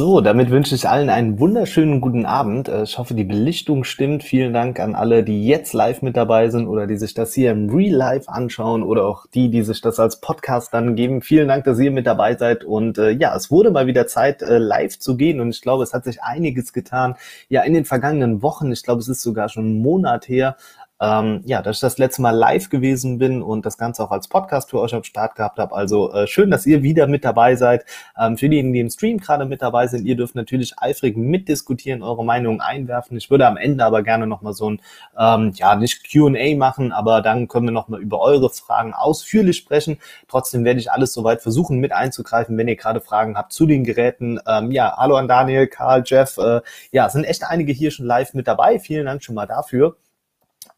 So, 0.00 0.22
damit 0.22 0.48
wünsche 0.48 0.74
ich 0.74 0.88
allen 0.88 1.10
einen 1.10 1.38
wunderschönen 1.38 2.00
guten 2.00 2.24
Abend. 2.24 2.70
Äh, 2.70 2.84
ich 2.84 2.96
hoffe, 2.96 3.12
die 3.12 3.24
Belichtung 3.24 3.84
stimmt. 3.84 4.22
Vielen 4.22 4.54
Dank 4.54 4.80
an 4.80 4.94
alle, 4.94 5.22
die 5.22 5.46
jetzt 5.46 5.74
live 5.74 6.00
mit 6.00 6.16
dabei 6.16 6.48
sind 6.48 6.68
oder 6.68 6.86
die 6.86 6.96
sich 6.96 7.12
das 7.12 7.34
hier 7.34 7.50
im 7.50 7.68
Real 7.68 7.94
Life 7.94 8.26
anschauen 8.26 8.82
oder 8.82 9.04
auch 9.04 9.26
die, 9.26 9.50
die 9.50 9.62
sich 9.62 9.82
das 9.82 10.00
als 10.00 10.18
Podcast 10.22 10.72
dann 10.72 10.96
geben. 10.96 11.20
Vielen 11.20 11.48
Dank, 11.48 11.64
dass 11.64 11.78
ihr 11.78 11.90
mit 11.90 12.06
dabei 12.06 12.34
seid. 12.34 12.64
Und 12.64 12.96
äh, 12.96 13.10
ja, 13.10 13.36
es 13.36 13.50
wurde 13.50 13.70
mal 13.72 13.86
wieder 13.86 14.06
Zeit, 14.06 14.40
äh, 14.40 14.56
live 14.56 14.98
zu 14.98 15.18
gehen. 15.18 15.38
Und 15.38 15.50
ich 15.50 15.60
glaube, 15.60 15.82
es 15.82 15.92
hat 15.92 16.04
sich 16.04 16.22
einiges 16.22 16.72
getan. 16.72 17.16
Ja, 17.50 17.60
in 17.60 17.74
den 17.74 17.84
vergangenen 17.84 18.40
Wochen. 18.40 18.72
Ich 18.72 18.82
glaube, 18.82 19.02
es 19.02 19.08
ist 19.08 19.20
sogar 19.20 19.50
schon 19.50 19.66
einen 19.66 19.82
Monat 19.82 20.26
her, 20.30 20.56
ähm, 21.00 21.40
ja, 21.44 21.62
dass 21.62 21.76
ich 21.76 21.80
das 21.80 21.98
letzte 21.98 22.22
Mal 22.22 22.32
live 22.32 22.68
gewesen 22.68 23.18
bin 23.18 23.42
und 23.42 23.64
das 23.64 23.78
Ganze 23.78 24.02
auch 24.02 24.10
als 24.10 24.28
Podcast 24.28 24.70
für 24.70 24.80
euch 24.80 24.94
am 24.94 25.02
Start 25.02 25.34
gehabt 25.34 25.58
habe. 25.58 25.74
Also 25.74 26.12
äh, 26.12 26.26
schön, 26.26 26.50
dass 26.50 26.66
ihr 26.66 26.82
wieder 26.82 27.06
mit 27.06 27.24
dabei 27.24 27.56
seid. 27.56 27.84
Ähm, 28.18 28.36
für 28.36 28.48
diejenigen, 28.48 28.74
die 28.74 28.80
im 28.80 28.90
Stream 28.90 29.18
gerade 29.18 29.46
mit 29.46 29.62
dabei 29.62 29.86
sind, 29.86 30.04
ihr 30.04 30.16
dürft 30.16 30.34
natürlich 30.34 30.78
eifrig 30.78 31.16
mitdiskutieren, 31.16 32.02
eure 32.02 32.24
Meinungen 32.24 32.60
einwerfen. 32.60 33.16
Ich 33.16 33.30
würde 33.30 33.46
am 33.46 33.56
Ende 33.56 33.84
aber 33.84 34.02
gerne 34.02 34.26
nochmal 34.26 34.52
so 34.52 34.70
ein, 34.70 34.80
ähm, 35.18 35.52
ja, 35.54 35.74
nicht 35.74 36.10
Q&A 36.12 36.56
machen, 36.56 36.92
aber 36.92 37.22
dann 37.22 37.48
können 37.48 37.66
wir 37.66 37.72
nochmal 37.72 38.00
über 38.00 38.20
eure 38.20 38.50
Fragen 38.50 38.92
ausführlich 38.92 39.56
sprechen. 39.56 39.98
Trotzdem 40.28 40.64
werde 40.64 40.80
ich 40.80 40.92
alles 40.92 41.14
soweit 41.14 41.40
versuchen 41.40 41.78
mit 41.78 41.92
einzugreifen, 41.92 42.58
wenn 42.58 42.68
ihr 42.68 42.76
gerade 42.76 43.00
Fragen 43.00 43.36
habt 43.36 43.52
zu 43.52 43.66
den 43.66 43.84
Geräten. 43.84 44.38
Ähm, 44.46 44.70
ja, 44.70 44.94
hallo 44.96 45.16
an 45.16 45.28
Daniel, 45.28 45.66
Karl, 45.66 46.02
Jeff. 46.04 46.36
Äh, 46.36 46.60
ja, 46.92 47.08
sind 47.08 47.24
echt 47.24 47.44
einige 47.44 47.72
hier 47.72 47.90
schon 47.90 48.06
live 48.06 48.34
mit 48.34 48.46
dabei. 48.46 48.78
Vielen 48.78 49.06
Dank 49.06 49.24
schon 49.24 49.34
mal 49.34 49.46
dafür. 49.46 49.96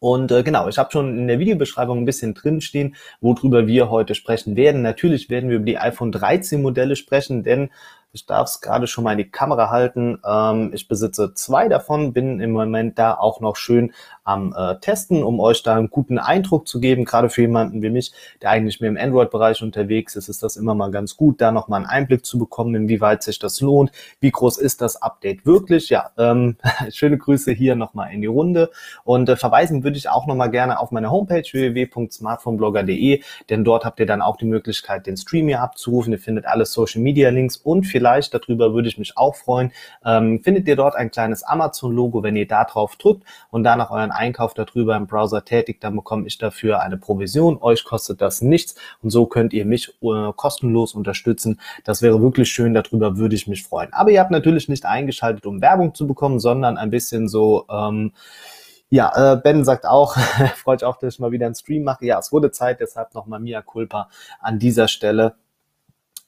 Und 0.03 0.33
äh, 0.33 0.43
genau, 0.43 0.67
ich 0.67 0.77
habe 0.77 0.91
schon 0.91 1.17
in 1.17 1.27
der 1.29 1.39
Videobeschreibung 1.39 1.99
ein 1.99 2.03
bisschen 2.03 2.33
drinstehen, 2.33 2.97
worüber 3.21 3.67
wir 3.67 3.89
heute 3.89 4.15
sprechen 4.15 4.57
werden. 4.57 4.81
Natürlich 4.81 5.29
werden 5.29 5.49
wir 5.49 5.55
über 5.55 5.65
die 5.65 5.77
iPhone 5.77 6.11
13 6.11 6.61
Modelle 6.61 6.97
sprechen, 6.97 7.41
denn 7.41 7.69
ich 8.11 8.25
darf 8.25 8.49
es 8.49 8.59
gerade 8.59 8.85
schon 8.85 9.05
mal 9.05 9.13
in 9.13 9.19
die 9.19 9.31
Kamera 9.31 9.69
halten. 9.69 10.19
Ähm, 10.27 10.71
ich 10.73 10.89
besitze 10.89 11.33
zwei 11.35 11.69
davon, 11.69 12.11
bin 12.11 12.41
im 12.41 12.51
Moment 12.51 12.99
da 12.99 13.13
auch 13.13 13.39
noch 13.39 13.55
schön 13.55 13.93
am 14.23 14.53
äh, 14.57 14.77
Testen, 14.79 15.23
um 15.23 15.39
euch 15.39 15.63
da 15.63 15.75
einen 15.75 15.89
guten 15.89 16.17
Eindruck 16.17 16.67
zu 16.67 16.79
geben. 16.79 17.05
Gerade 17.05 17.29
für 17.29 17.41
jemanden 17.41 17.81
wie 17.81 17.89
mich, 17.89 18.13
der 18.41 18.51
eigentlich 18.51 18.79
mehr 18.79 18.89
im 18.89 18.97
Android-Bereich 18.97 19.61
unterwegs 19.61 20.15
ist, 20.15 20.29
ist 20.29 20.43
das 20.43 20.55
immer 20.55 20.75
mal 20.75 20.91
ganz 20.91 21.17
gut, 21.17 21.41
da 21.41 21.51
nochmal 21.51 21.81
einen 21.81 21.89
Einblick 21.89 22.25
zu 22.25 22.37
bekommen, 22.37 22.75
inwieweit 22.75 23.23
sich 23.23 23.39
das 23.39 23.59
lohnt. 23.61 23.91
Wie 24.19 24.31
groß 24.31 24.57
ist 24.57 24.81
das 24.81 25.01
Update 25.01 25.45
wirklich? 25.45 25.89
Ja, 25.89 26.11
ähm, 26.17 26.57
schöne 26.91 27.17
Grüße 27.17 27.51
hier 27.51 27.75
nochmal 27.75 28.13
in 28.13 28.21
die 28.21 28.27
Runde. 28.27 28.71
Und 29.03 29.27
äh, 29.29 29.35
verweisen 29.35 29.83
würde 29.83 29.97
ich 29.97 30.09
auch 30.09 30.27
nochmal 30.27 30.49
gerne 30.49 30.79
auf 30.79 30.91
meine 30.91 31.11
Homepage 31.11 31.43
www.smartphoneblogger.de, 31.51 33.21
denn 33.49 33.63
dort 33.63 33.85
habt 33.85 33.99
ihr 33.99 34.05
dann 34.05 34.21
auch 34.21 34.37
die 34.37 34.45
Möglichkeit, 34.45 35.07
den 35.07 35.17
Stream 35.17 35.47
hier 35.47 35.61
abzurufen. 35.61 36.13
Ihr 36.13 36.19
findet 36.19 36.45
alle 36.45 36.65
Social-Media-Links 36.65 37.57
und 37.57 37.83
vielleicht 37.83 38.03
vielleicht, 38.03 38.33
darüber 38.33 38.73
würde 38.73 38.87
ich 38.87 38.97
mich 38.97 39.17
auch 39.17 39.35
freuen, 39.35 39.71
ähm, 40.05 40.41
findet 40.43 40.67
ihr 40.67 40.75
dort 40.75 40.95
ein 40.95 41.09
kleines 41.09 41.43
Amazon-Logo. 41.43 42.23
Wenn 42.23 42.35
ihr 42.35 42.47
da 42.47 42.65
drauf 42.65 42.95
drückt 42.95 43.23
und 43.49 43.63
danach 43.63 43.91
euren 43.91 44.11
Einkauf 44.15 44.53
darüber 44.53 44.95
im 44.95 45.07
Browser 45.07 45.45
tätigt, 45.45 45.83
dann 45.83 45.95
bekomme 45.95 46.27
ich 46.27 46.37
dafür 46.37 46.81
eine 46.81 46.97
Provision. 46.97 47.57
Euch 47.61 47.83
kostet 47.83 48.21
das 48.21 48.41
nichts 48.41 48.75
und 49.01 49.09
so 49.09 49.25
könnt 49.25 49.53
ihr 49.53 49.65
mich 49.65 49.89
äh, 50.01 50.31
kostenlos 50.35 50.93
unterstützen. 50.93 51.59
Das 51.83 52.01
wäre 52.01 52.21
wirklich 52.21 52.49
schön, 52.49 52.73
darüber 52.73 53.17
würde 53.17 53.35
ich 53.35 53.47
mich 53.47 53.63
freuen. 53.63 53.91
Aber 53.93 54.11
ihr 54.11 54.19
habt 54.19 54.31
natürlich 54.31 54.69
nicht 54.69 54.85
eingeschaltet, 54.85 55.45
um 55.45 55.61
Werbung 55.61 55.93
zu 55.93 56.07
bekommen, 56.07 56.39
sondern 56.39 56.77
ein 56.77 56.89
bisschen 56.89 57.27
so... 57.27 57.65
Ähm, 57.69 58.11
ja, 58.89 59.33
äh, 59.33 59.37
Ben 59.37 59.65
sagt 59.65 59.87
auch, 59.87 60.15
freut 60.55 60.81
sich 60.81 60.87
auch, 60.87 60.97
dass 60.97 61.15
ich 61.15 61.19
mal 61.19 61.31
wieder 61.31 61.47
einen 61.47 61.55
Stream 61.55 61.83
mache. 61.83 62.05
Ja, 62.05 62.19
es 62.19 62.31
wurde 62.31 62.51
Zeit, 62.51 62.79
deshalb 62.79 63.15
nochmal 63.15 63.39
Mia 63.39 63.63
Culpa 63.63 64.07
an 64.39 64.59
dieser 64.59 64.87
Stelle. 64.87 65.33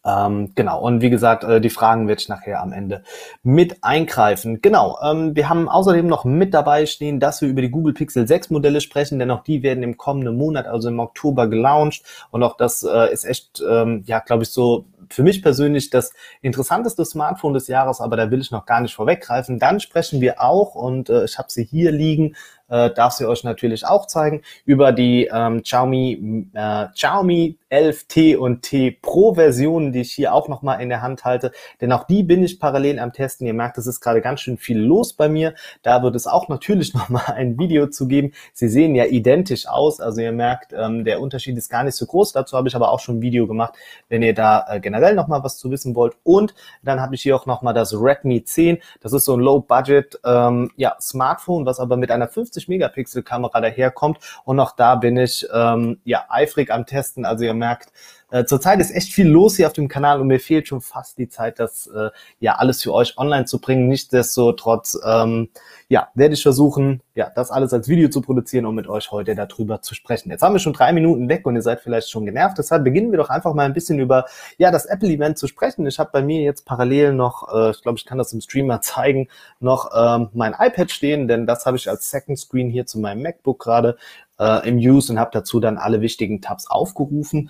Ähm, 0.05 0.51
genau, 0.53 0.81
und 0.81 1.01
wie 1.01 1.09
gesagt, 1.09 1.43
äh, 1.43 1.59
die 1.59 1.71
Fragen 1.71 2.07
werde 2.07 2.21
ich 2.21 2.29
nachher 2.29 2.61
am 2.61 2.71
Ende 2.71 3.01
mit 3.41 3.83
eingreifen. 3.83 4.61
Genau, 4.61 4.99
ähm, 5.03 5.35
wir 5.35 5.49
haben 5.49 5.67
außerdem 5.67 6.05
noch 6.05 6.25
mit 6.25 6.53
dabei 6.53 6.85
stehen, 6.85 7.19
dass 7.19 7.41
wir 7.41 7.49
über 7.49 7.61
die 7.61 7.71
Google 7.71 7.93
Pixel 7.93 8.27
6 8.27 8.51
Modelle 8.51 8.81
sprechen, 8.81 9.17
denn 9.17 9.31
auch 9.31 9.43
die 9.43 9.63
werden 9.63 9.83
im 9.83 9.97
kommenden 9.97 10.37
Monat, 10.37 10.67
also 10.67 10.89
im 10.89 10.99
Oktober, 10.99 11.47
gelauncht. 11.47 12.03
Und 12.29 12.43
auch 12.43 12.55
das 12.55 12.83
äh, 12.83 13.11
ist 13.11 13.25
echt, 13.25 13.63
ähm, 13.67 14.03
ja, 14.05 14.19
glaube 14.19 14.43
ich, 14.43 14.49
so 14.49 14.85
für 15.09 15.23
mich 15.23 15.41
persönlich 15.41 15.89
das 15.89 16.13
interessanteste 16.41 17.05
Smartphone 17.05 17.53
des 17.53 17.67
Jahres, 17.67 18.01
aber 18.01 18.17
da 18.17 18.31
will 18.31 18.41
ich 18.41 18.51
noch 18.51 18.65
gar 18.65 18.81
nicht 18.81 18.95
vorweggreifen. 18.95 19.59
Dann 19.59 19.79
sprechen 19.79 20.21
wir 20.21 20.41
auch, 20.41 20.75
und 20.75 21.09
äh, 21.09 21.25
ich 21.25 21.37
habe 21.37 21.51
sie 21.51 21.63
hier 21.63 21.91
liegen, 21.91 22.35
äh, 22.67 22.91
darf 22.91 23.13
sie 23.13 23.27
euch 23.27 23.43
natürlich 23.43 23.85
auch 23.85 24.07
zeigen, 24.07 24.41
über 24.65 24.91
die 24.91 25.29
ähm, 25.31 25.61
Xiaomi, 25.63 26.49
äh, 26.53 26.87
Xiaomi 26.93 27.57
11T 27.75 28.37
und 28.37 28.61
T 28.61 28.91
Pro 28.91 29.33
Versionen, 29.33 29.91
die 29.91 30.01
ich 30.01 30.11
hier 30.11 30.33
auch 30.33 30.47
nochmal 30.47 30.81
in 30.81 30.89
der 30.89 31.01
Hand 31.01 31.25
halte. 31.25 31.51
Denn 31.81 31.91
auch 31.91 32.05
die 32.05 32.23
bin 32.23 32.43
ich 32.43 32.59
parallel 32.59 32.99
am 32.99 33.11
Testen. 33.11 33.47
Ihr 33.47 33.53
merkt, 33.53 33.77
es 33.77 33.87
ist 33.87 33.99
gerade 33.99 34.21
ganz 34.21 34.41
schön 34.41 34.57
viel 34.57 34.79
los 34.79 35.13
bei 35.13 35.27
mir. 35.27 35.53
Da 35.83 36.01
wird 36.03 36.15
es 36.15 36.27
auch 36.27 36.47
natürlich 36.47 36.93
nochmal 36.93 37.33
ein 37.35 37.57
Video 37.59 37.87
zu 37.87 38.07
geben. 38.07 38.33
Sie 38.53 38.69
sehen 38.69 38.95
ja 38.95 39.05
identisch 39.05 39.67
aus. 39.67 39.99
Also 39.99 40.21
ihr 40.21 40.31
merkt, 40.31 40.73
ähm, 40.73 41.03
der 41.03 41.19
Unterschied 41.21 41.57
ist 41.57 41.69
gar 41.69 41.83
nicht 41.83 41.95
so 41.95 42.05
groß. 42.05 42.31
Dazu 42.31 42.57
habe 42.57 42.67
ich 42.67 42.75
aber 42.75 42.91
auch 42.91 42.99
schon 42.99 43.17
ein 43.17 43.21
Video 43.21 43.47
gemacht, 43.47 43.73
wenn 44.09 44.23
ihr 44.23 44.33
da 44.33 44.65
äh, 44.69 44.79
generell 44.79 45.15
nochmal 45.15 45.43
was 45.43 45.57
zu 45.57 45.69
wissen 45.71 45.95
wollt. 45.95 46.15
Und 46.23 46.53
dann 46.81 47.01
habe 47.01 47.15
ich 47.15 47.21
hier 47.21 47.35
auch 47.35 47.45
nochmal 47.45 47.73
das 47.73 47.93
Redmi 47.93 48.43
10. 48.43 48.77
Das 49.01 49.13
ist 49.13 49.25
so 49.25 49.35
ein 49.35 49.39
Low-Budget 49.41 50.19
ähm, 50.23 50.71
ja, 50.77 50.95
Smartphone, 51.01 51.65
was 51.65 51.79
aber 51.79 51.97
mit 51.97 52.11
einer 52.11 52.27
50 52.27 52.54
Megapixel 52.67 53.23
Kamera 53.23 53.61
daherkommt. 53.61 54.19
Und 54.43 54.59
auch 54.59 54.75
da 54.75 54.95
bin 54.95 55.17
ich 55.17 55.47
ähm, 55.53 55.99
ja 56.03 56.25
eifrig 56.29 56.71
am 56.71 56.85
Testen. 56.85 57.25
Also 57.25 57.45
ihr 57.45 57.53
merkt, 57.53 57.91
äh, 58.35 58.45
zurzeit 58.45 58.81
ist 58.81 58.91
echt 58.93 59.13
viel 59.13 59.29
los 59.29 59.55
hier 59.55 59.67
auf 59.67 59.71
dem 59.71 59.87
Kanal 59.87 60.19
und 60.19 60.27
mir 60.27 60.41
fehlt 60.41 60.67
schon 60.67 60.81
fast 60.81 61.17
die 61.17 61.29
Zeit, 61.29 61.57
das 61.57 61.87
äh, 61.87 62.09
ja 62.41 62.55
alles 62.55 62.83
für 62.83 62.93
euch 62.93 63.17
online 63.17 63.45
zu 63.45 63.61
bringen. 63.61 63.87
Nichtsdestotrotz, 63.87 64.99
ähm, 65.05 65.47
ja, 65.87 66.09
werde 66.15 66.33
ich 66.33 66.43
versuchen, 66.43 67.01
ja, 67.13 67.31
das 67.33 67.49
alles 67.49 67.71
als 67.71 67.87
Video 67.87 68.09
zu 68.09 68.19
produzieren, 68.19 68.65
um 68.65 68.75
mit 68.75 68.89
euch 68.89 69.09
heute 69.11 69.35
darüber 69.35 69.81
zu 69.81 69.95
sprechen. 69.95 70.31
Jetzt 70.31 70.41
haben 70.41 70.53
wir 70.53 70.59
schon 70.59 70.73
drei 70.73 70.91
Minuten 70.91 71.29
weg 71.29 71.45
und 71.47 71.55
ihr 71.55 71.61
seid 71.61 71.79
vielleicht 71.79 72.09
schon 72.09 72.25
genervt. 72.25 72.57
Deshalb 72.57 72.83
beginnen 72.83 73.11
wir 73.11 73.17
doch 73.19 73.29
einfach 73.29 73.53
mal 73.53 73.63
ein 73.63 73.73
bisschen 73.73 73.99
über 73.99 74.25
ja 74.57 74.69
das 74.69 74.85
Apple-Event 74.85 75.37
zu 75.37 75.47
sprechen. 75.47 75.87
Ich 75.87 75.97
habe 75.97 76.09
bei 76.11 76.21
mir 76.21 76.41
jetzt 76.41 76.65
parallel 76.65 77.13
noch, 77.13 77.47
äh, 77.55 77.71
ich 77.71 77.81
glaube, 77.83 77.97
ich 77.99 78.05
kann 78.05 78.17
das 78.17 78.33
im 78.33 78.41
Streamer 78.41 78.81
zeigen, 78.81 79.29
noch 79.61 79.91
ähm, 79.95 80.27
mein 80.33 80.53
iPad 80.59 80.91
stehen, 80.91 81.29
denn 81.29 81.47
das 81.47 81.65
habe 81.65 81.77
ich 81.77 81.89
als 81.89 82.11
Second 82.11 82.37
Screen 82.37 82.69
hier 82.69 82.85
zu 82.85 82.99
meinem 82.99 83.21
MacBook 83.21 83.59
gerade 83.59 83.95
äh, 84.39 84.67
im 84.67 84.75
Use 84.75 85.13
und 85.13 85.19
habe 85.19 85.31
dazu 85.31 85.61
dann 85.61 85.77
alle 85.77 86.01
wichtigen 86.01 86.41
Tabs 86.41 86.69
aufgerufen. 86.69 87.49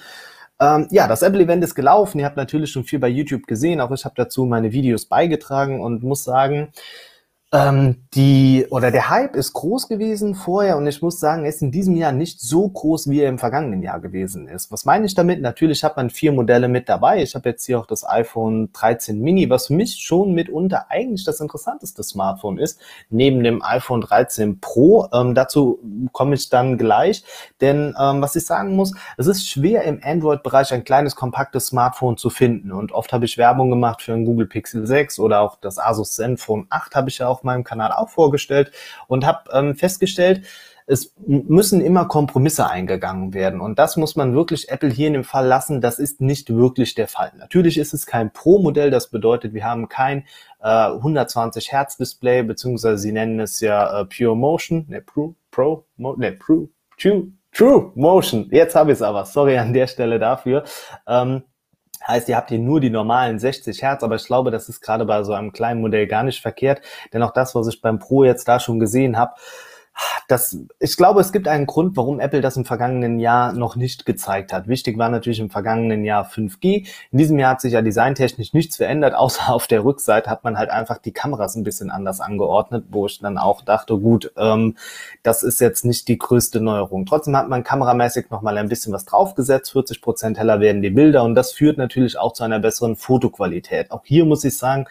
Ähm, 0.59 0.87
ja, 0.91 1.07
das 1.07 1.21
Apple-Event 1.21 1.63
ist 1.63 1.75
gelaufen. 1.75 2.19
Ihr 2.19 2.25
habt 2.25 2.37
natürlich 2.37 2.71
schon 2.71 2.85
viel 2.85 2.99
bei 2.99 3.09
YouTube 3.09 3.45
gesehen. 3.47 3.81
Auch 3.81 3.91
ich 3.91 4.05
habe 4.05 4.15
dazu 4.15 4.45
meine 4.45 4.71
Videos 4.71 5.05
beigetragen 5.05 5.81
und 5.81 6.03
muss 6.03 6.23
sagen, 6.23 6.71
ähm, 7.55 8.07
die 8.13 8.67
oder 8.69 8.91
der 8.91 9.09
Hype 9.09 9.35
ist 9.35 9.53
groß 9.53 9.87
gewesen 9.87 10.35
vorher 10.35 10.77
und 10.77 10.87
ich 10.87 11.01
muss 11.01 11.19
sagen, 11.19 11.43
er 11.43 11.49
ist 11.49 11.61
in 11.61 11.71
diesem 11.71 11.95
Jahr 11.95 12.11
nicht 12.11 12.41
so 12.41 12.67
groß, 12.67 13.09
wie 13.09 13.21
er 13.21 13.29
im 13.29 13.39
vergangenen 13.39 13.81
Jahr 13.81 13.99
gewesen 13.99 14.47
ist. 14.47 14.71
Was 14.71 14.83
meine 14.83 15.05
ich 15.05 15.15
damit? 15.15 15.41
Natürlich 15.41 15.83
hat 15.83 15.95
man 15.95 16.09
vier 16.09 16.33
Modelle 16.33 16.67
mit 16.67 16.89
dabei. 16.89 17.21
Ich 17.21 17.33
habe 17.35 17.49
jetzt 17.49 17.65
hier 17.65 17.79
auch 17.79 17.85
das 17.85 18.07
iPhone 18.07 18.71
13 18.73 19.19
Mini, 19.21 19.49
was 19.49 19.67
für 19.67 19.73
mich 19.73 19.95
schon 19.95 20.33
mitunter 20.33 20.87
eigentlich 20.89 21.23
das 21.23 21.39
interessanteste 21.39 22.03
Smartphone 22.03 22.57
ist, 22.57 22.79
neben 23.09 23.43
dem 23.43 23.63
iPhone 23.63 24.01
13 24.01 24.59
Pro. 24.59 25.07
Ähm, 25.13 25.33
dazu 25.33 25.79
komme 26.11 26.35
ich 26.35 26.49
dann 26.49 26.77
gleich, 26.77 27.23
denn 27.61 27.95
ähm, 27.99 28.21
was 28.21 28.35
ich 28.35 28.45
sagen 28.45 28.75
muss, 28.75 28.93
es 29.17 29.27
ist 29.27 29.47
schwer 29.47 29.83
im 29.83 30.01
Android-Bereich 30.03 30.73
ein 30.73 30.83
kleines 30.83 31.15
kompaktes 31.15 31.67
Smartphone 31.67 32.17
zu 32.17 32.29
finden 32.29 32.71
und 32.73 32.91
oft 32.91 33.13
habe 33.13 33.23
ich 33.23 33.37
Werbung 33.37 33.69
gemacht 33.69 34.01
für 34.01 34.13
ein 34.13 34.25
Google 34.25 34.47
Pixel 34.47 34.85
6 34.85 35.19
oder 35.19 35.41
auch 35.41 35.57
das 35.61 35.79
Asus 35.79 36.11
Zenfone 36.15 36.65
8 36.69 36.95
habe 36.95 37.09
ich 37.09 37.19
ja 37.19 37.27
auch 37.27 37.44
meinem 37.45 37.63
Kanal 37.63 37.91
auch 37.93 38.09
vorgestellt 38.09 38.71
und 39.07 39.25
habe 39.25 39.49
ähm, 39.53 39.75
festgestellt, 39.75 40.45
es 40.87 41.13
müssen 41.25 41.81
immer 41.81 42.05
Kompromisse 42.05 42.69
eingegangen 42.69 43.33
werden. 43.33 43.59
Und 43.59 43.79
das 43.79 43.97
muss 43.97 44.15
man 44.15 44.35
wirklich 44.35 44.69
Apple 44.69 44.89
hier 44.89 45.07
in 45.07 45.13
dem 45.13 45.23
Fall 45.23 45.47
lassen. 45.47 45.81
Das 45.81 45.97
ist 45.97 46.21
nicht 46.21 46.53
wirklich 46.53 46.93
der 46.93 47.07
Fall. 47.07 47.31
Natürlich 47.37 47.77
ist 47.79 47.93
es 47.93 48.05
kein 48.05 48.31
Pro-Modell. 48.31 48.91
Das 48.91 49.09
bedeutet, 49.09 49.53
wir 49.53 49.63
haben 49.63 49.89
kein 49.89 50.25
äh, 50.61 50.89
120 50.89 51.71
Hertz 51.71 51.97
Display, 51.97 52.43
beziehungsweise 52.43 52.99
sie 52.99 53.11
nennen 53.11 53.39
es 53.39 53.59
ja 53.61 54.01
äh, 54.01 54.05
Pure 54.05 54.37
Motion. 54.37 54.85
Ne, 54.87 55.01
Pro, 55.01 55.33
Pro, 55.49 55.85
Mo, 55.97 56.15
ne, 56.17 56.33
Pro, 56.33 56.69
True, 56.99 57.29
True 57.51 57.91
Motion. 57.95 58.47
Jetzt 58.51 58.75
habe 58.75 58.91
ich 58.91 58.97
es 58.97 59.01
aber. 59.01 59.25
Sorry 59.25 59.57
an 59.57 59.73
der 59.73 59.87
Stelle 59.87 60.19
dafür. 60.19 60.65
Ähm, 61.07 61.43
Heißt, 62.07 62.29
ihr 62.29 62.37
habt 62.37 62.49
hier 62.49 62.59
nur 62.59 62.79
die 62.79 62.89
normalen 62.89 63.39
60 63.39 63.81
Hertz, 63.81 64.03
aber 64.03 64.15
ich 64.15 64.25
glaube, 64.25 64.51
das 64.51 64.69
ist 64.69 64.81
gerade 64.81 65.05
bei 65.05 65.23
so 65.23 65.33
einem 65.33 65.51
kleinen 65.51 65.81
Modell 65.81 66.07
gar 66.07 66.23
nicht 66.23 66.41
verkehrt. 66.41 66.81
Denn 67.13 67.23
auch 67.23 67.31
das, 67.31 67.55
was 67.55 67.67
ich 67.67 67.81
beim 67.81 67.99
Pro 67.99 68.23
jetzt 68.23 68.47
da 68.47 68.59
schon 68.59 68.79
gesehen 68.79 69.17
habe, 69.17 69.33
das, 70.27 70.57
ich 70.79 70.97
glaube, 70.97 71.21
es 71.21 71.31
gibt 71.31 71.47
einen 71.47 71.65
Grund, 71.65 71.95
warum 71.97 72.19
Apple 72.19 72.41
das 72.41 72.57
im 72.57 72.65
vergangenen 72.65 73.19
Jahr 73.19 73.53
noch 73.53 73.75
nicht 73.75 74.05
gezeigt 74.05 74.53
hat. 74.53 74.67
Wichtig 74.67 74.97
war 74.97 75.09
natürlich 75.09 75.39
im 75.39 75.49
vergangenen 75.49 76.03
Jahr 76.03 76.25
5G. 76.27 76.87
In 77.11 77.17
diesem 77.17 77.39
Jahr 77.39 77.51
hat 77.51 77.61
sich 77.61 77.73
ja 77.73 77.81
designtechnisch 77.81 78.53
nichts 78.53 78.77
verändert, 78.77 79.13
außer 79.15 79.53
auf 79.53 79.67
der 79.67 79.83
Rückseite 79.83 80.29
hat 80.29 80.43
man 80.43 80.57
halt 80.57 80.69
einfach 80.69 80.97
die 80.97 81.11
Kameras 81.11 81.55
ein 81.55 81.63
bisschen 81.63 81.91
anders 81.91 82.19
angeordnet, 82.19 82.85
wo 82.89 83.05
ich 83.05 83.19
dann 83.19 83.37
auch 83.37 83.61
dachte, 83.61 83.97
gut, 83.97 84.31
ähm, 84.37 84.75
das 85.23 85.43
ist 85.43 85.61
jetzt 85.61 85.85
nicht 85.85 86.07
die 86.07 86.17
größte 86.17 86.59
Neuerung. 86.59 87.05
Trotzdem 87.05 87.37
hat 87.37 87.49
man 87.49 87.63
kameramäßig 87.63 88.29
nochmal 88.29 88.57
ein 88.57 88.69
bisschen 88.69 88.93
was 88.93 89.05
draufgesetzt. 89.05 89.71
40 89.71 90.01
Prozent 90.01 90.37
heller 90.37 90.59
werden 90.59 90.81
die 90.81 90.89
Bilder 90.89 91.23
und 91.23 91.35
das 91.35 91.51
führt 91.51 91.77
natürlich 91.77 92.17
auch 92.17 92.33
zu 92.33 92.43
einer 92.43 92.59
besseren 92.59 92.95
Fotoqualität. 92.95 93.91
Auch 93.91 94.01
hier 94.03 94.25
muss 94.25 94.43
ich 94.43 94.57
sagen, 94.57 94.87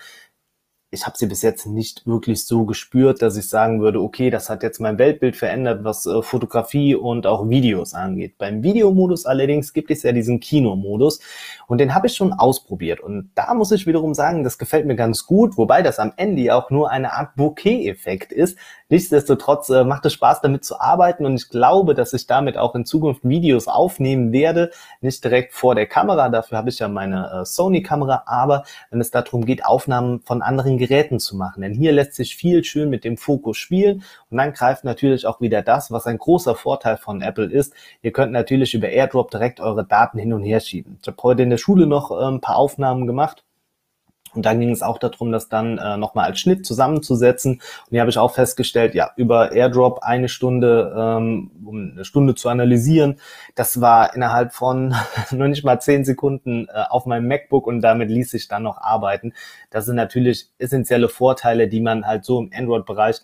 ich 0.94 1.06
habe 1.06 1.18
sie 1.18 1.26
bis 1.26 1.42
jetzt 1.42 1.66
nicht 1.66 2.06
wirklich 2.06 2.46
so 2.46 2.64
gespürt, 2.64 3.20
dass 3.20 3.36
ich 3.36 3.48
sagen 3.48 3.82
würde, 3.82 4.00
okay, 4.00 4.30
das 4.30 4.48
hat 4.48 4.62
jetzt 4.62 4.80
mein 4.80 4.98
Weltbild 4.98 5.36
verändert, 5.36 5.84
was 5.84 6.06
äh, 6.06 6.22
Fotografie 6.22 6.94
und 6.94 7.26
auch 7.26 7.48
Videos 7.48 7.94
angeht. 7.94 8.38
Beim 8.38 8.62
Videomodus 8.62 9.26
allerdings 9.26 9.72
gibt 9.72 9.90
es 9.90 10.04
ja 10.04 10.12
diesen 10.12 10.40
Kinomodus 10.40 11.20
und 11.66 11.78
den 11.78 11.94
habe 11.94 12.06
ich 12.06 12.14
schon 12.14 12.32
ausprobiert. 12.32 13.00
Und 13.00 13.30
da 13.34 13.52
muss 13.54 13.72
ich 13.72 13.86
wiederum 13.86 14.14
sagen, 14.14 14.44
das 14.44 14.56
gefällt 14.56 14.86
mir 14.86 14.96
ganz 14.96 15.26
gut, 15.26 15.58
wobei 15.58 15.82
das 15.82 15.98
am 15.98 16.12
Ende 16.16 16.54
auch 16.54 16.70
nur 16.70 16.90
eine 16.90 17.12
Art 17.12 17.34
Bouquet-Effekt 17.34 18.32
ist. 18.32 18.56
Nichtsdestotrotz 18.88 19.70
äh, 19.70 19.82
macht 19.82 20.06
es 20.06 20.12
Spaß, 20.12 20.40
damit 20.42 20.64
zu 20.64 20.78
arbeiten 20.78 21.26
und 21.26 21.34
ich 21.34 21.48
glaube, 21.48 21.94
dass 21.94 22.12
ich 22.12 22.26
damit 22.26 22.56
auch 22.56 22.74
in 22.74 22.84
Zukunft 22.84 23.24
Videos 23.24 23.66
aufnehmen 23.66 24.30
werde. 24.30 24.70
Nicht 25.00 25.24
direkt 25.24 25.52
vor 25.54 25.74
der 25.74 25.86
Kamera, 25.86 26.28
dafür 26.28 26.58
habe 26.58 26.68
ich 26.68 26.78
ja 26.78 26.86
meine 26.86 27.40
äh, 27.40 27.44
Sony-Kamera, 27.44 28.22
aber 28.26 28.64
wenn 28.90 29.00
es 29.00 29.10
darum 29.10 29.44
geht, 29.44 29.64
Aufnahmen 29.64 30.20
von 30.20 30.42
anderen 30.42 30.78
Geräten 30.86 31.18
zu 31.18 31.36
machen. 31.36 31.62
Denn 31.62 31.72
hier 31.72 31.92
lässt 31.92 32.14
sich 32.14 32.36
viel 32.36 32.64
schön 32.64 32.90
mit 32.90 33.04
dem 33.04 33.16
Fokus 33.16 33.56
spielen 33.56 34.02
und 34.30 34.38
dann 34.38 34.52
greift 34.52 34.84
natürlich 34.84 35.26
auch 35.26 35.40
wieder 35.40 35.62
das, 35.62 35.90
was 35.90 36.06
ein 36.06 36.18
großer 36.18 36.54
Vorteil 36.54 36.96
von 36.96 37.22
Apple 37.22 37.46
ist. 37.46 37.74
Ihr 38.02 38.12
könnt 38.12 38.32
natürlich 38.32 38.74
über 38.74 38.88
AirDrop 38.88 39.30
direkt 39.30 39.60
eure 39.60 39.84
Daten 39.84 40.18
hin 40.18 40.32
und 40.32 40.42
her 40.42 40.60
schieben. 40.60 40.98
Ich 41.00 41.08
habe 41.08 41.22
heute 41.22 41.42
in 41.42 41.50
der 41.50 41.58
Schule 41.58 41.86
noch 41.86 42.10
äh, 42.10 42.24
ein 42.24 42.40
paar 42.40 42.56
Aufnahmen 42.56 43.06
gemacht 43.06 43.44
und 44.34 44.44
dann 44.44 44.60
ging 44.60 44.70
es 44.70 44.82
auch 44.82 44.98
darum, 44.98 45.32
das 45.32 45.48
dann 45.48 45.78
äh, 45.78 45.96
nochmal 45.96 46.26
als 46.26 46.40
Schnitt 46.40 46.66
zusammenzusetzen. 46.66 47.54
Und 47.54 47.90
hier 47.90 48.00
habe 48.00 48.10
ich 48.10 48.18
auch 48.18 48.34
festgestellt, 48.34 48.94
ja, 48.94 49.10
über 49.16 49.52
AirDrop 49.52 50.00
eine 50.02 50.28
Stunde, 50.28 50.94
ähm, 50.96 51.50
um 51.64 51.92
eine 51.92 52.04
Stunde 52.04 52.34
zu 52.34 52.48
analysieren. 52.48 53.16
Das 53.54 53.80
war 53.80 54.14
innerhalb 54.14 54.52
von 54.52 54.94
noch 55.30 55.48
nicht 55.48 55.64
mal 55.64 55.80
zehn 55.80 56.04
Sekunden 56.04 56.68
äh, 56.68 56.84
auf 56.88 57.06
meinem 57.06 57.28
MacBook 57.28 57.66
und 57.66 57.80
damit 57.80 58.10
ließ 58.10 58.30
sich 58.30 58.48
dann 58.48 58.62
noch 58.62 58.78
arbeiten. 58.78 59.32
Das 59.70 59.86
sind 59.86 59.96
natürlich 59.96 60.48
essentielle 60.58 61.08
Vorteile, 61.08 61.68
die 61.68 61.80
man 61.80 62.06
halt 62.06 62.24
so 62.24 62.40
im 62.40 62.50
Android-Bereich 62.54 63.20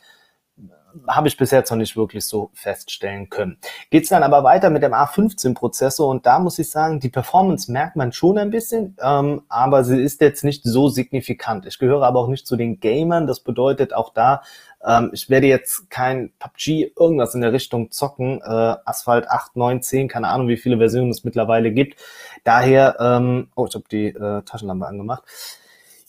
habe 1.07 1.29
ich 1.29 1.37
bis 1.37 1.51
jetzt 1.51 1.71
noch 1.71 1.79
nicht 1.79 1.97
wirklich 1.97 2.25
so 2.25 2.51
feststellen 2.55 3.29
können. 3.29 3.59
Geht 3.91 4.05
es 4.05 4.09
dann 4.09 4.23
aber 4.23 4.45
weiter 4.45 4.71
mit 4.71 4.83
dem 4.83 4.93
A15-Prozessor 4.93 6.09
und 6.09 6.27
da 6.27 6.39
muss 6.39 6.59
ich 6.59 6.71
sagen, 6.71 7.01
die 7.01 7.09
Performance 7.09 7.71
merkt 7.71 7.97
man 7.97 8.13
schon 8.13 8.39
ein 8.39 8.51
bisschen, 8.51 8.97
ähm, 9.03 9.43
aber 9.49 9.85
sie 9.85 10.01
ist 10.01 10.21
jetzt 10.21 10.45
nicht 10.45 10.65
so 10.65 10.89
signifikant. 10.89 11.67
Ich 11.67 11.79
gehöre 11.79 12.03
aber 12.03 12.21
auch 12.21 12.29
nicht 12.29 12.47
zu 12.47 12.57
den 12.57 12.81
Gamern, 12.81 13.27
das 13.27 13.41
bedeutet 13.41 13.95
auch 13.95 14.13
da, 14.13 14.43
ähm, 14.83 15.11
ich 15.13 15.29
werde 15.29 15.47
jetzt 15.47 15.91
kein 15.91 16.33
PUBG 16.39 16.93
irgendwas 16.99 17.35
in 17.35 17.43
der 17.43 17.53
Richtung 17.53 17.91
zocken, 17.91 18.41
äh, 18.43 18.77
Asphalt 18.85 19.29
8, 19.29 19.57
9, 19.57 19.83
10, 19.83 20.09
keine 20.09 20.29
Ahnung, 20.29 20.49
wie 20.49 20.57
viele 20.57 20.79
Versionen 20.79 21.11
es 21.11 21.25
mittlerweile 21.25 21.73
gibt. 21.73 22.01
Daher, 22.45 22.97
ähm, 22.99 23.49
oh, 23.55 23.67
ich 23.67 23.75
habe 23.75 23.85
die 23.91 24.07
äh, 24.07 24.43
Taschenlampe 24.43 24.87
angemacht. 24.87 25.25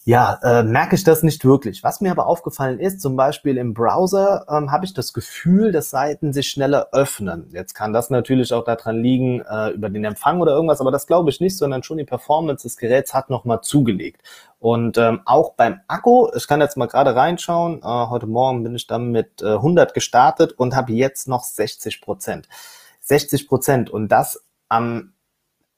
Ja, 0.04 0.40
äh, 0.42 0.64
merke 0.64 0.96
ich 0.96 1.04
das 1.04 1.22
nicht 1.22 1.46
wirklich. 1.46 1.84
Was 1.84 2.02
mir 2.02 2.10
aber 2.10 2.26
aufgefallen 2.26 2.80
ist, 2.80 3.02
zum 3.02 3.16
Beispiel 3.16 3.58
im 3.58 3.76
Browser 3.76 4.48
ähm, 4.50 4.72
habe 4.72 4.84
ich 4.84 4.96
das 4.96 5.14
Gefühl, 5.14 5.72
dass 5.72 5.92
Seiten 5.92 6.34
sich 6.34 6.50
schneller 6.50 6.88
öffnen. 6.92 7.50
Jetzt 7.54 7.76
kann 7.76 7.94
das 7.94 8.10
natürlich 8.10 8.52
auch 8.52 8.64
daran 8.64 9.00
liegen, 9.04 9.42
äh, 9.42 9.70
über 9.70 9.90
den 9.92 10.04
Empfang 10.04 10.42
oder 10.42 10.54
irgendwas, 10.54 10.82
aber 10.82 10.90
das 10.90 11.06
glaube 11.06 11.30
ich 11.30 11.40
nicht, 11.40 11.56
sondern 11.56 11.84
schon 11.84 12.00
die 12.00 12.04
Performance 12.04 12.64
des 12.64 12.78
Geräts 12.78 13.14
hat 13.14 13.30
nochmal 13.30 13.62
zugelegt. 13.62 14.24
Und 14.58 14.98
ähm, 14.98 15.22
auch 15.26 15.54
beim 15.54 15.82
Akku, 15.88 16.30
ich 16.36 16.48
kann 16.48 16.62
jetzt 16.62 16.78
mal 16.78 16.88
gerade 16.88 17.16
reinschauen, 17.16 17.82
äh, 17.84 17.86
heute 17.86 18.26
Morgen 18.26 18.64
bin 18.64 18.74
ich 18.74 18.88
dann 18.88 19.12
mit 19.12 19.44
äh, 19.44 19.54
100 19.54 19.94
gestartet 19.94 20.54
und 20.54 20.76
habe 20.76 20.94
jetzt 20.94 21.28
noch 21.28 21.44
60 21.44 22.02
Prozent. 22.02 22.50
60 23.02 23.48
Prozent 23.48 23.92
und 23.92 24.08
das 24.08 24.44
am 24.68 25.14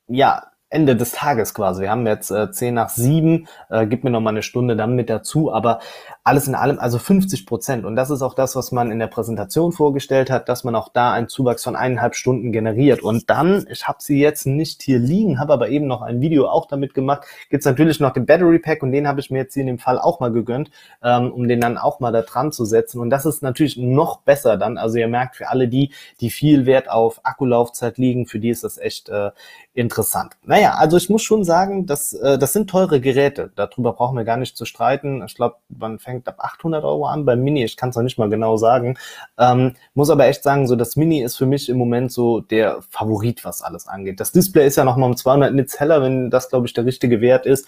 ja, 0.08 0.53
Ende 0.74 0.96
des 0.96 1.12
Tages 1.12 1.54
quasi. 1.54 1.84
Wir 1.84 1.92
haben 1.92 2.08
jetzt 2.08 2.32
äh, 2.32 2.52
10 2.52 2.74
nach 2.74 2.90
7, 2.90 3.48
äh, 3.70 3.86
gib 3.86 4.04
mir 4.04 4.10
noch 4.10 4.22
mal 4.22 4.32
eine 4.32 4.42
Stunde 4.42 4.76
dann 4.76 4.96
mit 4.96 5.10
dazu, 5.10 5.54
aber 5.54 5.80
alles 6.24 6.48
in 6.48 6.56
allem 6.56 6.80
also 6.80 6.98
50 6.98 7.46
Prozent. 7.46 7.86
Und 7.86 7.96
das 7.96 8.10
ist 8.10 8.22
auch 8.22 8.34
das, 8.34 8.56
was 8.56 8.72
man 8.72 8.92
in 8.92 9.00
der 9.00 9.08
Präsentation 9.08 9.72
vorgestellt 9.72 10.32
hat, 10.32 10.50
dass 10.50 10.64
man 10.64 10.76
auch 10.76 10.90
da 10.90 11.14
einen 11.14 11.28
Zuwachs 11.28 11.64
von 11.64 11.76
eineinhalb 11.76 12.16
Stunden 12.16 12.52
generiert. 12.52 13.04
Und 13.04 13.30
dann, 13.30 13.68
ich 13.70 13.88
habe 13.88 14.00
sie 14.02 14.20
jetzt 14.20 14.48
nicht 14.48 14.82
hier 14.82 15.00
liegen, 15.00 15.40
habe 15.40 15.54
aber 15.54 15.70
eben 15.70 15.86
noch 15.86 16.02
ein 16.02 16.22
Video 16.22 16.48
auch 16.48 16.68
damit 16.68 16.94
gemacht, 16.94 17.28
gibt's 17.50 17.66
natürlich 17.66 18.00
noch 18.00 18.12
den 18.12 18.26
Battery 18.26 18.60
Pack 18.60 18.82
und 18.84 18.92
den 18.92 19.08
habe 19.08 19.20
ich 19.20 19.30
mir 19.30 19.40
jetzt 19.40 19.54
hier 19.54 19.62
in 19.62 19.68
dem 19.68 19.80
Fall 19.80 20.00
auch 20.00 20.20
mal 20.20 20.32
gegönnt, 20.32 20.72
ähm, 21.04 21.32
um 21.32 21.48
den 21.48 21.62
dann 21.62 21.78
auch 21.78 22.00
mal 22.00 22.12
da 22.12 22.22
dran 22.22 22.52
zu 22.52 22.66
setzen. 22.66 23.00
Und 23.00 23.10
das 23.10 23.26
ist 23.26 23.44
natürlich 23.44 23.78
noch 23.78 24.22
besser 24.22 24.58
dann. 24.58 24.78
Also 24.78 24.98
ihr 24.98 25.08
merkt, 25.08 25.36
für 25.36 25.50
alle 25.50 25.68
die, 25.68 25.92
die 26.20 26.30
viel 26.30 26.66
Wert 26.66 26.90
auf 26.90 27.20
Akkulaufzeit 27.24 27.98
liegen, 27.98 28.26
für 28.26 28.40
die 28.40 28.50
ist 28.50 28.64
das 28.64 28.78
echt 28.78 29.10
äh, 29.10 29.32
interessant. 29.74 30.34
Naja, 30.44 30.76
also 30.76 30.98
ich 30.98 31.10
muss 31.10 31.24
schon 31.24 31.44
sagen, 31.44 31.86
dass, 31.86 32.14
äh, 32.14 32.38
das 32.38 32.54
sind 32.54 32.70
teure 32.70 33.02
Geräte. 33.02 33.52
Darüber 33.56 33.94
brauchen 33.94 34.16
wir 34.16 34.24
gar 34.24 34.38
nicht 34.38 34.56
zu 34.56 34.66
streiten. 34.66 35.24
Ich 35.26 35.36
glaube, 35.36 35.56
man 35.70 36.00
fängt 36.00 36.28
ab 36.28 36.36
800 36.40 36.84
Euro 36.84 37.06
an. 37.06 37.26
Beim 37.26 37.42
Mini, 37.42 37.64
ich 37.64 37.76
kann 37.76 37.90
es 37.90 37.96
noch 37.96 38.04
nicht 38.04 38.20
mal 38.20 38.30
genau 38.30 38.58
sagen. 38.58 38.98
Ähm, 39.38 39.76
muss 39.96 40.10
aber 40.10 40.28
echt 40.28 40.44
sagen, 40.44 40.68
so 40.68 40.76
das 40.76 40.96
Mini 40.96 41.22
ist 41.24 41.38
für 41.38 41.48
mich 41.48 41.70
im 41.70 41.78
Moment 41.78 42.12
so 42.12 42.40
der 42.40 42.82
Favorit, 42.90 43.44
was 43.46 43.62
alles 43.62 43.88
angeht. 43.88 44.20
Das 44.20 44.32
Display 44.32 44.68
ist 44.68 44.76
ja 44.76 44.86
noch 44.86 44.98
mal 44.98 45.08
um 45.08 45.18
200 45.18 45.54
Nits 45.54 45.80
heller, 45.80 46.02
wenn 46.02 46.30
das, 46.30 46.50
glaube 46.50 46.68
ich, 46.68 46.74
der 46.74 46.86
richtige 46.86 47.20
Wert 47.22 47.46
ist. 47.46 47.68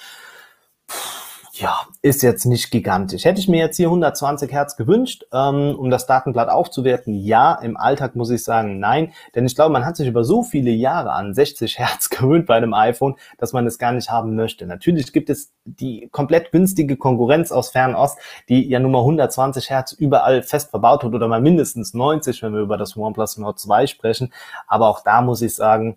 Puh 0.87 1.24
ja, 1.57 1.87
ist 2.01 2.21
jetzt 2.21 2.45
nicht 2.45 2.69
gigantisch. 2.69 3.23
Hätte 3.23 3.39
ich 3.39 3.47
mir 3.47 3.59
jetzt 3.59 3.77
hier 3.77 3.87
120 3.87 4.51
Hertz 4.51 4.75
gewünscht, 4.75 5.25
ähm, 5.31 5.73
um 5.77 5.89
das 5.89 6.05
Datenblatt 6.05 6.49
aufzuwerten? 6.49 7.13
Ja, 7.13 7.55
im 7.55 7.77
Alltag 7.77 8.15
muss 8.17 8.29
ich 8.29 8.43
sagen, 8.43 8.79
nein. 8.79 9.13
Denn 9.35 9.45
ich 9.45 9.55
glaube, 9.55 9.71
man 9.71 9.85
hat 9.85 9.95
sich 9.95 10.07
über 10.07 10.25
so 10.25 10.43
viele 10.43 10.71
Jahre 10.71 11.13
an 11.13 11.33
60 11.33 11.79
Hertz 11.79 12.09
gewöhnt 12.09 12.45
bei 12.45 12.55
einem 12.55 12.73
iPhone, 12.73 13.15
dass 13.37 13.53
man 13.53 13.65
es 13.67 13.79
gar 13.79 13.93
nicht 13.93 14.09
haben 14.09 14.35
möchte. 14.35 14.65
Natürlich 14.65 15.13
gibt 15.13 15.29
es 15.29 15.53
die 15.63 16.09
komplett 16.11 16.51
günstige 16.51 16.97
Konkurrenz 16.97 17.53
aus 17.53 17.69
Fernost, 17.69 18.17
die 18.49 18.67
ja 18.67 18.79
nun 18.79 18.91
mal 18.91 18.99
120 18.99 19.69
Hertz 19.69 19.93
überall 19.93 20.43
fest 20.43 20.71
verbaut 20.71 21.03
hat 21.03 21.13
oder 21.13 21.29
mal 21.29 21.41
mindestens 21.41 21.93
90, 21.93 22.43
wenn 22.43 22.53
wir 22.53 22.61
über 22.61 22.77
das 22.77 22.97
OnePlus 22.97 23.37
Nord 23.37 23.59
2 23.59 23.87
sprechen. 23.87 24.33
Aber 24.67 24.89
auch 24.89 25.01
da 25.03 25.21
muss 25.21 25.41
ich 25.41 25.55
sagen, 25.55 25.95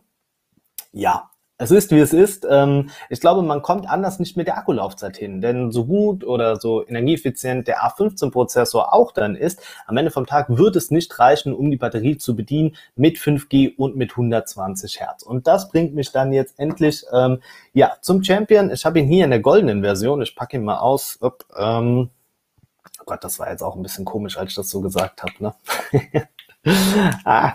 ja, 0.93 1.31
es 1.59 1.73
ist, 1.73 1.91
wie 1.91 1.99
es 1.99 2.13
ist. 2.13 2.47
Ähm, 2.49 2.91
ich 3.11 3.21
glaube, 3.21 3.43
man 3.43 3.63
kommt 3.63 3.91
anders 3.91 4.21
nicht 4.21 4.37
mit 4.37 4.47
der 4.47 4.57
Akkulaufzeit 4.57 5.17
hin. 5.17 5.41
Denn 5.41 5.73
so 5.73 5.85
gut 5.85 6.25
oder 6.25 6.57
so 6.57 6.87
energieeffizient 6.87 7.67
der 7.67 7.83
A15-Prozessor 7.83 8.95
auch 8.95 9.11
dann 9.11 9.35
ist, 9.35 9.61
am 9.87 9.97
Ende 9.97 10.13
vom 10.13 10.25
Tag 10.25 10.47
wird 10.49 10.77
es 10.77 10.93
nicht 10.93 11.19
reichen, 11.19 11.53
um 11.53 11.71
die 11.71 11.77
Batterie 11.77 12.17
zu 12.17 12.37
bedienen 12.37 12.77
mit 12.95 13.17
5G 13.17 13.77
und 13.77 13.97
mit 13.97 14.13
120 14.13 15.01
Hertz. 15.01 15.25
Und 15.25 15.49
das 15.49 15.69
bringt 15.69 15.95
mich 15.95 16.13
dann 16.13 16.33
jetzt 16.33 16.59
endlich 16.59 17.05
ähm, 17.13 17.43
ja 17.73 17.97
zum 18.01 18.23
Champion. 18.23 18.71
Ich 18.71 18.87
habe 18.87 19.01
ihn 19.01 19.07
hier 19.09 19.25
in 19.25 19.31
der 19.31 19.41
goldenen 19.41 19.83
Version. 19.83 20.23
Ich 20.23 20.37
packe 20.37 20.57
ihn 20.57 20.65
mal 20.65 20.79
aus. 20.79 21.19
Upp, 21.21 21.45
ähm, 21.57 22.11
oh 23.01 23.05
Gott, 23.05 23.25
das 23.25 23.41
war 23.41 23.51
jetzt 23.51 23.63
auch 23.63 23.75
ein 23.75 23.83
bisschen 23.83 24.05
komisch, 24.05 24.39
als 24.39 24.51
ich 24.51 24.57
das 24.57 24.71
so 24.71 24.81
gesagt 24.81 25.25
habe. 25.25 25.33
Ne? 25.41 25.55
ah, 27.25 27.55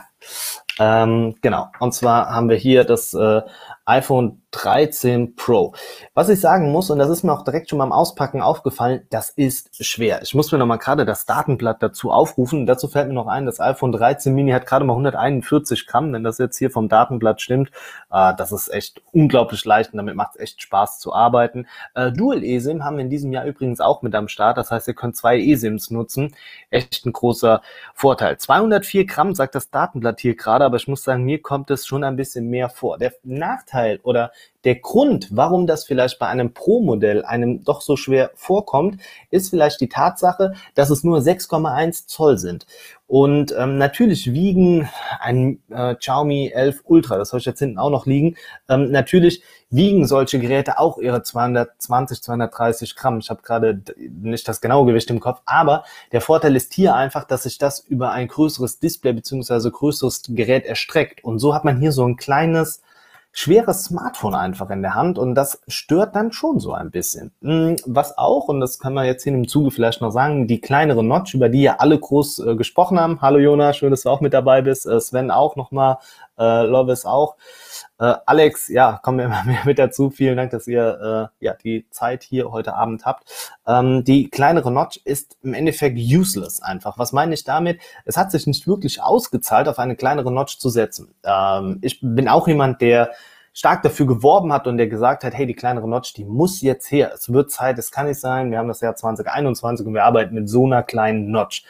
ähm, 0.79 1.35
genau. 1.41 1.69
Und 1.79 1.93
zwar 1.93 2.29
haben 2.29 2.49
wir 2.49 2.57
hier 2.57 2.83
das 2.83 3.13
äh, 3.13 3.41
iPhone 3.85 4.42
13 4.53 5.35
Pro. 5.35 5.73
Was 6.13 6.29
ich 6.29 6.39
sagen 6.39 6.71
muss, 6.71 6.89
und 6.89 6.99
das 6.99 7.09
ist 7.09 7.23
mir 7.23 7.33
auch 7.33 7.43
direkt 7.43 7.69
schon 7.69 7.79
beim 7.79 7.91
Auspacken 7.91 8.41
aufgefallen, 8.41 9.01
das 9.09 9.29
ist 9.29 9.83
schwer. 9.83 10.21
Ich 10.21 10.35
muss 10.35 10.51
mir 10.51 10.57
noch 10.57 10.65
mal 10.65 10.77
gerade 10.77 11.05
das 11.05 11.25
Datenblatt 11.25 11.81
dazu 11.81 12.11
aufrufen. 12.11 12.65
Dazu 12.65 12.87
fällt 12.87 13.07
mir 13.07 13.13
noch 13.13 13.27
ein, 13.27 13.45
das 13.45 13.59
iPhone 13.59 13.91
13 13.91 14.33
Mini 14.33 14.51
hat 14.51 14.65
gerade 14.65 14.85
mal 14.85 14.93
141 14.93 15.87
Gramm, 15.87 16.13
wenn 16.13 16.23
das 16.23 16.37
jetzt 16.37 16.57
hier 16.57 16.71
vom 16.71 16.87
Datenblatt 16.87 17.41
stimmt. 17.41 17.71
Äh, 18.11 18.33
das 18.37 18.51
ist 18.51 18.71
echt 18.71 19.01
unglaublich 19.11 19.65
leicht 19.65 19.91
und 19.91 19.97
damit 19.97 20.15
macht 20.15 20.35
es 20.35 20.41
echt 20.41 20.61
Spaß 20.61 20.99
zu 20.99 21.13
arbeiten. 21.13 21.67
Äh, 21.95 22.11
Dual 22.11 22.43
eSIM 22.43 22.83
haben 22.85 22.97
wir 22.97 23.03
in 23.03 23.09
diesem 23.09 23.33
Jahr 23.33 23.45
übrigens 23.45 23.81
auch 23.81 24.01
mit 24.03 24.13
am 24.15 24.27
Start. 24.27 24.57
Das 24.57 24.71
heißt, 24.71 24.87
ihr 24.87 24.93
könnt 24.93 25.15
zwei 25.15 25.39
eSIMs 25.39 25.89
nutzen. 25.89 26.35
Echt 26.69 27.05
ein 27.05 27.13
großer 27.13 27.61
Vorteil. 27.95 28.37
204 28.37 29.05
Gramm 29.05 29.33
sagt 29.33 29.55
das 29.55 29.71
Datenblatt 29.71 30.19
hier 30.21 30.35
gerade, 30.35 30.65
aber 30.65 30.77
ich 30.77 30.87
muss 30.87 31.03
sagen, 31.03 31.23
mir 31.23 31.41
kommt 31.41 31.71
es 31.71 31.87
schon 31.87 32.03
ein 32.03 32.15
bisschen 32.15 32.49
mehr 32.49 32.69
vor. 32.69 32.97
Der 32.99 33.13
Nachteil 33.23 33.99
oder 34.03 34.31
der 34.63 34.75
Grund, 34.75 35.27
warum 35.31 35.67
das 35.67 35.83
vielleicht 35.85 36.19
bei 36.19 36.27
einem 36.27 36.53
Pro-Modell 36.53 37.25
einem 37.25 37.63
doch 37.63 37.81
so 37.81 37.97
schwer 37.97 38.31
vorkommt, 38.35 39.01
ist 39.29 39.49
vielleicht 39.49 39.81
die 39.81 39.89
Tatsache, 39.89 40.53
dass 40.73 40.89
es 40.89 41.03
nur 41.03 41.19
6,1 41.19 42.07
Zoll 42.07 42.37
sind. 42.37 42.65
Und 43.05 43.53
ähm, 43.57 43.77
natürlich 43.77 44.31
wiegen 44.31 44.89
ein 45.19 45.59
äh, 45.69 45.95
Xiaomi 45.95 46.51
11 46.53 46.81
Ultra, 46.85 47.17
das 47.17 47.29
soll 47.29 47.41
ich 47.41 47.45
jetzt 47.45 47.59
hinten 47.59 47.77
auch 47.77 47.89
noch 47.89 48.05
liegen, 48.05 48.37
ähm, 48.69 48.89
natürlich 48.91 49.43
wiegen 49.69 50.07
solche 50.07 50.39
Geräte 50.39 50.79
auch 50.79 50.97
ihre 50.97 51.23
220, 51.23 52.23
230 52.23 52.95
Gramm. 52.95 53.19
Ich 53.19 53.29
habe 53.29 53.41
gerade 53.41 53.81
nicht 53.97 54.47
das 54.47 54.61
genaue 54.61 54.85
Gewicht 54.85 55.09
im 55.09 55.19
Kopf, 55.19 55.41
aber 55.45 55.83
der 56.11 56.21
Vorteil 56.21 56.55
ist 56.55 56.73
hier 56.73 56.95
einfach, 56.95 57.25
dass 57.25 57.43
sich 57.43 57.57
das 57.57 57.79
über 57.79 58.11
ein 58.11 58.27
größeres 58.27 58.79
Display 58.79 59.13
beziehungsweise 59.13 59.69
größeres 59.69 60.23
Gerät 60.29 60.65
erstreckt. 60.65 61.23
Und 61.23 61.39
so 61.39 61.53
hat 61.53 61.65
man 61.65 61.79
hier 61.79 61.91
so 61.91 62.07
ein 62.07 62.15
kleines 62.15 62.81
schweres 63.35 63.85
Smartphone 63.85 64.35
einfach 64.35 64.69
in 64.69 64.83
der 64.83 64.93
Hand 64.93 65.17
und 65.17 65.33
das 65.33 65.59
stört 65.67 66.15
dann 66.15 66.31
schon 66.31 66.59
so 66.59 66.71
ein 66.73 66.91
bisschen. 66.91 67.31
Hm, 67.41 67.77
was 67.85 68.15
auch, 68.17 68.47
und 68.47 68.61
das 68.61 68.77
kann 68.77 68.93
man 68.93 69.07
jetzt 69.07 69.23
hier 69.23 69.33
im 69.33 69.47
Zuge 69.47 69.71
vielleicht 69.71 70.01
noch 70.01 70.11
sagen, 70.11 70.47
die 70.47 70.61
kleinere 70.61 71.03
Notch, 71.03 71.33
über 71.33 71.49
die 71.49 71.63
ja 71.63 71.77
alle 71.79 71.99
groß 71.99 72.39
äh, 72.39 72.55
gesprochen 72.55 72.99
haben. 72.99 73.21
Hallo 73.21 73.39
Jona, 73.39 73.73
schön, 73.73 73.89
dass 73.89 74.03
du 74.03 74.09
auch 74.09 74.21
mit 74.21 74.33
dabei 74.33 74.61
bist. 74.61 74.85
Äh, 74.85 74.99
Sven 75.01 75.31
auch 75.31 75.55
nochmal, 75.55 75.97
äh, 76.37 76.63
Lovis 76.63 77.05
auch. 77.05 77.35
Äh, 78.03 78.15
Alex, 78.25 78.67
ja, 78.67 78.99
kommen 79.01 79.19
wir 79.19 79.25
immer 79.27 79.43
mehr 79.45 79.61
mit 79.63 79.79
dazu. 79.79 80.09
Vielen 80.09 80.35
Dank, 80.35 80.51
dass 80.51 80.67
ihr 80.67 81.31
äh, 81.39 81.45
ja 81.45 81.53
die 81.53 81.87
Zeit 81.89 82.23
hier 82.23 82.51
heute 82.51 82.73
Abend 82.75 83.05
habt. 83.05 83.23
Ähm, 83.65 84.03
die 84.03 84.29
kleinere 84.29 84.71
Notch 84.71 84.99
ist 85.05 85.37
im 85.41 85.53
Endeffekt 85.53 85.97
useless 85.97 86.61
einfach. 86.61 86.97
Was 86.97 87.13
meine 87.13 87.33
ich 87.33 87.45
damit? 87.45 87.79
Es 88.03 88.17
hat 88.17 88.31
sich 88.31 88.45
nicht 88.45 88.67
wirklich 88.67 89.01
ausgezahlt, 89.01 89.69
auf 89.69 89.79
eine 89.79 89.95
kleinere 89.95 90.33
Notch 90.33 90.57
zu 90.57 90.69
setzen. 90.69 91.15
Ähm, 91.23 91.79
ich 91.81 91.99
bin 92.01 92.27
auch 92.27 92.47
jemand, 92.47 92.81
der 92.81 93.11
stark 93.53 93.83
dafür 93.83 94.07
geworben 94.07 94.51
hat 94.51 94.67
und 94.67 94.77
der 94.77 94.87
gesagt 94.87 95.23
hat, 95.23 95.33
hey, 95.33 95.45
die 95.45 95.53
kleinere 95.53 95.87
Notch, 95.87 96.13
die 96.13 96.25
muss 96.25 96.59
jetzt 96.61 96.91
her. 96.91 97.11
Es 97.13 97.31
wird 97.31 97.51
Zeit, 97.51 97.77
es 97.79 97.91
kann 97.91 98.07
nicht 98.07 98.19
sein. 98.19 98.51
Wir 98.51 98.57
haben 98.57 98.67
das 98.67 98.81
Jahr 98.81 98.95
2021 98.95 99.85
und 99.87 99.93
wir 99.93 100.03
arbeiten 100.03 100.35
mit 100.35 100.49
so 100.49 100.65
einer 100.65 100.83
kleinen 100.83 101.31
Notch, 101.31 101.63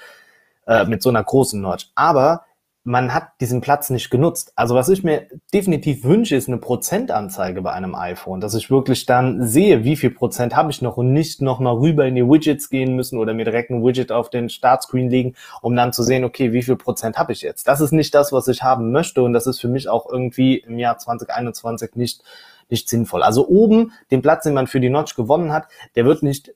äh, 0.66 0.86
mit 0.86 1.04
so 1.04 1.10
einer 1.10 1.24
großen 1.24 1.62
Notch. 1.62 1.92
Aber 1.94 2.46
man 2.86 3.14
hat 3.14 3.30
diesen 3.40 3.62
Platz 3.62 3.90
nicht 3.90 4.10
genutzt. 4.10 4.52
Also 4.56 4.76
was 4.76 4.90
ich 4.90 5.04
mir 5.04 5.28
definitiv 5.54 6.04
wünsche, 6.04 6.36
ist 6.36 6.50
eine 6.50 6.58
Prozentanzeige 6.58 7.62
bei 7.62 7.72
einem 7.72 7.96
iPhone, 7.96 8.42
dass 8.42 8.56
ich 8.56 8.70
wirklich 8.70 9.06
dann 9.06 9.48
sehe, 9.48 9.86
wie 9.86 9.96
viel 9.96 10.10
Prozent 10.10 10.54
habe 10.56 10.70
ich 10.70 10.82
noch 10.82 10.98
und 10.98 11.14
nicht 11.14 11.42
nochmal 11.42 11.76
rüber 11.76 12.06
in 12.06 12.16
die 12.16 12.28
Widgets 12.28 12.70
gehen 12.70 12.96
müssen 12.96 13.18
oder 13.18 13.34
mir 13.34 13.46
direkt 13.46 13.70
ein 13.70 13.84
Widget 13.86 14.12
auf 14.12 14.30
den 14.30 14.50
Startscreen 14.50 15.10
legen, 15.10 15.36
um 15.62 15.76
dann 15.76 15.94
zu 15.94 16.04
sehen, 16.04 16.26
okay, 16.26 16.52
wie 16.52 16.64
viel 16.64 16.76
Prozent 16.76 17.18
habe 17.18 17.32
ich 17.32 17.42
jetzt. 17.42 17.70
Das 17.70 17.80
ist 17.80 17.94
nicht 17.94 18.14
das, 18.14 18.34
was 18.34 18.50
ich 18.50 18.64
haben 18.64 18.92
möchte 18.92 19.24
und 19.24 19.32
das 19.32 19.48
ist 19.48 19.62
für 19.62 19.70
mich 19.70 19.88
auch 19.88 20.10
irgendwie 20.12 20.58
im 20.58 20.78
Jahr 20.78 20.98
2021 20.98 21.96
nicht 21.96 22.22
nicht 22.70 22.90
sinnvoll. 22.90 23.24
Also 23.24 23.48
oben 23.48 23.94
den 24.12 24.22
Platz, 24.22 24.44
den 24.44 24.54
man 24.54 24.68
für 24.68 24.80
die 24.80 24.90
Notch 24.90 25.16
gewonnen 25.16 25.52
hat, 25.52 25.68
der 25.96 26.06
wird 26.06 26.24
nicht 26.24 26.54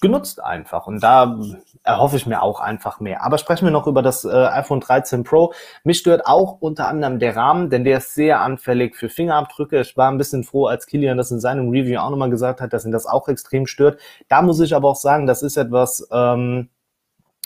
genutzt 0.00 0.42
einfach. 0.42 0.86
Und 0.86 1.02
da 1.02 1.38
erhoffe 1.82 2.16
ich 2.16 2.26
mir 2.26 2.42
auch 2.42 2.60
einfach 2.60 3.00
mehr. 3.00 3.24
Aber 3.24 3.38
sprechen 3.38 3.64
wir 3.64 3.72
noch 3.72 3.86
über 3.86 4.02
das 4.02 4.24
äh, 4.24 4.28
iPhone 4.28 4.80
13 4.80 5.24
Pro. 5.24 5.52
Mich 5.84 5.98
stört 5.98 6.26
auch 6.26 6.58
unter 6.60 6.88
anderem 6.88 7.18
der 7.18 7.36
Rahmen, 7.36 7.70
denn 7.70 7.84
der 7.84 7.98
ist 7.98 8.14
sehr 8.14 8.40
anfällig 8.40 8.96
für 8.96 9.08
Fingerabdrücke. 9.08 9.80
Ich 9.80 9.96
war 9.96 10.10
ein 10.10 10.18
bisschen 10.18 10.44
froh, 10.44 10.66
als 10.66 10.86
Kilian 10.86 11.16
das 11.16 11.30
in 11.30 11.40
seinem 11.40 11.70
Review 11.70 11.98
auch 12.00 12.10
nochmal 12.10 12.30
gesagt 12.30 12.60
hat, 12.60 12.72
dass 12.72 12.84
ihn 12.84 12.92
das 12.92 13.06
auch 13.06 13.28
extrem 13.28 13.66
stört. 13.66 13.98
Da 14.28 14.42
muss 14.42 14.60
ich 14.60 14.74
aber 14.74 14.88
auch 14.88 14.96
sagen, 14.96 15.26
das 15.26 15.42
ist 15.42 15.56
etwas, 15.56 16.06
ähm, 16.10 16.68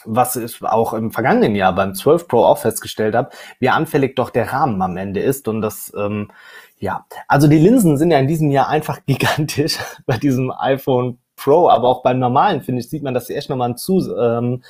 was 0.04 0.36
ich 0.36 0.62
auch 0.62 0.94
im 0.94 1.10
vergangenen 1.10 1.54
Jahr 1.54 1.74
beim 1.74 1.94
12 1.94 2.26
Pro 2.26 2.44
auch 2.44 2.58
festgestellt 2.58 3.14
habe, 3.14 3.30
wie 3.58 3.68
anfällig 3.68 4.16
doch 4.16 4.30
der 4.30 4.52
Rahmen 4.52 4.80
am 4.82 4.96
Ende 4.96 5.20
ist. 5.20 5.46
Und 5.46 5.60
das 5.60 5.92
ähm, 5.96 6.30
ja, 6.80 7.06
also 7.28 7.46
die 7.46 7.58
Linsen 7.58 7.98
sind 7.98 8.10
ja 8.10 8.18
in 8.18 8.26
diesem 8.26 8.50
Jahr 8.50 8.68
einfach 8.68 9.00
gigantisch 9.06 9.78
bei 10.06 10.16
diesem 10.16 10.50
iPhone 10.50 11.18
Pro, 11.36 11.70
aber 11.70 11.88
auch 11.88 12.02
beim 12.02 12.18
normalen, 12.18 12.60
finde 12.60 12.80
ich, 12.80 12.90
sieht 12.90 13.02
man, 13.02 13.14
dass 13.14 13.26
sie 13.26 13.34
echt 13.34 13.48
nochmal 13.48 13.68
einen 13.68 13.76
Zu, 13.78 14.14
ähm, 14.14 14.62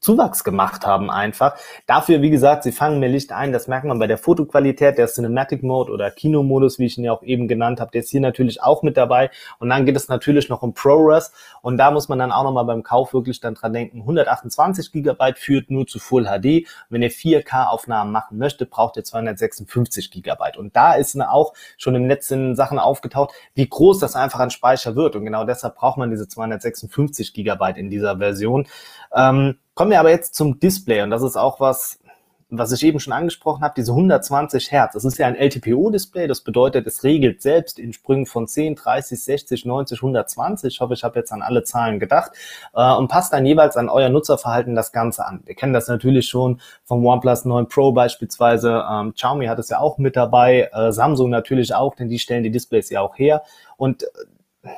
Zuwachs 0.00 0.44
gemacht 0.44 0.86
haben 0.86 1.10
einfach. 1.10 1.56
Dafür, 1.86 2.22
wie 2.22 2.30
gesagt, 2.30 2.62
sie 2.62 2.72
fangen 2.72 3.00
mehr 3.00 3.08
Licht 3.08 3.32
ein. 3.32 3.52
Das 3.52 3.68
merkt 3.68 3.84
man 3.84 3.98
bei 3.98 4.06
der 4.06 4.18
Fotoqualität, 4.18 4.98
der 4.98 5.06
Cinematic 5.06 5.62
Mode 5.62 5.92
oder 5.92 6.10
Kinomodus, 6.10 6.78
wie 6.78 6.86
ich 6.86 6.98
ihn 6.98 7.04
ja 7.04 7.12
auch 7.12 7.22
eben 7.22 7.48
genannt 7.48 7.80
habe, 7.80 7.90
der 7.90 8.00
ist 8.00 8.10
hier 8.10 8.20
natürlich 8.20 8.62
auch 8.62 8.82
mit 8.82 8.96
dabei. 8.96 9.30
Und 9.58 9.68
dann 9.68 9.86
geht 9.86 9.96
es 9.96 10.08
natürlich 10.08 10.48
noch 10.48 10.62
um 10.62 10.74
ProRes. 10.74 11.32
Und 11.62 11.76
da 11.76 11.90
muss 11.90 12.08
man 12.08 12.18
dann 12.18 12.32
auch 12.32 12.44
nochmal 12.44 12.64
beim 12.64 12.82
Kauf 12.82 13.12
wirklich 13.12 13.40
dann 13.40 13.54
dran 13.54 13.72
denken, 13.72 14.00
128 14.00 14.92
Gigabyte 14.92 15.38
führt 15.38 15.70
nur 15.70 15.86
zu 15.86 15.98
Full 15.98 16.24
HD. 16.24 16.66
Wenn 16.88 17.02
ihr 17.02 17.10
4K-Aufnahmen 17.10 18.12
machen 18.12 18.38
möchtet, 18.38 18.70
braucht 18.70 18.96
ihr 18.96 19.04
256 19.04 20.10
Gigabyte. 20.10 20.56
Und 20.56 20.76
da 20.76 20.94
ist 20.94 21.16
auch 21.20 21.54
schon 21.78 21.94
den 21.94 22.08
letzten 22.08 22.54
Sachen 22.56 22.78
aufgetaucht, 22.78 23.32
wie 23.54 23.68
groß 23.68 23.98
das 23.98 24.16
einfach 24.16 24.40
an 24.40 24.50
Speicher 24.50 24.96
wird. 24.96 25.16
Und 25.16 25.24
genau 25.24 25.44
deshalb 25.44 25.76
braucht 25.76 25.98
man 25.98 26.10
diese 26.10 26.28
256 26.28 27.32
Gigabyte 27.32 27.78
in 27.78 27.90
dieser 27.90 28.18
Version. 28.18 28.66
Ähm, 29.14 29.56
kommen 29.76 29.90
wir 29.90 30.00
aber 30.00 30.10
jetzt 30.10 30.34
zum 30.34 30.58
Display 30.58 31.02
und 31.02 31.10
das 31.10 31.22
ist 31.22 31.36
auch 31.36 31.60
was, 31.60 32.00
was 32.48 32.72
ich 32.72 32.82
eben 32.82 32.98
schon 32.98 33.12
angesprochen 33.12 33.62
habe, 33.62 33.74
diese 33.76 33.92
120 33.92 34.72
Hertz. 34.72 34.94
Das 34.94 35.04
ist 35.04 35.18
ja 35.18 35.26
ein 35.26 35.36
LTPO-Display, 35.36 36.26
das 36.28 36.40
bedeutet, 36.40 36.86
es 36.86 37.04
regelt 37.04 37.42
selbst 37.42 37.78
in 37.78 37.92
Sprüngen 37.92 38.24
von 38.24 38.48
10, 38.48 38.74
30, 38.76 39.22
60, 39.22 39.64
90, 39.66 39.98
120. 39.98 40.72
Ich 40.72 40.80
hoffe, 40.80 40.94
ich 40.94 41.04
habe 41.04 41.18
jetzt 41.18 41.30
an 41.30 41.42
alle 41.42 41.62
Zahlen 41.62 42.00
gedacht 42.00 42.32
äh, 42.74 42.94
und 42.94 43.08
passt 43.08 43.34
dann 43.34 43.44
jeweils 43.44 43.76
an 43.76 43.90
euer 43.90 44.08
Nutzerverhalten 44.08 44.74
das 44.74 44.92
Ganze 44.92 45.26
an. 45.26 45.42
Wir 45.44 45.54
kennen 45.54 45.74
das 45.74 45.88
natürlich 45.88 46.26
schon 46.28 46.60
vom 46.84 47.04
OnePlus 47.04 47.44
9 47.44 47.68
Pro 47.68 47.92
beispielsweise. 47.92 48.82
Ähm, 48.90 49.12
Xiaomi 49.12 49.46
hat 49.46 49.58
es 49.58 49.68
ja 49.68 49.78
auch 49.78 49.98
mit 49.98 50.16
dabei, 50.16 50.70
äh, 50.72 50.90
Samsung 50.90 51.28
natürlich 51.28 51.74
auch, 51.74 51.96
denn 51.96 52.08
die 52.08 52.18
stellen 52.18 52.44
die 52.44 52.50
Displays 52.50 52.88
ja 52.88 53.02
auch 53.02 53.18
her. 53.18 53.42
Und 53.76 54.04
äh, 54.04 54.70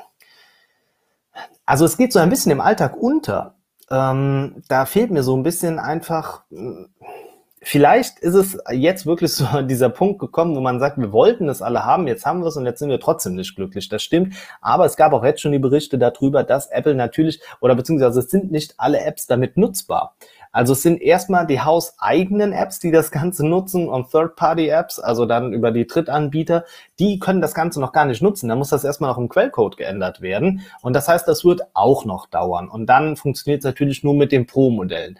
also 1.67 1.85
es 1.85 1.97
geht 1.97 2.12
so 2.12 2.19
ein 2.19 2.31
bisschen 2.31 2.50
im 2.50 2.61
Alltag 2.61 2.97
unter 2.97 3.57
ähm, 3.90 4.62
da 4.68 4.87
fehlt 4.87 5.11
mir 5.11 5.23
so 5.23 5.37
ein 5.37 5.42
bisschen 5.42 5.78
einfach, 5.78 6.42
vielleicht 7.62 8.18
ist 8.21 8.35
es 8.35 8.59
jetzt 8.71 9.07
wirklich 9.07 9.33
so 9.35 9.47
an 9.47 9.68
dieser 9.68 9.88
Punkt 9.88 10.18
gekommen, 10.18 10.57
wo 10.57 10.61
man 10.61 10.80
sagt, 10.80 10.99
wir 10.99 11.12
wollten 11.12 11.49
es 11.49 11.62
alle 11.62 11.85
haben, 11.85 12.07
jetzt 12.07 12.25
haben 12.26 12.40
wir 12.40 12.47
es 12.49 12.57
und 12.57 12.66
jetzt 12.66 12.78
sind 12.78 12.90
wir 12.90 13.00
trotzdem 13.00 13.35
nicht 13.35 13.57
glücklich. 13.57 13.88
Das 13.88 14.02
stimmt. 14.02 14.35
Aber 14.61 14.85
es 14.85 14.97
gab 14.97 15.12
auch 15.12 15.25
jetzt 15.25 15.40
schon 15.40 15.52
die 15.52 15.59
Berichte 15.59 15.99
darüber, 15.99 16.45
dass 16.45 16.66
Apple 16.66 16.95
natürlich, 16.95 17.40
oder 17.61 17.75
beziehungsweise 17.75 18.21
es 18.21 18.30
sind 18.30 18.50
nicht 18.50 18.75
alle 18.78 19.00
Apps 19.00 19.26
damit 19.26 19.57
nutzbar. 19.57 20.14
Also 20.52 20.73
es 20.73 20.83
sind 20.83 21.00
erstmal 21.00 21.47
die 21.47 21.61
hauseigenen 21.61 22.52
Apps, 22.52 22.81
die 22.81 22.90
das 22.90 23.11
Ganze 23.11 23.47
nutzen 23.47 23.88
und 23.88 24.11
Third-Party-Apps, 24.11 24.99
also 24.99 25.26
dann 25.26 25.52
über 25.52 25.71
die 25.71 25.87
Drittanbieter, 25.87 26.64
die 26.99 27.19
können 27.19 27.40
das 27.40 27.55
Ganze 27.55 27.81
noch 27.81 27.93
gar 27.93 28.05
nicht 28.05 28.23
nutzen. 28.23 28.49
Da 28.49 28.57
muss 28.57 28.71
das 28.71 28.85
erstmal 28.85 29.11
noch 29.11 29.19
im 29.19 29.28
Quellcode 29.28 29.76
geändert 29.76 30.21
werden. 30.21 30.62
Und 30.83 30.95
das 30.95 31.09
heißt, 31.09 31.28
das 31.28 31.45
wird 31.45 31.62
auch 31.75 32.05
noch 32.05 32.26
dauern. 32.26 32.69
Und 32.69 32.87
dann 32.87 33.17
funktioniert 33.17 33.61
es 33.61 33.64
natürlich 33.64 34.02
nur 34.02 34.14
mit 34.14 34.33
den 34.33 34.47
Pro-Modellen 34.47 35.19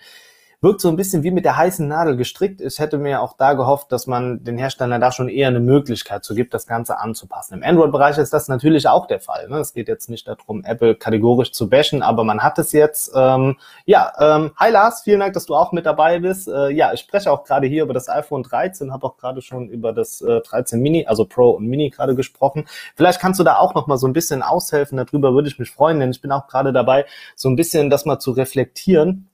wirkt 0.61 0.81
so 0.81 0.89
ein 0.89 0.97
bisschen 0.97 1.23
wie 1.23 1.31
mit 1.31 1.45
der 1.45 1.57
heißen 1.57 1.87
Nadel 1.87 2.17
gestrickt. 2.17 2.61
Ich 2.61 2.81
hätte 2.81 2.99
mir 2.99 3.23
auch 3.23 3.37
da 3.37 3.53
gehofft, 3.53 3.93
dass 3.93 4.09
man 4.09 4.43
den 4.43 4.59
Herstellern 4.59 5.01
da 5.01 5.13
schon 5.13 5.29
eher 5.29 5.47
eine 5.47 5.61
Möglichkeit 5.61 6.25
so 6.25 6.35
gibt, 6.35 6.53
das 6.53 6.67
Ganze 6.67 6.99
anzupassen. 6.99 7.55
Im 7.55 7.63
Android-Bereich 7.63 8.19
ist 8.19 8.33
das 8.33 8.49
natürlich 8.49 8.89
auch 8.89 9.07
der 9.07 9.21
Fall. 9.21 9.49
Ne? 9.49 9.59
Es 9.59 9.73
geht 9.73 9.87
jetzt 9.87 10.11
nicht 10.11 10.27
darum, 10.27 10.65
Apple 10.65 10.97
kategorisch 10.97 11.53
zu 11.53 11.69
bashen, 11.69 12.03
aber 12.03 12.25
man 12.25 12.43
hat 12.43 12.59
es 12.59 12.73
jetzt. 12.73 13.13
Ähm, 13.15 13.57
ja, 13.85 14.13
ähm, 14.19 14.51
hi 14.57 14.73
Lars, 14.73 15.03
vielen 15.03 15.21
Dank, 15.21 15.35
dass 15.35 15.47
du 15.47 15.55
auch 15.55 15.71
mit 15.71 15.87
dabei 15.87 16.19
bist. 16.19 16.49
Äh, 16.49 16.71
ja, 16.71 16.93
ich 16.93 17.01
spreche 17.01 17.31
auch 17.31 17.45
gerade 17.45 17.69
hier 17.69 17.85
über 17.85 17.95
das 17.95 18.09
iPhone 18.09 18.43
13, 18.43 18.93
habe 18.93 19.07
auch 19.07 19.17
gerade 19.17 19.43
schon 19.43 19.69
über 19.69 19.93
das 19.93 20.21
äh, 20.23 20.41
13 20.41 20.81
Mini, 20.81 21.07
also 21.07 21.25
Pro 21.25 21.51
und 21.51 21.67
Mini 21.67 21.91
gerade 21.91 22.17
gesprochen. 22.17 22.67
Vielleicht 22.97 23.21
kannst 23.21 23.39
du 23.39 23.45
da 23.45 23.59
auch 23.59 23.77
noch 23.77 23.87
mal 23.87 23.97
so 23.97 24.09
ein 24.09 24.13
bisschen 24.13 24.43
aushelfen. 24.43 24.99
Darüber 24.99 25.35
würde 25.35 25.49
ich 25.49 25.61
mich 25.61 25.71
freuen, 25.71 26.01
denn 26.01 26.11
ich 26.11 26.21
bin 26.21 26.33
auch 26.33 26.49
gerade 26.49 26.73
dabei, 26.73 27.05
so 27.37 27.49
ein 27.49 27.55
bisschen 27.55 27.91
das 27.91 28.07
mal 28.07 28.19
zu 28.19 28.33
reflektieren 28.33 29.29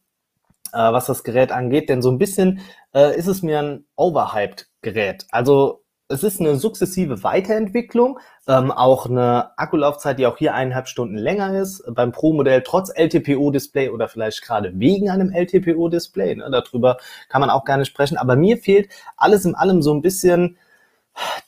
äh, 0.74 0.92
was 0.92 1.06
das 1.06 1.24
Gerät 1.24 1.52
angeht, 1.52 1.88
denn 1.88 2.02
so 2.02 2.10
ein 2.10 2.18
bisschen 2.18 2.60
äh, 2.94 3.16
ist 3.16 3.26
es 3.28 3.42
mir 3.42 3.60
ein 3.60 3.86
overhyped 3.96 4.68
Gerät. 4.82 5.26
Also 5.30 5.84
es 6.08 6.22
ist 6.22 6.40
eine 6.40 6.56
sukzessive 6.56 7.22
Weiterentwicklung, 7.22 8.18
ähm, 8.46 8.70
auch 8.70 9.06
eine 9.06 9.58
Akkulaufzeit, 9.58 10.18
die 10.18 10.26
auch 10.26 10.36
hier 10.36 10.54
eineinhalb 10.54 10.86
Stunden 10.86 11.16
länger 11.16 11.58
ist, 11.58 11.82
beim 11.94 12.12
Pro-Modell 12.12 12.62
trotz 12.62 12.90
LTPO-Display 12.90 13.88
oder 13.88 14.08
vielleicht 14.08 14.42
gerade 14.42 14.78
wegen 14.78 15.08
einem 15.08 15.32
LTPO-Display. 15.32 16.36
Ne, 16.36 16.50
darüber 16.50 16.98
kann 17.28 17.40
man 17.40 17.50
auch 17.50 17.64
gerne 17.64 17.86
sprechen. 17.86 18.18
Aber 18.18 18.36
mir 18.36 18.58
fehlt 18.58 18.90
alles 19.16 19.46
in 19.46 19.54
allem 19.54 19.80
so 19.80 19.94
ein 19.94 20.02
bisschen 20.02 20.58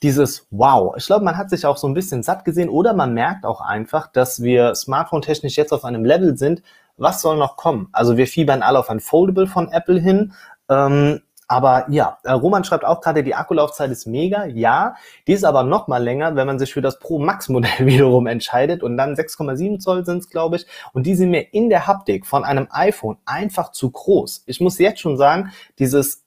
dieses 0.01 0.47
Wow. 0.49 0.95
Ich 0.97 1.05
glaube, 1.05 1.25
man 1.25 1.37
hat 1.37 1.49
sich 1.49 1.65
auch 1.65 1.77
so 1.77 1.87
ein 1.87 1.93
bisschen 1.93 2.23
satt 2.23 2.45
gesehen 2.45 2.69
oder 2.69 2.93
man 2.93 3.13
merkt 3.13 3.45
auch 3.45 3.61
einfach, 3.61 4.07
dass 4.07 4.41
wir 4.41 4.75
smartphone-technisch 4.75 5.57
jetzt 5.57 5.73
auf 5.73 5.85
einem 5.85 6.05
Level 6.05 6.37
sind, 6.37 6.63
was 6.97 7.21
soll 7.21 7.37
noch 7.37 7.55
kommen? 7.55 7.89
Also 7.91 8.17
wir 8.17 8.27
fiebern 8.27 8.61
alle 8.61 8.79
auf 8.79 8.89
ein 8.89 8.99
Foldable 8.99 9.47
von 9.47 9.71
Apple 9.71 9.99
hin. 9.99 10.33
Ähm, 10.69 11.21
aber 11.49 11.85
ja, 11.89 12.17
äh, 12.23 12.33
Roman 12.33 12.65
schreibt 12.65 12.83
auch 12.83 12.99
gerade, 12.99 13.23
die 13.23 13.33
Akkulaufzeit 13.33 13.89
ist 13.89 14.05
mega. 14.05 14.45
Ja, 14.45 14.95
die 15.27 15.33
ist 15.33 15.45
aber 15.45 15.63
noch 15.63 15.87
mal 15.87 16.03
länger, 16.03 16.35
wenn 16.35 16.45
man 16.45 16.59
sich 16.59 16.73
für 16.73 16.81
das 16.81 16.99
Pro 16.99 17.19
Max 17.19 17.47
Modell 17.47 17.71
wiederum 17.85 18.27
entscheidet. 18.27 18.83
Und 18.83 18.97
dann 18.97 19.13
6,7 19.13 19.79
Zoll 19.79 20.05
sind 20.05 20.17
es, 20.17 20.29
glaube 20.29 20.57
ich. 20.57 20.67
Und 20.91 21.05
die 21.07 21.15
sind 21.15 21.29
mir 21.29 21.53
in 21.53 21.69
der 21.69 21.87
Haptik 21.87 22.25
von 22.25 22.43
einem 22.43 22.67
iPhone 22.71 23.17
einfach 23.25 23.71
zu 23.71 23.89
groß. 23.91 24.43
Ich 24.45 24.59
muss 24.59 24.77
jetzt 24.77 24.99
schon 24.99 25.15
sagen, 25.15 25.53
dieses 25.79 26.25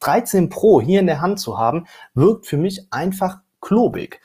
13 0.00 0.44
äh, 0.44 0.48
Pro 0.48 0.80
hier 0.80 1.00
in 1.00 1.06
der 1.06 1.20
Hand 1.20 1.40
zu 1.40 1.58
haben, 1.58 1.86
wirkt 2.14 2.46
für 2.46 2.56
mich 2.56 2.86
einfach 2.90 3.40
klobig 3.60 4.20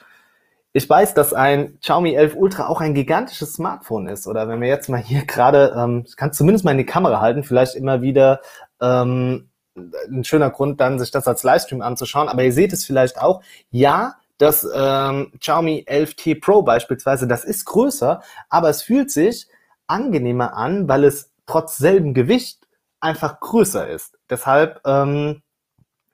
ich 0.74 0.90
weiß, 0.90 1.14
dass 1.14 1.34
ein 1.34 1.80
Xiaomi 1.80 2.16
11 2.16 2.36
Ultra 2.36 2.68
auch 2.68 2.82
ein 2.82 2.96
gigantisches 2.96 3.54
Smartphone 3.54 4.08
ist. 4.08 4.28
Oder 4.28 4.48
wenn 4.48 4.60
wir 4.60 4.68
jetzt 4.68 4.90
mal 4.90 5.02
hier 5.02 5.24
gerade, 5.26 5.76
ähm, 5.78 6.04
ich 6.08 6.18
kann 6.18 6.34
zumindest 6.34 6.66
mal 6.66 6.72
in 6.72 6.80
die 6.80 6.86
Kamera 6.86 7.22
halten, 7.22 7.44
vielleicht 7.44 7.76
immer 7.76 8.02
wieder 8.02 8.42
ähm, 8.82 9.50
ein 9.76 10.24
schöner 10.24 10.50
Grund, 10.50 10.82
dann 10.82 10.98
sich 10.98 11.12
das 11.12 11.28
als 11.28 11.44
Livestream 11.44 11.82
anzuschauen. 11.82 12.28
Aber 12.28 12.44
ihr 12.44 12.52
seht 12.52 12.74
es 12.74 12.86
vielleicht 12.86 13.20
auch. 13.22 13.44
Ja, 13.70 14.16
das 14.40 14.68
ähm, 14.74 15.32
Xiaomi 15.40 15.86
11T 15.88 16.42
Pro 16.42 16.64
beispielsweise, 16.64 17.28
das 17.28 17.44
ist 17.44 17.66
größer, 17.66 18.22
aber 18.50 18.70
es 18.70 18.82
fühlt 18.82 19.12
sich 19.12 19.48
angenehmer 19.86 20.58
an, 20.58 20.88
weil 20.88 21.04
es 21.04 21.32
trotz 21.46 21.78
selben 21.78 22.16
Gewicht 22.16 22.68
einfach 23.00 23.40
größer 23.40 23.88
ist. 23.88 24.18
Deshalb 24.28 24.82
ähm, 24.86 25.43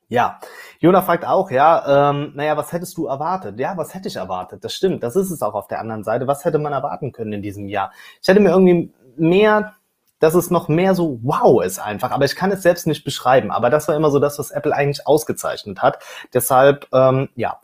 ja, 0.09 0.39
Jona 0.79 1.03
fragt 1.03 1.23
auch, 1.23 1.51
ja, 1.51 2.09
ähm, 2.09 2.31
naja, 2.35 2.57
was 2.57 2.73
hättest 2.73 2.97
du 2.97 3.05
erwartet? 3.05 3.59
Ja, 3.59 3.77
was 3.77 3.93
hätte 3.93 4.07
ich 4.07 4.15
erwartet? 4.15 4.63
Das 4.63 4.73
stimmt, 4.73 5.03
das 5.03 5.15
ist 5.15 5.29
es 5.29 5.43
auch 5.43 5.53
auf 5.53 5.67
der 5.67 5.79
anderen 5.79 6.03
Seite. 6.03 6.25
Was 6.25 6.43
hätte 6.43 6.57
man 6.57 6.73
erwarten 6.73 7.11
können 7.11 7.31
in 7.31 7.41
diesem 7.43 7.67
Jahr? 7.67 7.91
Ich 8.21 8.27
hätte 8.27 8.39
mir 8.39 8.49
irgendwie 8.49 8.91
mehr, 9.17 9.75
dass 10.19 10.33
es 10.33 10.49
noch 10.49 10.67
mehr 10.67 10.95
so 10.95 11.19
wow 11.21 11.63
ist 11.63 11.79
einfach, 11.79 12.09
aber 12.09 12.25
ich 12.25 12.35
kann 12.35 12.51
es 12.51 12.63
selbst 12.63 12.87
nicht 12.87 13.03
beschreiben. 13.03 13.51
Aber 13.51 13.69
das 13.69 13.87
war 13.87 13.95
immer 13.95 14.09
so 14.09 14.17
das, 14.19 14.39
was 14.39 14.49
Apple 14.49 14.75
eigentlich 14.75 15.05
ausgezeichnet 15.05 15.81
hat. 15.81 15.99
Deshalb, 16.33 16.87
ähm, 16.91 17.29
ja. 17.35 17.59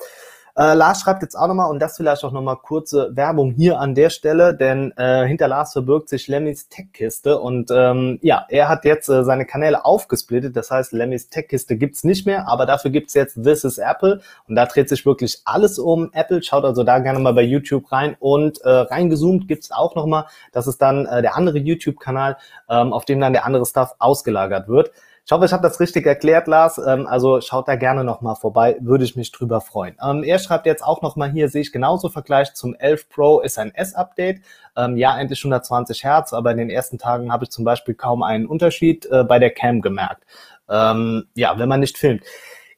Äh, 0.57 0.74
Lars 0.74 1.01
schreibt 1.01 1.21
jetzt 1.21 1.35
auch 1.35 1.47
nochmal, 1.47 1.69
und 1.69 1.79
das 1.79 1.97
vielleicht 1.97 2.24
auch 2.24 2.31
nochmal 2.31 2.55
kurze 2.55 3.15
Werbung 3.15 3.51
hier 3.51 3.79
an 3.79 3.93
der 3.93 4.09
Stelle, 4.09 4.55
denn 4.55 4.93
äh, 4.95 5.27
hinter 5.27 5.47
Lars 5.50 5.74
verbirgt 5.74 6.07
sich 6.07 6.27
Lemmys 6.27 6.69
Tech-Kiste 6.69 7.39
und 7.39 7.71
ähm, 7.71 8.19
ja, 8.21 8.45
er 8.50 8.69
hat 8.69 8.85
jetzt 8.85 9.09
äh, 9.09 9.24
seine 9.24 9.45
Kanäle 9.45 9.83
aufgesplittet, 9.83 10.55
das 10.55 10.71
heißt, 10.71 10.93
Lemmys 10.93 11.29
Tech-Kiste 11.29 11.75
gibt's 11.75 12.05
nicht 12.05 12.25
mehr, 12.25 12.47
aber 12.47 12.65
dafür 12.65 12.91
gibt's 12.91 13.13
jetzt 13.13 13.35
This 13.43 13.65
is 13.65 13.77
Apple. 13.77 14.21
Und 14.47 14.55
da 14.55 14.65
dreht 14.65 14.89
sich 14.89 15.05
wirklich 15.05 15.41
alles 15.45 15.77
um 15.77 16.09
Apple, 16.13 16.41
schaut 16.41 16.63
also 16.63 16.83
da 16.83 17.00
gerne 17.00 17.19
mal 17.19 17.33
bei 17.33 17.43
YouTube 17.43 17.91
rein. 17.91 18.15
Und 18.19 18.62
äh, 18.62 18.69
reingezoomt 18.69 19.47
gibt's 19.47 19.71
auch 19.71 19.95
nochmal, 19.95 20.25
das 20.51 20.67
ist 20.67 20.81
dann 20.81 21.05
äh, 21.05 21.21
der 21.21 21.35
andere 21.35 21.57
YouTube-Kanal, 21.57 22.38
ähm, 22.69 22.93
auf 22.93 23.05
dem 23.05 23.19
dann 23.19 23.33
der 23.33 23.45
andere 23.45 23.65
Stuff 23.65 23.95
ausgelagert 24.00 24.67
wird. 24.67 24.91
Ich 25.27 25.32
hoffe, 25.32 25.46
ich 25.46 25.53
habe 25.53 25.63
das 25.63 25.79
richtig 25.79 26.05
erklärt, 26.05 26.46
Lars. 26.46 26.77
Ähm, 26.77 27.08
also 27.08 27.41
schaut 27.41 27.67
da 27.67 27.75
gerne 27.75 28.03
nochmal 28.03 28.36
vorbei, 28.36 28.77
würde 28.79 29.05
ich 29.05 29.15
mich 29.15 29.32
drüber 29.32 29.60
freuen. 29.60 29.98
Ähm, 30.00 30.24
er 30.24 30.38
schreibt 30.38 30.67
jetzt 30.67 30.84
auch 30.84 31.01
nochmal 31.01 31.32
hier, 31.32 31.50
sehe 31.50 31.62
ich 31.62 31.72
genauso 31.72 32.10
Vergleich 32.10 32.53
zum 32.53 32.75
11 32.75 33.10
Pro 33.10 33.39
ist 33.39 33.58
ein 33.58 33.74
S-Update. 33.74 34.41
Ähm, 34.77 34.98
ja, 34.98 35.17
endlich 35.17 35.39
120 35.39 36.03
Hertz, 36.03 36.32
aber 36.32 36.51
in 36.51 36.58
den 36.58 36.70
ersten 36.70 37.00
Tagen 37.00 37.34
habe 37.34 37.46
ich 37.46 37.50
zum 37.50 37.65
Beispiel 37.65 37.96
kaum 37.96 38.22
einen 38.22 38.46
Unterschied 38.46 39.08
äh, 39.08 39.24
bei 39.24 39.39
der 39.39 39.50
Cam 39.50 39.82
gemerkt. 39.82 40.24
Ähm, 40.70 41.25
ja, 41.34 41.58
wenn 41.58 41.70
man 41.70 41.79
nicht 41.79 41.98
filmt. 41.98 42.22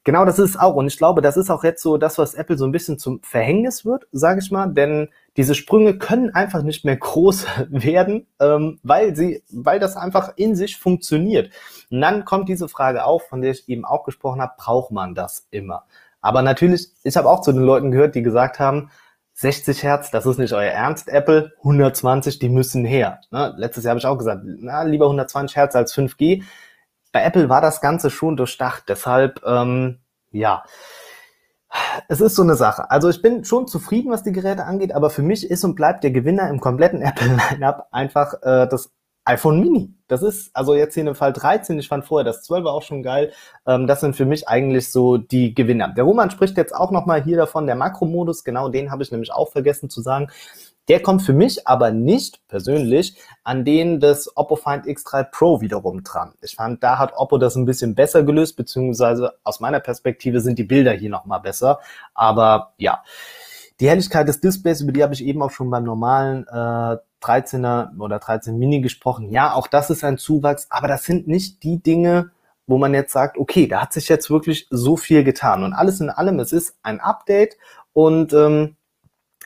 Genau, 0.06 0.24
das 0.24 0.40
ist 0.40 0.58
auch. 0.58 0.76
Und 0.76 0.88
ich 0.88 0.98
glaube, 0.98 1.22
das 1.22 1.36
ist 1.36 1.50
auch 1.50 1.66
jetzt 1.66 1.84
so 1.84 1.98
das, 1.98 2.18
was 2.18 2.34
Apple 2.34 2.58
so 2.58 2.64
ein 2.64 2.72
bisschen 2.72 2.98
zum 2.98 3.22
Verhängnis 3.24 3.84
wird, 3.84 4.08
sage 4.14 4.40
ich 4.42 4.52
mal. 4.52 4.68
Denn 4.68 5.10
diese 5.38 5.56
Sprünge 5.56 5.98
können 5.98 6.34
einfach 6.34 6.64
nicht 6.64 6.84
mehr 6.84 6.98
groß 6.98 7.46
werden, 7.70 8.28
ähm, 8.40 8.80
weil 8.84 9.16
sie, 9.16 9.44
weil 9.52 9.80
das 9.80 9.96
einfach 9.96 10.34
in 10.36 10.56
sich 10.56 10.78
funktioniert. 10.78 11.52
Und 11.90 12.02
dann 12.02 12.26
kommt 12.26 12.50
diese 12.50 12.68
Frage 12.68 13.06
auf, 13.06 13.28
von 13.28 13.42
der 13.42 13.52
ich 13.52 13.70
eben 13.70 13.86
auch 13.86 14.04
gesprochen 14.04 14.42
habe, 14.42 14.54
braucht 14.58 14.92
man 14.92 15.16
das 15.16 15.48
immer? 15.52 15.86
Aber 16.20 16.42
natürlich, 16.42 16.90
ich 17.04 17.16
habe 17.16 17.30
auch 17.30 17.42
zu 17.42 17.54
den 17.54 17.62
Leuten 17.62 17.92
gehört, 17.92 18.16
die 18.16 18.24
gesagt 18.24 18.60
haben, 18.60 18.90
60 19.36 19.84
Hertz, 19.84 20.10
das 20.10 20.26
ist 20.26 20.40
nicht 20.40 20.54
euer 20.54 20.72
Ernst, 20.72 21.08
Apple, 21.10 21.54
120, 21.60 22.40
die 22.40 22.50
müssen 22.50 22.84
her. 22.84 23.22
Ne? 23.30 23.54
Letztes 23.56 23.84
Jahr 23.84 23.92
habe 23.92 24.00
ich 24.00 24.08
auch 24.08 24.18
gesagt, 24.18 24.42
na, 24.44 24.82
lieber 24.82 25.06
120 25.06 25.56
Hertz 25.56 25.76
als 25.76 25.96
5G 25.96 26.44
bei 27.12 27.24
Apple 27.24 27.50
war 27.50 27.62
das 27.62 27.82
Ganze 27.82 28.10
schon 28.10 28.36
durchdacht. 28.36 28.84
Deshalb, 28.88 29.42
ähm, 29.46 30.00
ja, 30.32 30.64
es 32.08 32.22
ist 32.22 32.36
so 32.36 32.44
eine 32.44 32.56
Sache. 32.56 32.90
Also 32.92 33.10
ich 33.10 33.22
bin 33.22 33.44
schon 33.44 33.68
zufrieden, 33.68 34.12
was 34.12 34.24
die 34.24 34.32
Geräte 34.32 34.66
angeht, 34.66 34.94
aber 34.94 35.10
für 35.10 35.22
mich 35.22 35.50
ist 35.50 35.64
und 35.64 35.76
bleibt 35.76 36.04
der 36.04 36.12
Gewinner 36.12 36.50
im 36.50 36.60
kompletten 36.60 37.02
Apple-Lineup 37.04 37.88
einfach 37.92 38.36
äh, 38.42 38.68
das 38.68 38.92
iPhone 39.26 39.60
Mini. 39.60 39.94
Das 40.08 40.24
ist 40.24 40.56
also 40.56 40.74
jetzt 40.74 40.94
hier 40.94 41.04
dem 41.04 41.16
Fall 41.16 41.34
13. 41.34 41.78
Ich 41.80 41.90
fand 41.90 42.06
vorher 42.06 42.24
das 42.24 42.44
12 42.44 42.66
auch 42.66 42.82
schon 42.82 43.04
geil. 43.04 43.34
Ähm, 43.66 43.86
das 43.86 44.00
sind 44.00 44.16
für 44.16 44.26
mich 44.26 44.48
eigentlich 44.48 44.90
so 44.90 45.18
die 45.18 45.54
Gewinner. 45.54 45.90
Der 45.90 46.06
Roman 46.06 46.32
spricht 46.32 46.56
jetzt 46.56 46.74
auch 46.74 46.92
nochmal 46.92 47.22
hier 47.22 47.36
davon, 47.36 47.68
der 47.68 47.76
Makromodus. 47.76 48.46
Genau 48.46 48.70
den 48.70 48.90
habe 48.90 49.04
ich 49.04 49.12
nämlich 49.12 49.34
auch 49.34 49.52
vergessen 49.52 49.90
zu 49.90 50.02
sagen. 50.02 50.30
Der 50.88 51.02
kommt 51.02 51.22
für 51.22 51.34
mich 51.34 51.68
aber 51.68 51.92
nicht 51.92 52.48
persönlich 52.48 53.18
an 53.44 53.66
den 53.66 54.00
des 54.00 54.36
Oppo 54.38 54.56
Find 54.56 54.86
X3 54.86 55.26
Pro 55.26 55.60
wiederum 55.60 56.04
dran. 56.04 56.34
Ich 56.42 56.56
fand, 56.56 56.82
da 56.82 56.98
hat 56.98 57.14
Oppo 57.16 57.38
das 57.38 57.56
ein 57.56 57.66
bisschen 57.66 57.94
besser 57.94 58.24
gelöst, 58.24 58.56
beziehungsweise 58.56 59.34
aus 59.44 59.60
meiner 59.60 59.82
Perspektive 59.82 60.40
sind 60.40 60.58
die 60.58 60.64
Bilder 60.64 60.94
hier 60.94 61.10
nochmal 61.10 61.42
besser. 61.42 61.80
Aber 62.14 62.74
ja, 62.78 63.04
die 63.80 63.90
Helligkeit 63.90 64.28
des 64.28 64.40
Displays, 64.40 64.82
über 64.82 64.94
die 64.94 65.04
habe 65.04 65.14
ich 65.14 65.24
eben 65.24 65.42
auch 65.42 65.52
schon 65.52 65.70
beim 65.70 65.84
normalen 65.84 66.48
äh, 66.48 66.98
13er 67.22 68.00
oder 68.00 68.20
13 68.20 68.58
Mini 68.58 68.80
gesprochen. 68.80 69.30
Ja, 69.30 69.54
auch 69.54 69.68
das 69.68 69.90
ist 69.90 70.04
ein 70.04 70.18
Zuwachs, 70.18 70.68
aber 70.70 70.88
das 70.88 71.04
sind 71.04 71.28
nicht 71.28 71.64
die 71.64 71.82
Dinge, 71.82 72.32
wo 72.66 72.78
man 72.78 72.94
jetzt 72.94 73.12
sagt, 73.12 73.38
okay, 73.38 73.68
da 73.68 73.82
hat 73.82 73.94
sich 73.94 74.08
jetzt 74.08 74.30
wirklich 74.30 74.68
so 74.70 74.96
viel 74.96 75.24
getan. 75.24 75.64
Und 75.64 75.74
alles 75.74 76.00
in 76.00 76.10
allem, 76.10 76.40
es 76.40 76.54
ist 76.54 76.78
ein 76.82 77.00
Update 77.02 77.58
und 77.94 78.34
ähm, 78.34 78.77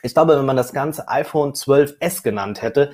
ich 0.02 0.14
glaube, 0.14 0.36
wenn 0.36 0.46
man 0.46 0.56
das 0.56 0.72
ganze 0.72 1.08
iPhone 1.08 1.52
12s 1.52 2.22
genannt 2.22 2.62
hätte, 2.62 2.92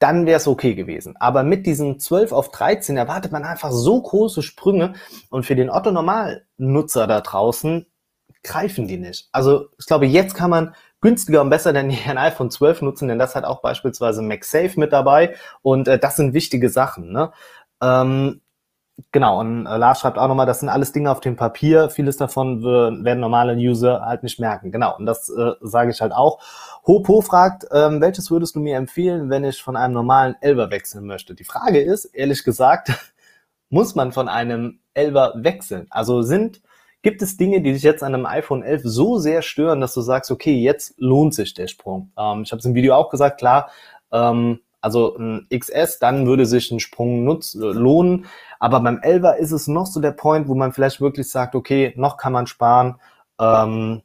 dann 0.00 0.26
wäre 0.26 0.38
es 0.38 0.48
okay 0.48 0.74
gewesen. 0.74 1.14
Aber 1.18 1.42
mit 1.42 1.66
diesen 1.66 2.00
12 2.00 2.32
auf 2.32 2.50
13 2.50 2.96
erwartet 2.96 3.32
man 3.32 3.44
einfach 3.44 3.70
so 3.70 4.00
große 4.00 4.42
Sprünge 4.42 4.94
und 5.28 5.44
für 5.44 5.54
den 5.54 5.70
Otto-Normal-Nutzer 5.70 7.06
da 7.06 7.20
draußen 7.20 7.86
greifen 8.42 8.88
die 8.88 8.96
nicht. 8.96 9.28
Also 9.32 9.68
ich 9.78 9.86
glaube, 9.86 10.06
jetzt 10.06 10.34
kann 10.34 10.50
man 10.50 10.74
günstiger 11.02 11.42
und 11.42 11.50
besser 11.50 11.72
denn 11.72 11.90
ein 11.90 12.18
iPhone 12.18 12.50
12 12.50 12.82
nutzen, 12.82 13.08
denn 13.08 13.18
das 13.18 13.34
hat 13.34 13.44
auch 13.44 13.60
beispielsweise 13.60 14.22
MagSafe 14.22 14.80
mit 14.80 14.92
dabei 14.92 15.34
und 15.62 15.86
äh, 15.86 15.98
das 15.98 16.16
sind 16.16 16.32
wichtige 16.32 16.70
Sachen. 16.70 17.12
Ne? 17.12 17.32
Ähm, 17.82 18.40
Genau, 19.12 19.40
und 19.40 19.66
äh, 19.66 19.76
Lars 19.76 20.00
schreibt 20.00 20.18
auch 20.18 20.28
nochmal, 20.28 20.46
das 20.46 20.60
sind 20.60 20.68
alles 20.68 20.92
Dinge 20.92 21.10
auf 21.10 21.20
dem 21.20 21.36
Papier. 21.36 21.90
Vieles 21.90 22.16
davon 22.16 22.62
werden 22.62 23.20
normale 23.20 23.54
User 23.54 24.02
halt 24.04 24.22
nicht 24.22 24.40
merken. 24.40 24.72
Genau, 24.72 24.96
und 24.96 25.06
das 25.06 25.28
äh, 25.28 25.52
sage 25.60 25.90
ich 25.90 26.00
halt 26.00 26.12
auch. 26.12 26.40
Hopo 26.86 27.20
fragt, 27.20 27.66
ähm, 27.72 28.00
welches 28.00 28.30
würdest 28.30 28.56
du 28.56 28.60
mir 28.60 28.76
empfehlen, 28.76 29.30
wenn 29.30 29.44
ich 29.44 29.62
von 29.62 29.76
einem 29.76 29.94
normalen 29.94 30.36
Elber 30.40 30.70
wechseln 30.70 31.06
möchte? 31.06 31.34
Die 31.34 31.44
Frage 31.44 31.80
ist, 31.80 32.06
ehrlich 32.06 32.44
gesagt, 32.44 32.90
muss 33.70 33.94
man 33.94 34.12
von 34.12 34.28
einem 34.28 34.80
Elber 34.94 35.34
wechseln? 35.36 35.86
Also 35.90 36.22
sind, 36.22 36.60
gibt 37.02 37.22
es 37.22 37.36
Dinge, 37.36 37.62
die 37.62 37.72
dich 37.72 37.82
jetzt 37.82 38.02
an 38.02 38.14
einem 38.14 38.26
iPhone 38.26 38.62
11 38.62 38.82
so 38.84 39.18
sehr 39.18 39.42
stören, 39.42 39.80
dass 39.80 39.94
du 39.94 40.00
sagst, 40.00 40.30
okay, 40.30 40.54
jetzt 40.54 40.94
lohnt 40.98 41.34
sich 41.34 41.54
der 41.54 41.68
Sprung? 41.68 42.12
Ähm, 42.18 42.42
ich 42.42 42.52
habe 42.52 42.58
es 42.58 42.64
im 42.64 42.74
Video 42.74 42.94
auch 42.94 43.10
gesagt, 43.10 43.38
klar, 43.38 43.70
ähm, 44.12 44.60
also 44.80 45.16
ein 45.16 45.46
XS, 45.50 45.98
dann 45.98 46.26
würde 46.26 46.46
sich 46.46 46.70
ein 46.70 46.80
Sprung 46.80 47.24
nutz, 47.24 47.54
lohnen. 47.54 48.26
Aber 48.60 48.78
beim 48.80 48.98
11er 48.98 49.36
ist 49.36 49.50
es 49.50 49.66
noch 49.66 49.86
so 49.86 50.00
der 50.00 50.12
Point, 50.12 50.46
wo 50.46 50.54
man 50.54 50.72
vielleicht 50.72 51.00
wirklich 51.00 51.28
sagt, 51.28 51.56
okay, 51.56 51.92
noch 51.96 52.16
kann 52.18 52.32
man 52.32 52.46
sparen. 52.46 53.00
Ähm, 53.40 54.02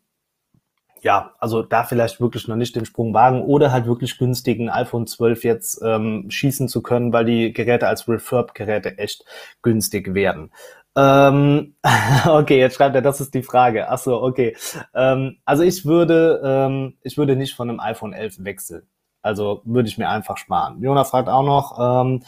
ja, 1.02 1.34
also 1.40 1.62
da 1.62 1.84
vielleicht 1.84 2.20
wirklich 2.20 2.48
noch 2.48 2.56
nicht 2.56 2.76
den 2.76 2.86
Sprung 2.86 3.14
wagen 3.14 3.44
oder 3.44 3.72
halt 3.72 3.86
wirklich 3.86 4.18
günstigen 4.18 4.70
iPhone 4.70 5.06
12 5.06 5.44
jetzt 5.44 5.82
ähm, 5.84 6.26
schießen 6.30 6.68
zu 6.68 6.82
können, 6.82 7.14
weil 7.14 7.26
die 7.26 7.54
Geräte 7.54 7.88
als 7.88 8.08
Refurb-Geräte 8.08 8.98
echt 8.98 9.24
günstig 9.62 10.16
werden. 10.16 10.52
Ähm, 10.96 11.76
okay, 12.26 12.58
jetzt 12.58 12.78
schreibt 12.78 12.96
er, 12.96 13.02
das 13.02 13.22
ist 13.22 13.34
die 13.34 13.44
Frage. 13.44 13.90
Ach 13.90 14.00
so, 14.00 14.22
okay. 14.24 14.56
Ähm, 14.94 15.38
also 15.46 15.64
ich 15.64 15.86
würde, 15.86 16.42
ähm, 16.44 16.98
ich 17.02 17.18
würde 17.18 17.36
nicht 17.36 17.56
von 17.56 17.70
einem 17.70 17.80
iPhone 17.82 18.14
11 18.14 18.44
wechseln. 18.46 18.88
Also 19.22 19.62
würde 19.66 19.90
ich 19.90 19.98
mir 19.98 20.10
einfach 20.10 20.38
sparen. 20.38 20.82
Jonas 20.82 21.10
fragt 21.10 21.30
auch 21.30 21.44
noch, 21.44 21.78
ähm, 21.80 22.24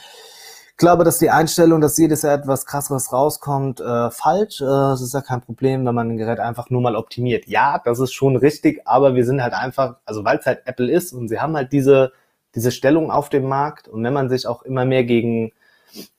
glaube, 0.78 1.04
dass 1.04 1.18
die 1.18 1.30
Einstellung, 1.30 1.82
dass 1.82 1.98
jedes 1.98 2.22
Jahr 2.22 2.36
etwas 2.36 2.66
krasseres 2.66 3.12
rauskommt, 3.12 3.80
äh, 3.80 4.12
falsch. 4.12 4.62
Äh, 4.62 4.66
das 4.66 5.02
ist 5.02 5.14
ja 5.14 5.22
kein 5.22 5.42
Problem, 5.42 5.86
wenn 5.86 5.96
man 5.96 6.10
ein 6.12 6.18
Gerät 6.18 6.40
einfach 6.40 6.70
nur 6.70 6.82
mal 6.82 6.96
optimiert. 6.96 7.48
Ja, 7.48 7.82
das 7.84 8.00
ist 8.00 8.14
schon 8.14 8.36
richtig, 8.36 8.82
aber 8.86 9.16
wir 9.16 9.26
sind 9.26 9.42
halt 9.42 9.54
einfach, 9.54 9.98
also 10.06 10.24
weil 10.24 10.38
es 10.38 10.46
halt 10.46 10.62
Apple 10.66 10.92
ist 10.92 11.14
und 11.14 11.30
sie 11.30 11.40
haben 11.40 11.56
halt 11.56 11.72
diese, 11.72 12.12
diese 12.56 12.72
Stellung 12.72 13.12
auf 13.12 13.30
dem 13.30 13.48
Markt 13.48 13.88
und 13.88 14.04
wenn 14.04 14.14
man 14.14 14.30
sich 14.30 14.48
auch 14.48 14.64
immer 14.64 14.86
mehr 14.86 15.04
gegen 15.04 15.52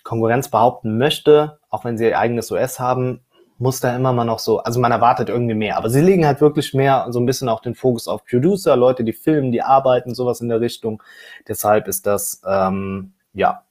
Konkurrenz 0.02 0.48
behaupten 0.48 0.98
möchte, 0.98 1.58
auch 1.70 1.84
wenn 1.84 1.98
sie 1.98 2.06
ihr 2.06 2.18
eigenes 2.18 2.50
OS 2.50 2.80
haben, 2.80 3.20
muss 3.58 3.80
da 3.80 3.94
immer 3.94 4.12
mal 4.12 4.24
noch 4.24 4.38
so, 4.38 4.60
also 4.60 4.80
man 4.80 4.92
erwartet 4.92 5.28
irgendwie 5.28 5.54
mehr. 5.54 5.76
Aber 5.76 5.90
sie 5.90 6.00
legen 6.00 6.26
halt 6.26 6.40
wirklich 6.40 6.74
mehr 6.74 7.06
so 7.10 7.18
ein 7.18 7.26
bisschen 7.26 7.48
auch 7.48 7.60
den 7.60 7.74
Fokus 7.74 8.06
auf 8.06 8.24
Producer, 8.24 8.76
Leute, 8.76 9.04
die 9.04 9.12
filmen, 9.12 9.52
die 9.52 9.62
arbeiten, 9.62 10.14
sowas 10.14 10.40
in 10.40 10.48
der 10.48 10.60
Richtung. 10.60 11.02
Deshalb 11.48 11.88
ist 11.88 12.06
das, 12.06 12.40
ähm, 12.46 13.12
ja, 13.34 13.64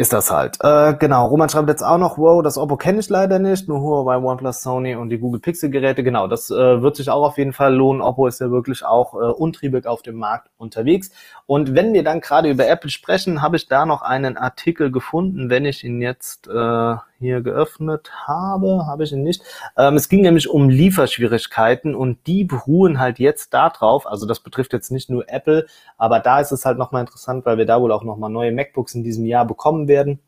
ist 0.00 0.14
das 0.14 0.30
halt. 0.30 0.56
Äh, 0.62 0.94
genau, 0.94 1.26
Roman 1.26 1.50
schreibt 1.50 1.68
jetzt 1.68 1.82
auch 1.82 1.98
noch, 1.98 2.16
wow, 2.16 2.42
das 2.42 2.56
Oppo 2.56 2.78
kenne 2.78 3.00
ich 3.00 3.10
leider 3.10 3.38
nicht, 3.38 3.68
nur 3.68 3.82
Huawei, 3.82 4.16
OnePlus, 4.16 4.62
Sony 4.62 4.94
und 4.94 5.10
die 5.10 5.18
Google 5.18 5.40
Pixel 5.40 5.68
Geräte. 5.68 6.02
Genau, 6.02 6.26
das 6.26 6.50
äh, 6.50 6.80
wird 6.80 6.96
sich 6.96 7.10
auch 7.10 7.22
auf 7.22 7.36
jeden 7.36 7.52
Fall 7.52 7.74
lohnen. 7.74 8.00
Oppo 8.00 8.26
ist 8.26 8.40
ja 8.40 8.50
wirklich 8.50 8.82
auch 8.82 9.12
äh, 9.12 9.18
untriebig 9.18 9.86
auf 9.86 10.00
dem 10.00 10.16
Markt 10.16 10.48
unterwegs. 10.56 11.10
Und 11.44 11.74
wenn 11.74 11.92
wir 11.92 12.02
dann 12.02 12.22
gerade 12.22 12.48
über 12.48 12.66
Apple 12.66 12.88
sprechen, 12.88 13.42
habe 13.42 13.56
ich 13.56 13.68
da 13.68 13.84
noch 13.84 14.00
einen 14.00 14.38
Artikel 14.38 14.90
gefunden, 14.90 15.50
wenn 15.50 15.66
ich 15.66 15.84
ihn 15.84 16.00
jetzt 16.00 16.48
äh, 16.48 16.94
hier 17.20 17.42
geöffnet 17.42 18.10
habe, 18.26 18.86
habe 18.86 19.04
ich 19.04 19.12
ihn 19.12 19.22
nicht. 19.22 19.42
Ähm, 19.76 19.94
es 19.94 20.08
ging 20.08 20.22
nämlich 20.22 20.48
um 20.48 20.68
Lieferschwierigkeiten 20.68 21.94
und 21.94 22.26
die 22.26 22.44
beruhen 22.44 22.98
halt 22.98 23.18
jetzt 23.18 23.54
darauf, 23.54 24.06
also 24.06 24.26
das 24.26 24.40
betrifft 24.40 24.72
jetzt 24.72 24.90
nicht 24.90 25.10
nur 25.10 25.28
Apple, 25.28 25.66
aber 25.96 26.18
da 26.18 26.40
ist 26.40 26.50
es 26.50 26.64
halt 26.64 26.78
nochmal 26.78 27.02
interessant, 27.02 27.46
weil 27.46 27.58
wir 27.58 27.66
da 27.66 27.80
wohl 27.80 27.92
auch 27.92 28.02
nochmal 28.02 28.30
neue 28.30 28.52
MacBooks 28.52 28.94
in 28.94 29.04
diesem 29.04 29.26
Jahr 29.26 29.46
bekommen 29.46 29.86
werden 29.86 30.20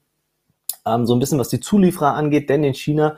ähm, 0.86 1.06
so 1.06 1.14
ein 1.14 1.20
bisschen 1.20 1.38
was 1.38 1.48
die 1.48 1.60
Zulieferer 1.60 2.14
angeht, 2.14 2.50
denn 2.50 2.64
in 2.64 2.74
China 2.74 3.16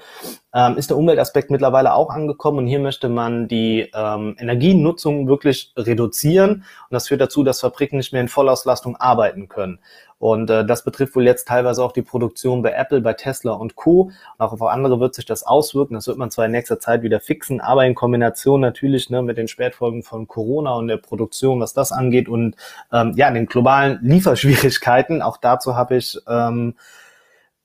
ähm, 0.52 0.76
ist 0.76 0.90
der 0.90 0.96
Umweltaspekt 0.96 1.50
mittlerweile 1.50 1.94
auch 1.94 2.10
angekommen 2.10 2.58
und 2.58 2.66
hier 2.66 2.80
möchte 2.80 3.08
man 3.08 3.48
die 3.48 3.90
ähm, 3.94 4.36
Energienutzung 4.38 5.26
wirklich 5.26 5.72
reduzieren 5.76 6.52
und 6.52 6.92
das 6.92 7.08
führt 7.08 7.20
dazu, 7.20 7.42
dass 7.42 7.60
Fabriken 7.60 7.96
nicht 7.96 8.12
mehr 8.12 8.22
in 8.22 8.28
Vollauslastung 8.28 8.96
arbeiten 8.96 9.48
können. 9.48 9.78
Und 10.24 10.48
äh, 10.48 10.64
das 10.64 10.84
betrifft 10.84 11.16
wohl 11.16 11.26
jetzt 11.26 11.48
teilweise 11.48 11.84
auch 11.84 11.92
die 11.92 12.00
Produktion 12.00 12.62
bei 12.62 12.72
Apple, 12.72 13.02
bei 13.02 13.12
Tesla 13.12 13.52
und 13.52 13.76
Co. 13.76 14.04
Und 14.04 14.14
auch 14.38 14.52
auf 14.52 14.62
andere 14.62 14.98
wird 14.98 15.14
sich 15.14 15.26
das 15.26 15.42
auswirken. 15.42 15.92
Das 15.92 16.06
wird 16.06 16.16
man 16.16 16.30
zwar 16.30 16.46
in 16.46 16.52
nächster 16.52 16.80
Zeit 16.80 17.02
wieder 17.02 17.20
fixen, 17.20 17.60
aber 17.60 17.84
in 17.84 17.94
Kombination 17.94 18.62
natürlich 18.62 19.10
ne, 19.10 19.20
mit 19.20 19.36
den 19.36 19.48
Spätfolgen 19.48 20.02
von 20.02 20.26
Corona 20.26 20.76
und 20.76 20.88
der 20.88 20.96
Produktion, 20.96 21.60
was 21.60 21.74
das 21.74 21.92
angeht 21.92 22.30
und 22.30 22.56
ähm, 22.90 23.12
ja, 23.16 23.30
den 23.30 23.44
globalen 23.44 23.98
Lieferschwierigkeiten. 24.00 25.20
Auch 25.20 25.36
dazu 25.36 25.76
habe 25.76 25.96
ich 25.96 26.18
ähm, 26.26 26.74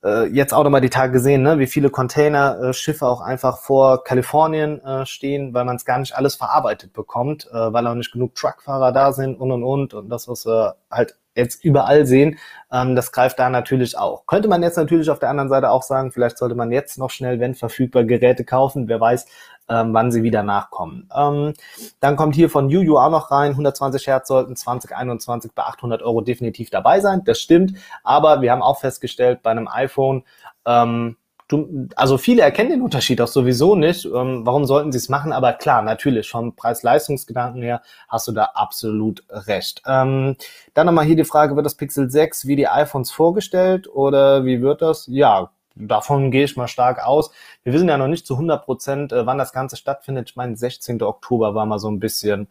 äh, 0.04 0.28
jetzt 0.28 0.54
auch 0.54 0.64
nochmal 0.64 0.82
die 0.82 0.90
Tage 0.90 1.12
gesehen, 1.12 1.44
ne, 1.44 1.60
wie 1.60 1.68
viele 1.68 1.90
Containerschiffe 1.90 3.06
auch 3.06 3.22
einfach 3.22 3.60
vor 3.60 4.04
Kalifornien 4.04 4.84
äh, 4.84 5.06
stehen, 5.06 5.54
weil 5.54 5.66
man 5.66 5.76
es 5.76 5.86
gar 5.86 6.00
nicht 6.00 6.16
alles 6.16 6.36
verarbeitet 6.36 6.94
bekommt, 6.94 7.48
äh, 7.52 7.74
weil 7.74 7.86
auch 7.88 7.96
nicht 7.96 8.12
genug 8.12 8.36
Truckfahrer 8.36 8.92
da 8.92 9.12
sind 9.12 9.36
und 9.40 9.52
und 9.52 9.64
und 9.64 9.94
und 9.94 10.10
das, 10.10 10.28
was 10.28 10.46
wir 10.46 10.76
halt 10.90 11.18
jetzt 11.40 11.64
überall 11.64 12.06
sehen, 12.06 12.38
ähm, 12.72 12.96
das 12.96 13.12
greift 13.12 13.40
da 13.40 13.50
natürlich 13.50 13.98
auch. 13.98 14.26
Könnte 14.26 14.48
man 14.48 14.62
jetzt 14.62 14.78
natürlich 14.78 15.10
auf 15.10 15.20
der 15.20 15.30
anderen 15.30 15.50
Seite 15.50 15.72
auch 15.72 15.84
sagen, 15.84 16.12
vielleicht 16.12 16.38
sollte 16.38 16.56
man 16.56 16.72
jetzt 16.72 16.98
noch 16.98 17.10
schnell, 17.10 17.40
wenn 17.40 17.56
verfügbar, 17.56 18.04
Geräte 18.04 18.46
kaufen. 18.46 18.88
Wer 18.88 19.00
weiß, 19.00 19.26
ähm, 19.70 19.94
wann 19.94 20.12
sie 20.12 20.24
wieder 20.24 20.44
nachkommen. 20.44 21.10
Ähm, 21.16 21.54
dann 22.00 22.16
kommt 22.16 22.36
hier 22.36 22.50
von 22.50 22.70
Juju 22.70 22.98
auch 22.98 23.12
noch 23.12 23.32
rein, 23.32 23.52
120 23.52 24.08
Hertz 24.08 24.28
sollten 24.28 24.56
2021 24.56 25.52
bei 25.54 25.64
800 25.64 26.02
Euro 26.02 26.22
definitiv 26.22 26.70
dabei 26.70 27.00
sein. 27.00 27.22
Das 27.26 27.40
stimmt, 27.40 27.74
aber 28.04 28.42
wir 28.42 28.52
haben 28.52 28.64
auch 28.64 28.80
festgestellt, 28.80 29.42
bei 29.44 29.52
einem 29.52 29.68
iPhone, 29.68 30.24
ähm, 30.66 31.18
du, 31.50 31.90
also 31.96 32.18
viele 32.18 32.44
erkennen 32.44 32.70
den 32.70 32.82
Unterschied 32.82 33.20
auch 33.20 33.28
sowieso 33.28 33.76
nicht. 33.76 34.06
Ähm, 34.06 34.46
warum 34.46 34.66
sollten 34.66 34.94
sie 34.94 34.98
es 34.98 35.10
machen? 35.10 35.34
Aber 35.34 35.52
klar, 35.54 35.82
natürlich, 35.82 36.30
vom 36.30 36.56
Preis-Leistungsgedanken 36.56 37.62
her 37.62 37.82
hast 38.08 38.28
du 38.30 38.32
da 38.32 38.52
absolut 38.54 39.24
recht. 39.30 39.82
Ähm, 39.86 40.38
dann 40.74 40.86
nochmal 40.86 41.06
hier 41.06 41.18
die 41.18 41.26
Frage, 41.26 41.56
wird 41.56 41.66
das 41.66 41.76
Pixel 41.76 42.10
6 42.10 42.48
wie 42.48 42.56
die 42.56 42.68
iPhones 42.68 43.12
vorgestellt 43.12 43.90
oder 43.94 44.46
wie 44.46 44.62
wird 44.62 44.82
das? 44.82 45.08
Ja, 45.08 45.52
davon 45.76 46.32
gehe 46.32 46.46
ich 46.46 46.56
mal 46.56 46.68
stark 46.68 47.06
aus. 47.06 47.32
Wir 47.64 47.74
wissen 47.74 47.90
ja 47.90 47.98
noch 47.98 48.08
nicht 48.08 48.26
zu 48.26 48.36
100 48.36 48.64
Prozent, 48.64 49.12
äh, 49.12 49.26
wann 49.26 49.38
das 49.38 49.52
Ganze 49.52 49.76
stattfindet. 49.76 50.30
Ich 50.30 50.36
meine, 50.36 50.56
16. 50.56 51.02
Oktober 51.02 51.56
war 51.56 51.66
mal 51.66 51.80
so 51.80 51.90
ein 51.90 52.00
bisschen, 52.00 52.48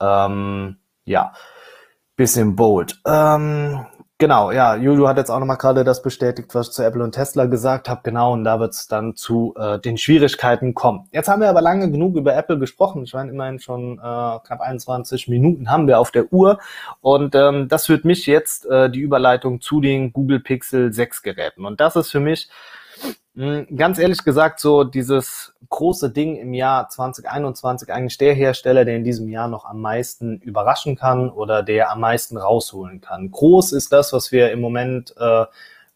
ähm, 0.00 0.76
ja, 1.04 1.32
bisschen 2.16 2.56
bold. 2.56 3.00
Ähm, 3.06 3.86
Genau, 4.18 4.50
ja, 4.50 4.76
Julio 4.76 5.08
hat 5.08 5.18
jetzt 5.18 5.28
auch 5.28 5.38
nochmal 5.38 5.58
gerade 5.58 5.84
das 5.84 6.00
bestätigt, 6.00 6.54
was 6.54 6.68
ich 6.68 6.72
zu 6.72 6.82
Apple 6.82 7.04
und 7.04 7.12
Tesla 7.12 7.44
gesagt 7.44 7.86
habe. 7.90 8.00
Genau, 8.02 8.32
und 8.32 8.44
da 8.44 8.58
wird 8.58 8.72
es 8.72 8.88
dann 8.88 9.14
zu 9.14 9.54
äh, 9.58 9.78
den 9.78 9.98
Schwierigkeiten 9.98 10.72
kommen. 10.72 11.06
Jetzt 11.12 11.28
haben 11.28 11.42
wir 11.42 11.50
aber 11.50 11.60
lange 11.60 11.90
genug 11.90 12.16
über 12.16 12.34
Apple 12.34 12.58
gesprochen. 12.58 13.04
Ich 13.04 13.12
meine, 13.12 13.30
immerhin 13.30 13.60
schon 13.60 13.98
äh, 13.98 14.00
knapp 14.00 14.62
21 14.62 15.28
Minuten 15.28 15.70
haben 15.70 15.86
wir 15.86 16.00
auf 16.00 16.12
der 16.12 16.32
Uhr. 16.32 16.58
Und 17.02 17.34
ähm, 17.34 17.68
das 17.68 17.84
führt 17.84 18.06
mich 18.06 18.24
jetzt 18.24 18.64
äh, 18.64 18.88
die 18.88 19.00
Überleitung 19.00 19.60
zu 19.60 19.82
den 19.82 20.14
Google 20.14 20.40
Pixel 20.40 20.94
6 20.94 21.22
Geräten. 21.22 21.66
Und 21.66 21.78
das 21.80 21.94
ist 21.94 22.10
für 22.10 22.20
mich 22.20 22.48
ganz 23.36 23.98
ehrlich 23.98 24.24
gesagt, 24.24 24.60
so 24.60 24.82
dieses 24.82 25.54
große 25.68 26.10
Ding 26.10 26.36
im 26.36 26.54
Jahr 26.54 26.88
2021 26.88 27.92
eigentlich 27.92 28.16
der 28.16 28.32
Hersteller, 28.32 28.86
der 28.86 28.96
in 28.96 29.04
diesem 29.04 29.28
Jahr 29.28 29.48
noch 29.48 29.66
am 29.66 29.80
meisten 29.80 30.38
überraschen 30.38 30.96
kann 30.96 31.28
oder 31.28 31.62
der 31.62 31.90
am 31.90 32.00
meisten 32.00 32.38
rausholen 32.38 33.02
kann. 33.02 33.30
Groß 33.30 33.72
ist 33.72 33.92
das, 33.92 34.14
was 34.14 34.32
wir 34.32 34.52
im 34.52 34.60
Moment 34.60 35.14
äh, 35.18 35.44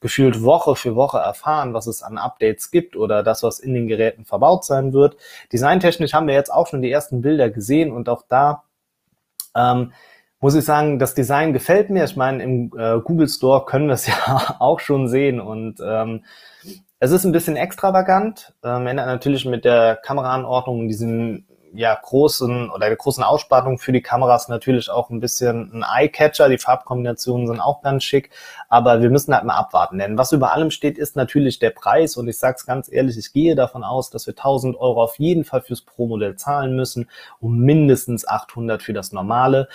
gefühlt 0.00 0.42
Woche 0.42 0.76
für 0.76 0.96
Woche 0.96 1.18
erfahren, 1.18 1.72
was 1.72 1.86
es 1.86 2.02
an 2.02 2.18
Updates 2.18 2.70
gibt 2.70 2.94
oder 2.94 3.22
das, 3.22 3.42
was 3.42 3.58
in 3.58 3.72
den 3.72 3.86
Geräten 3.86 4.26
verbaut 4.26 4.64
sein 4.64 4.92
wird. 4.92 5.16
Designtechnisch 5.52 6.12
haben 6.12 6.26
wir 6.26 6.34
jetzt 6.34 6.52
auch 6.52 6.66
schon 6.66 6.82
die 6.82 6.90
ersten 6.90 7.22
Bilder 7.22 7.48
gesehen 7.48 7.92
und 7.92 8.10
auch 8.10 8.24
da 8.28 8.64
ähm, 9.54 9.92
muss 10.40 10.54
ich 10.54 10.64
sagen, 10.64 10.98
das 10.98 11.14
Design 11.14 11.52
gefällt 11.52 11.90
mir. 11.90 12.04
Ich 12.04 12.16
meine, 12.16 12.42
im 12.42 12.72
äh, 12.76 12.98
Google 13.00 13.28
Store 13.28 13.64
können 13.64 13.88
wir 13.88 13.94
es 13.94 14.06
ja 14.08 14.56
auch 14.58 14.80
schon 14.80 15.08
sehen 15.08 15.40
und 15.40 15.80
ähm, 15.82 16.24
es 17.00 17.12
ist 17.12 17.24
ein 17.24 17.32
bisschen 17.32 17.56
extravagant, 17.56 18.52
ähm, 18.62 18.86
ändert 18.86 19.06
natürlich 19.06 19.46
mit 19.46 19.64
der 19.64 19.96
Kameraanordnung, 19.96 20.86
diesem 20.86 21.46
ja 21.72 21.94
großen 21.94 22.68
oder 22.70 22.88
der 22.88 22.96
großen 22.96 23.22
Ausstattung 23.22 23.78
für 23.78 23.92
die 23.92 24.02
Kameras 24.02 24.48
natürlich 24.48 24.90
auch 24.90 25.08
ein 25.08 25.20
bisschen 25.20 25.70
ein 25.72 25.84
Eye-Catcher. 25.84 26.48
Die 26.48 26.58
Farbkombinationen 26.58 27.46
sind 27.46 27.60
auch 27.60 27.80
ganz 27.80 28.04
schick, 28.04 28.30
aber 28.68 29.00
wir 29.00 29.08
müssen 29.08 29.32
halt 29.32 29.44
mal 29.44 29.56
abwarten. 29.56 29.98
Denn 29.98 30.18
was 30.18 30.32
über 30.32 30.52
allem 30.52 30.70
steht, 30.70 30.98
ist 30.98 31.16
natürlich 31.16 31.58
der 31.58 31.70
Preis 31.70 32.16
und 32.16 32.28
ich 32.28 32.38
sage 32.38 32.56
es 32.58 32.66
ganz 32.66 32.90
ehrlich, 32.92 33.16
ich 33.16 33.32
gehe 33.32 33.54
davon 33.54 33.84
aus, 33.84 34.10
dass 34.10 34.26
wir 34.26 34.34
1000 34.34 34.76
Euro 34.76 35.02
auf 35.02 35.18
jeden 35.18 35.44
Fall 35.44 35.62
fürs 35.62 35.82
Pro-Modell 35.82 36.36
zahlen 36.36 36.74
müssen 36.74 37.08
und 37.40 37.58
mindestens 37.60 38.26
800 38.26 38.82
für 38.82 38.92
das 38.92 39.12
normale. 39.12 39.68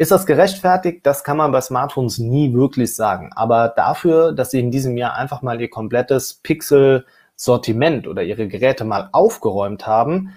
Ist 0.00 0.12
das 0.12 0.26
gerechtfertigt? 0.26 1.04
Das 1.04 1.24
kann 1.24 1.36
man 1.36 1.50
bei 1.50 1.60
Smartphones 1.60 2.18
nie 2.18 2.54
wirklich 2.54 2.94
sagen. 2.94 3.30
Aber 3.34 3.68
dafür, 3.68 4.32
dass 4.32 4.52
sie 4.52 4.60
in 4.60 4.70
diesem 4.70 4.96
Jahr 4.96 5.14
einfach 5.14 5.42
mal 5.42 5.60
ihr 5.60 5.68
komplettes 5.70 6.34
Pixel-Sortiment 6.34 8.06
oder 8.06 8.22
ihre 8.22 8.46
Geräte 8.46 8.84
mal 8.84 9.08
aufgeräumt 9.10 9.88
haben, 9.88 10.34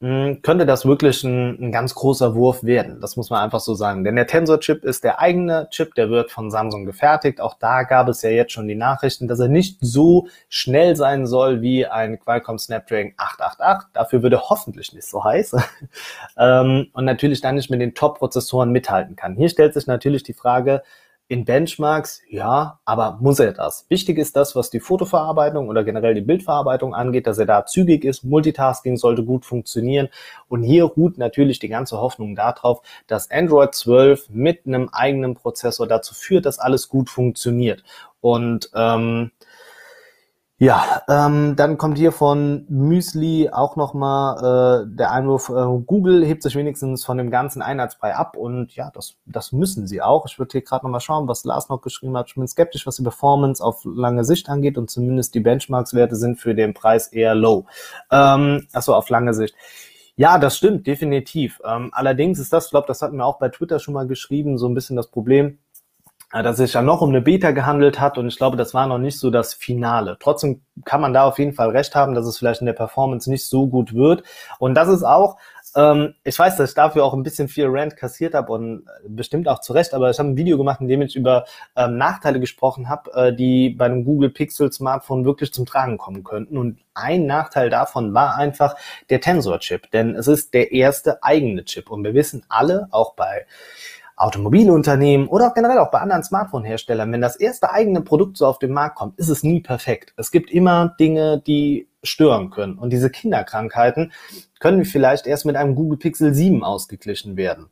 könnte 0.00 0.64
das 0.64 0.86
wirklich 0.86 1.24
ein, 1.24 1.62
ein, 1.62 1.72
ganz 1.72 1.94
großer 1.94 2.34
Wurf 2.34 2.64
werden. 2.64 3.02
Das 3.02 3.16
muss 3.16 3.28
man 3.28 3.42
einfach 3.42 3.60
so 3.60 3.74
sagen. 3.74 4.02
Denn 4.02 4.16
der 4.16 4.26
Tensor-Chip 4.26 4.82
ist 4.82 5.04
der 5.04 5.20
eigene 5.20 5.68
Chip, 5.70 5.94
der 5.94 6.08
wird 6.08 6.30
von 6.30 6.50
Samsung 6.50 6.86
gefertigt. 6.86 7.38
Auch 7.38 7.52
da 7.58 7.82
gab 7.82 8.08
es 8.08 8.22
ja 8.22 8.30
jetzt 8.30 8.52
schon 8.52 8.66
die 8.66 8.76
Nachrichten, 8.76 9.28
dass 9.28 9.40
er 9.40 9.48
nicht 9.48 9.76
so 9.82 10.26
schnell 10.48 10.96
sein 10.96 11.26
soll 11.26 11.60
wie 11.60 11.84
ein 11.86 12.18
Qualcomm 12.18 12.58
Snapdragon 12.58 13.12
888. 13.18 13.90
Dafür 13.92 14.22
würde 14.22 14.40
hoffentlich 14.40 14.94
nicht 14.94 15.06
so 15.06 15.22
heiß. 15.22 15.56
Ähm, 16.36 16.88
und 16.92 17.04
natürlich 17.04 17.40
dann 17.40 17.56
nicht 17.56 17.70
mit 17.70 17.80
den 17.80 17.94
Top-Prozessoren 17.94 18.70
mithalten 18.70 19.16
kann. 19.16 19.36
Hier 19.36 19.48
stellt 19.48 19.74
sich 19.74 19.86
natürlich 19.86 20.22
die 20.22 20.32
Frage, 20.32 20.82
in 21.30 21.44
Benchmarks, 21.44 22.22
ja, 22.28 22.80
aber 22.84 23.18
muss 23.20 23.38
er 23.38 23.52
das? 23.52 23.86
Wichtig 23.88 24.18
ist 24.18 24.34
das, 24.34 24.56
was 24.56 24.68
die 24.68 24.80
Fotoverarbeitung 24.80 25.68
oder 25.68 25.84
generell 25.84 26.12
die 26.12 26.22
Bildverarbeitung 26.22 26.92
angeht, 26.92 27.28
dass 27.28 27.38
er 27.38 27.46
da 27.46 27.64
zügig 27.64 28.04
ist. 28.04 28.24
Multitasking 28.24 28.96
sollte 28.96 29.22
gut 29.22 29.44
funktionieren. 29.44 30.08
Und 30.48 30.64
hier 30.64 30.82
ruht 30.82 31.18
natürlich 31.18 31.60
die 31.60 31.68
ganze 31.68 31.98
Hoffnung 31.98 32.34
darauf, 32.34 32.82
dass 33.06 33.30
Android 33.30 33.76
12 33.76 34.30
mit 34.30 34.66
einem 34.66 34.88
eigenen 34.88 35.36
Prozessor 35.36 35.86
dazu 35.86 36.14
führt, 36.14 36.46
dass 36.46 36.58
alles 36.58 36.88
gut 36.88 37.08
funktioniert. 37.08 37.84
Und 38.20 38.68
ähm, 38.74 39.30
ja, 40.62 41.00
ähm, 41.08 41.56
dann 41.56 41.78
kommt 41.78 41.96
hier 41.96 42.12
von 42.12 42.66
Müsli 42.68 43.48
auch 43.50 43.76
nochmal 43.76 44.84
äh, 44.84 44.94
der 44.94 45.10
Einwurf, 45.10 45.48
äh, 45.48 45.82
Google 45.86 46.22
hebt 46.22 46.42
sich 46.42 46.54
wenigstens 46.54 47.02
von 47.02 47.16
dem 47.16 47.30
ganzen 47.30 47.62
Einheitsbrei 47.62 48.14
ab 48.14 48.36
und 48.36 48.76
ja, 48.76 48.90
das, 48.92 49.14
das 49.24 49.52
müssen 49.52 49.86
sie 49.86 50.02
auch. 50.02 50.26
Ich 50.26 50.38
würde 50.38 50.52
hier 50.52 50.60
gerade 50.60 50.84
nochmal 50.84 51.00
schauen, 51.00 51.26
was 51.28 51.44
Lars 51.44 51.70
noch 51.70 51.80
geschrieben 51.80 52.14
hat. 52.18 52.28
Ich 52.28 52.34
bin 52.34 52.46
skeptisch, 52.46 52.86
was 52.86 52.96
die 52.96 53.02
Performance 53.02 53.64
auf 53.64 53.80
lange 53.86 54.22
Sicht 54.22 54.50
angeht 54.50 54.76
und 54.76 54.90
zumindest 54.90 55.34
die 55.34 55.40
Benchmarks-Werte 55.40 56.14
sind 56.14 56.38
für 56.38 56.54
den 56.54 56.74
Preis 56.74 57.06
eher 57.06 57.34
low. 57.34 57.64
Ähm, 58.10 58.66
achso, 58.74 58.94
auf 58.94 59.08
lange 59.08 59.32
Sicht. 59.32 59.54
Ja, 60.16 60.36
das 60.36 60.58
stimmt, 60.58 60.86
definitiv. 60.86 61.62
Ähm, 61.64 61.88
allerdings 61.94 62.38
ist 62.38 62.52
das, 62.52 62.66
ich 62.66 62.70
glaube, 62.72 62.86
das 62.86 63.00
hatten 63.00 63.16
wir 63.16 63.24
auch 63.24 63.38
bei 63.38 63.48
Twitter 63.48 63.78
schon 63.78 63.94
mal 63.94 64.06
geschrieben, 64.06 64.58
so 64.58 64.68
ein 64.68 64.74
bisschen 64.74 64.96
das 64.96 65.06
Problem, 65.06 65.56
dass 66.32 66.52
es 66.52 66.66
sich 66.66 66.74
ja 66.74 66.82
noch 66.82 67.00
um 67.00 67.08
eine 67.08 67.20
Beta 67.20 67.50
gehandelt 67.50 67.98
hat 67.98 68.16
und 68.16 68.28
ich 68.28 68.36
glaube, 68.36 68.56
das 68.56 68.72
war 68.72 68.86
noch 68.86 68.98
nicht 68.98 69.18
so 69.18 69.30
das 69.30 69.52
Finale. 69.52 70.16
Trotzdem 70.20 70.62
kann 70.84 71.00
man 71.00 71.12
da 71.12 71.24
auf 71.24 71.38
jeden 71.38 71.54
Fall 71.54 71.70
recht 71.70 71.94
haben, 71.96 72.14
dass 72.14 72.26
es 72.26 72.38
vielleicht 72.38 72.60
in 72.60 72.66
der 72.66 72.72
Performance 72.72 73.28
nicht 73.28 73.44
so 73.46 73.66
gut 73.66 73.94
wird. 73.94 74.22
Und 74.60 74.74
das 74.74 74.88
ist 74.88 75.02
auch, 75.02 75.38
ähm, 75.74 76.14
ich 76.22 76.38
weiß, 76.38 76.56
dass 76.56 76.70
ich 76.70 76.74
dafür 76.76 77.04
auch 77.04 77.14
ein 77.14 77.24
bisschen 77.24 77.48
viel 77.48 77.66
Rant 77.68 77.96
kassiert 77.96 78.34
habe 78.34 78.52
und 78.52 78.86
äh, 78.86 79.08
bestimmt 79.08 79.48
auch 79.48 79.60
zu 79.60 79.72
Recht, 79.72 79.92
aber 79.92 80.10
ich 80.10 80.18
habe 80.20 80.28
ein 80.28 80.36
Video 80.36 80.56
gemacht, 80.56 80.80
in 80.80 80.88
dem 80.88 81.02
ich 81.02 81.16
über 81.16 81.44
ähm, 81.76 81.96
Nachteile 81.96 82.38
gesprochen 82.38 82.88
habe, 82.88 83.12
äh, 83.12 83.34
die 83.34 83.70
bei 83.70 83.86
einem 83.86 84.04
Google 84.04 84.30
Pixel 84.30 84.72
Smartphone 84.72 85.24
wirklich 85.24 85.52
zum 85.52 85.66
Tragen 85.66 85.98
kommen 85.98 86.22
könnten. 86.22 86.58
Und 86.58 86.78
ein 86.94 87.26
Nachteil 87.26 87.70
davon 87.70 88.14
war 88.14 88.36
einfach 88.36 88.76
der 89.10 89.20
Tensor-Chip, 89.20 89.90
denn 89.90 90.14
es 90.14 90.28
ist 90.28 90.54
der 90.54 90.70
erste 90.70 91.22
eigene 91.22 91.64
Chip. 91.64 91.90
Und 91.90 92.04
wir 92.04 92.14
wissen 92.14 92.44
alle, 92.48 92.86
auch 92.92 93.14
bei 93.14 93.46
Automobilunternehmen 94.20 95.28
oder 95.28 95.48
auch 95.48 95.54
generell 95.54 95.78
auch 95.78 95.90
bei 95.90 95.98
anderen 95.98 96.22
Smartphone-Herstellern, 96.22 97.10
wenn 97.10 97.22
das 97.22 97.36
erste 97.36 97.72
eigene 97.72 98.02
Produkt 98.02 98.36
so 98.36 98.46
auf 98.46 98.58
den 98.58 98.72
Markt 98.72 98.96
kommt, 98.96 99.18
ist 99.18 99.30
es 99.30 99.42
nie 99.42 99.60
perfekt. 99.60 100.12
Es 100.16 100.30
gibt 100.30 100.50
immer 100.50 100.94
Dinge, 101.00 101.42
die 101.46 101.88
stören 102.02 102.50
können. 102.50 102.76
Und 102.78 102.90
diese 102.90 103.10
Kinderkrankheiten 103.10 104.12
können 104.58 104.84
vielleicht 104.84 105.26
erst 105.26 105.46
mit 105.46 105.56
einem 105.56 105.74
Google 105.74 105.98
Pixel 105.98 106.34
7 106.34 106.62
ausgeglichen 106.62 107.38
werden. 107.38 107.70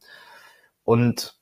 Und 0.85 1.39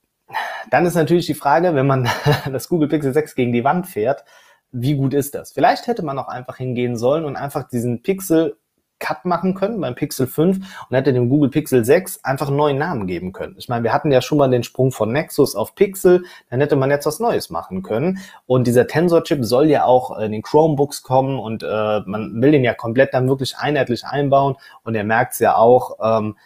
dann 0.70 0.86
ist 0.86 0.94
natürlich 0.94 1.26
die 1.26 1.34
Frage, 1.34 1.76
wenn 1.76 1.86
man 1.86 2.08
das 2.52 2.68
Google 2.68 2.88
Pixel 2.88 3.12
6 3.12 3.36
gegen 3.36 3.52
die 3.52 3.64
Wand 3.64 3.86
fährt, 3.86 4.24
wie 4.72 4.96
gut 4.96 5.14
ist 5.14 5.36
das? 5.36 5.52
Vielleicht 5.52 5.86
hätte 5.86 6.04
man 6.04 6.18
auch 6.18 6.28
einfach 6.28 6.56
hingehen 6.56 6.96
sollen 6.96 7.24
und 7.24 7.36
einfach 7.36 7.68
diesen 7.68 8.02
Pixel 8.02 8.56
Cut 8.98 9.24
machen 9.24 9.54
können 9.54 9.80
beim 9.80 9.94
Pixel 9.94 10.26
5 10.26 10.56
und 10.88 10.96
hätte 10.96 11.12
dem 11.12 11.28
Google 11.28 11.50
Pixel 11.50 11.84
6 11.84 12.24
einfach 12.24 12.48
einen 12.48 12.56
neuen 12.56 12.78
Namen 12.78 13.06
geben 13.06 13.32
können. 13.32 13.54
Ich 13.58 13.68
meine, 13.68 13.84
wir 13.84 13.92
hatten 13.92 14.10
ja 14.10 14.22
schon 14.22 14.38
mal 14.38 14.48
den 14.48 14.62
Sprung 14.62 14.90
von 14.90 15.12
Nexus 15.12 15.54
auf 15.54 15.74
Pixel, 15.74 16.24
dann 16.50 16.60
hätte 16.60 16.76
man 16.76 16.90
jetzt 16.90 17.06
was 17.06 17.20
Neues 17.20 17.50
machen 17.50 17.82
können. 17.82 18.18
Und 18.46 18.66
dieser 18.66 18.86
Tensor-Chip 18.86 19.44
soll 19.44 19.66
ja 19.66 19.84
auch 19.84 20.18
in 20.18 20.32
den 20.32 20.42
Chromebooks 20.42 21.02
kommen 21.02 21.38
und 21.38 21.62
äh, 21.62 22.00
man 22.06 22.40
will 22.40 22.52
den 22.52 22.64
ja 22.64 22.74
komplett 22.74 23.12
dann 23.12 23.28
wirklich 23.28 23.56
einheitlich 23.56 24.04
einbauen 24.06 24.56
und 24.84 24.94
er 24.94 25.04
merkt 25.04 25.34
es 25.34 25.38
ja 25.40 25.56
auch, 25.56 25.98
ähm, 26.02 26.36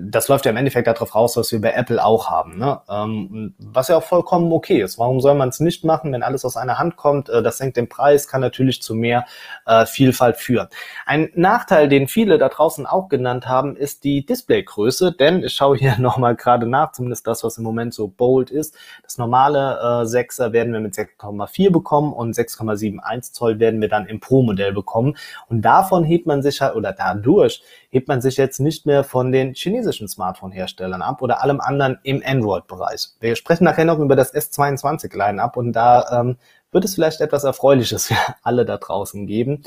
das 0.00 0.28
läuft 0.28 0.44
ja 0.44 0.50
im 0.50 0.56
Endeffekt 0.56 0.86
darauf 0.86 1.14
raus, 1.14 1.36
was 1.36 1.52
wir 1.52 1.60
bei 1.60 1.72
Apple 1.72 2.04
auch 2.04 2.30
haben. 2.30 2.58
Ne? 2.58 2.80
Ähm, 2.88 3.54
was 3.58 3.88
ja 3.88 3.96
auch 3.96 4.02
vollkommen 4.02 4.52
okay 4.52 4.82
ist. 4.82 4.98
Warum 4.98 5.20
soll 5.20 5.34
man 5.34 5.48
es 5.48 5.60
nicht 5.60 5.84
machen, 5.84 6.12
wenn 6.12 6.22
alles 6.22 6.44
aus 6.44 6.56
einer 6.56 6.78
Hand 6.78 6.96
kommt? 6.96 7.28
Äh, 7.28 7.42
das 7.42 7.58
senkt 7.58 7.76
den 7.76 7.88
Preis, 7.88 8.28
kann 8.28 8.40
natürlich 8.40 8.82
zu 8.82 8.94
mehr 8.94 9.26
äh, 9.66 9.86
Vielfalt 9.86 10.36
führen. 10.36 10.68
Ein 11.04 11.30
Nachteil, 11.34 11.88
den 11.88 12.08
viele 12.08 12.38
da 12.38 12.48
draußen 12.48 12.86
auch 12.86 13.08
genannt 13.08 13.48
haben, 13.48 13.76
ist 13.76 14.04
die 14.04 14.24
Displaygröße, 14.24 15.12
denn 15.12 15.42
ich 15.42 15.54
schaue 15.54 15.76
hier 15.76 15.96
nochmal 15.98 16.36
gerade 16.36 16.66
nach, 16.66 16.92
zumindest 16.92 17.26
das, 17.26 17.44
was 17.44 17.58
im 17.58 17.64
Moment 17.64 17.94
so 17.94 18.08
bold 18.08 18.50
ist. 18.50 18.76
Das 19.02 19.18
normale 19.18 19.78
äh, 19.80 20.06
6er 20.06 20.52
werden 20.52 20.72
wir 20.72 20.80
mit 20.80 20.94
6,4 20.94 21.70
bekommen 21.70 22.12
und 22.12 22.34
6,71 22.34 23.32
Zoll 23.32 23.58
werden 23.58 23.80
wir 23.80 23.88
dann 23.88 24.06
im 24.06 24.20
Pro-Modell 24.20 24.72
bekommen. 24.72 25.16
Und 25.48 25.62
davon 25.62 26.04
hebt 26.04 26.26
man 26.26 26.42
sich 26.42 26.60
halt, 26.60 26.74
oder 26.74 26.92
dadurch 26.92 27.62
hebt 27.96 28.08
man 28.08 28.20
sich 28.20 28.36
jetzt 28.36 28.60
nicht 28.60 28.86
mehr 28.86 29.04
von 29.04 29.32
den 29.32 29.54
chinesischen 29.54 30.06
Smartphone-Herstellern 30.06 31.02
ab 31.02 31.22
oder 31.22 31.42
allem 31.42 31.60
anderen 31.60 31.98
im 32.02 32.22
Android-Bereich. 32.24 33.08
Wir 33.20 33.36
sprechen 33.36 33.64
nachher 33.64 33.86
noch 33.86 33.98
über 33.98 34.16
das 34.16 34.34
S22-Line-Up 34.34 35.56
und 35.56 35.72
da 35.72 36.20
ähm, 36.20 36.36
wird 36.72 36.84
es 36.84 36.94
vielleicht 36.94 37.20
etwas 37.22 37.44
Erfreuliches 37.44 38.08
für 38.08 38.16
alle 38.42 38.64
da 38.66 38.76
draußen 38.76 39.26
geben. 39.26 39.62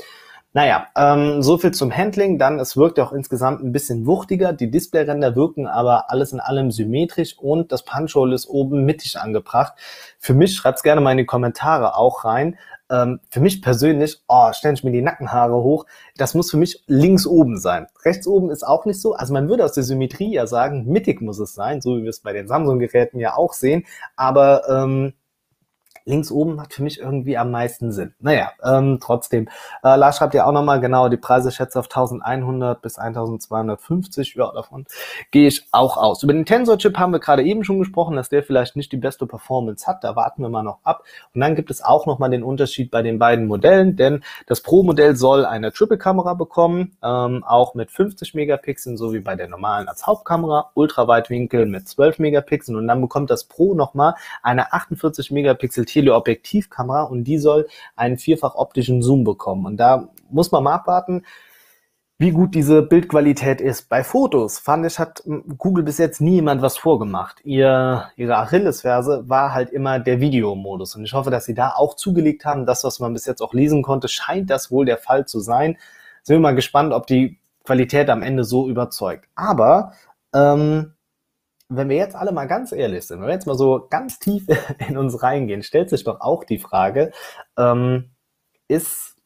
Naja, 0.52 0.88
ähm, 0.96 1.42
so 1.42 1.58
viel 1.58 1.70
zum 1.70 1.96
Handling. 1.96 2.36
Dann, 2.36 2.58
es 2.58 2.76
wirkt 2.76 2.98
auch 2.98 3.12
insgesamt 3.12 3.62
ein 3.62 3.70
bisschen 3.70 4.04
wuchtiger. 4.04 4.52
Die 4.52 4.68
Displayränder 4.68 5.36
wirken 5.36 5.68
aber 5.68 6.10
alles 6.10 6.32
in 6.32 6.40
allem 6.40 6.72
symmetrisch 6.72 7.38
und 7.38 7.70
das 7.70 7.84
Punch-Hole 7.84 8.34
ist 8.34 8.48
oben 8.48 8.84
mittig 8.84 9.16
angebracht. 9.20 9.74
Für 10.18 10.34
mich, 10.34 10.56
schreibt's 10.56 10.82
gerne 10.82 11.00
mal 11.00 11.12
in 11.12 11.18
die 11.18 11.24
Kommentare 11.24 11.96
auch 11.96 12.24
rein. 12.24 12.58
Ähm, 12.90 13.20
für 13.30 13.38
mich 13.38 13.62
persönlich, 13.62 14.18
oh, 14.26 14.52
stelle 14.52 14.74
ich 14.74 14.82
mir 14.82 14.90
die 14.90 15.02
Nackenhaare 15.02 15.54
hoch. 15.54 15.86
Das 16.16 16.34
muss 16.34 16.50
für 16.50 16.56
mich 16.56 16.82
links 16.88 17.28
oben 17.28 17.56
sein. 17.56 17.86
Rechts 18.04 18.26
oben 18.26 18.50
ist 18.50 18.66
auch 18.66 18.86
nicht 18.86 19.00
so. 19.00 19.14
Also 19.14 19.32
man 19.32 19.48
würde 19.48 19.64
aus 19.64 19.74
der 19.74 19.84
Symmetrie 19.84 20.32
ja 20.32 20.48
sagen, 20.48 20.86
mittig 20.86 21.20
muss 21.20 21.38
es 21.38 21.54
sein, 21.54 21.80
so 21.80 21.96
wie 21.96 22.02
wir 22.02 22.10
es 22.10 22.20
bei 22.20 22.32
den 22.32 22.48
Samsung-Geräten 22.48 23.20
ja 23.20 23.36
auch 23.36 23.52
sehen. 23.52 23.86
Aber 24.16 24.68
ähm, 24.68 25.12
links 26.10 26.30
oben 26.30 26.56
macht 26.56 26.74
für 26.74 26.82
mich 26.82 27.00
irgendwie 27.00 27.38
am 27.38 27.50
meisten 27.50 27.92
Sinn. 27.92 28.14
Naja, 28.20 28.52
ähm, 28.62 28.98
trotzdem. 29.00 29.48
Äh, 29.82 29.96
Lars 29.96 30.18
schreibt 30.18 30.34
ja 30.34 30.44
auch 30.44 30.52
nochmal 30.52 30.80
genau, 30.80 31.08
die 31.08 31.16
Preise 31.16 31.50
schätze 31.50 31.78
auf 31.78 31.86
1100 31.86 32.82
bis 32.82 32.98
1250. 32.98 34.34
Ja, 34.34 34.52
davon 34.52 34.84
gehe 35.30 35.48
ich 35.48 35.66
auch 35.72 35.96
aus. 35.96 36.22
Über 36.22 36.32
den 36.32 36.44
Tensor-Chip 36.44 36.98
haben 36.98 37.12
wir 37.12 37.20
gerade 37.20 37.42
eben 37.42 37.64
schon 37.64 37.78
gesprochen, 37.78 38.16
dass 38.16 38.28
der 38.28 38.42
vielleicht 38.42 38.76
nicht 38.76 38.92
die 38.92 38.96
beste 38.96 39.26
Performance 39.26 39.86
hat. 39.86 40.04
Da 40.04 40.16
warten 40.16 40.42
wir 40.42 40.48
mal 40.48 40.62
noch 40.62 40.80
ab. 40.82 41.04
Und 41.34 41.40
dann 41.40 41.54
gibt 41.54 41.70
es 41.70 41.82
auch 41.82 42.06
nochmal 42.06 42.30
den 42.30 42.42
Unterschied 42.42 42.90
bei 42.90 43.02
den 43.02 43.18
beiden 43.18 43.46
Modellen, 43.46 43.96
denn 43.96 44.22
das 44.46 44.60
Pro-Modell 44.60 45.16
soll 45.16 45.46
eine 45.46 45.72
Triple-Kamera 45.72 46.34
bekommen, 46.34 46.96
ähm, 47.02 47.44
auch 47.44 47.74
mit 47.74 47.90
50 47.90 48.34
Megapixeln, 48.34 48.96
so 48.96 49.12
wie 49.12 49.20
bei 49.20 49.36
der 49.36 49.48
normalen 49.48 49.88
als 49.88 50.06
Hauptkamera, 50.06 50.70
Ultraweitwinkel 50.74 51.66
mit 51.66 51.88
12 51.88 52.18
Megapixeln 52.18 52.76
und 52.76 52.88
dann 52.88 53.00
bekommt 53.00 53.30
das 53.30 53.44
Pro 53.44 53.74
nochmal 53.74 54.14
eine 54.42 54.72
48 54.72 55.30
Megapixel 55.30 55.84
Teleobjektivkamera 56.00 57.02
und 57.02 57.24
die 57.24 57.38
soll 57.38 57.68
einen 57.96 58.18
vierfach 58.18 58.54
optischen 58.54 59.02
Zoom 59.02 59.24
bekommen. 59.24 59.66
Und 59.66 59.76
da 59.76 60.08
muss 60.30 60.50
man 60.52 60.64
mal 60.64 60.74
abwarten, 60.74 61.22
wie 62.20 62.32
gut 62.32 62.54
diese 62.54 62.82
Bildqualität 62.82 63.62
ist. 63.62 63.88
Bei 63.88 64.04
Fotos 64.04 64.58
fand 64.58 64.84
ich, 64.84 64.98
hat 64.98 65.22
Google 65.56 65.84
bis 65.84 65.96
jetzt 65.96 66.20
nie 66.20 66.34
jemand 66.34 66.60
was 66.60 66.76
vorgemacht. 66.76 67.40
Ihr, 67.44 68.10
ihre 68.14 68.36
Achillesferse 68.36 69.24
war 69.26 69.54
halt 69.54 69.70
immer 69.70 69.98
der 69.98 70.20
Videomodus. 70.20 70.96
Und 70.96 71.04
ich 71.04 71.14
hoffe, 71.14 71.30
dass 71.30 71.46
sie 71.46 71.54
da 71.54 71.70
auch 71.70 71.96
zugelegt 71.96 72.44
haben. 72.44 72.66
Das, 72.66 72.84
was 72.84 73.00
man 73.00 73.14
bis 73.14 73.24
jetzt 73.24 73.40
auch 73.40 73.54
lesen 73.54 73.82
konnte, 73.82 74.08
scheint 74.08 74.50
das 74.50 74.70
wohl 74.70 74.84
der 74.84 74.98
Fall 74.98 75.24
zu 75.24 75.40
sein. 75.40 75.78
Sind 76.22 76.36
wir 76.36 76.40
mal 76.40 76.54
gespannt, 76.54 76.92
ob 76.92 77.06
die 77.06 77.38
Qualität 77.64 78.10
am 78.10 78.22
Ende 78.22 78.44
so 78.44 78.68
überzeugt. 78.68 79.26
Aber 79.34 79.94
ähm, 80.34 80.92
wenn 81.70 81.88
wir 81.88 81.96
jetzt 81.96 82.16
alle 82.16 82.32
mal 82.32 82.46
ganz 82.46 82.72
ehrlich 82.72 83.06
sind, 83.06 83.20
wenn 83.20 83.28
wir 83.28 83.34
jetzt 83.34 83.46
mal 83.46 83.56
so 83.56 83.86
ganz 83.88 84.18
tief 84.18 84.46
in 84.88 84.98
uns 84.98 85.22
reingehen, 85.22 85.62
stellt 85.62 85.88
sich 85.88 86.04
doch 86.04 86.20
auch 86.20 86.44
die 86.44 86.58
Frage, 86.58 87.12
ähm, 87.56 88.10
ist, 88.68 89.16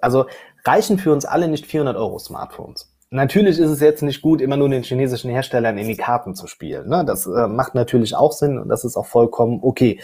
also 0.00 0.26
reichen 0.64 0.98
für 0.98 1.12
uns 1.12 1.24
alle 1.24 1.48
nicht 1.48 1.66
400 1.66 1.96
Euro 1.96 2.18
Smartphones? 2.18 2.92
Natürlich 3.10 3.58
ist 3.58 3.70
es 3.70 3.80
jetzt 3.80 4.02
nicht 4.02 4.20
gut, 4.20 4.40
immer 4.40 4.56
nur 4.56 4.68
den 4.68 4.82
chinesischen 4.82 5.30
Herstellern 5.30 5.78
in 5.78 5.86
die 5.86 5.96
Karten 5.96 6.34
zu 6.34 6.46
spielen. 6.46 6.88
Ne? 6.88 7.04
Das 7.04 7.26
äh, 7.26 7.46
macht 7.46 7.74
natürlich 7.74 8.14
auch 8.14 8.32
Sinn 8.32 8.58
und 8.58 8.68
das 8.68 8.84
ist 8.84 8.96
auch 8.96 9.06
vollkommen 9.06 9.60
okay. 9.62 10.00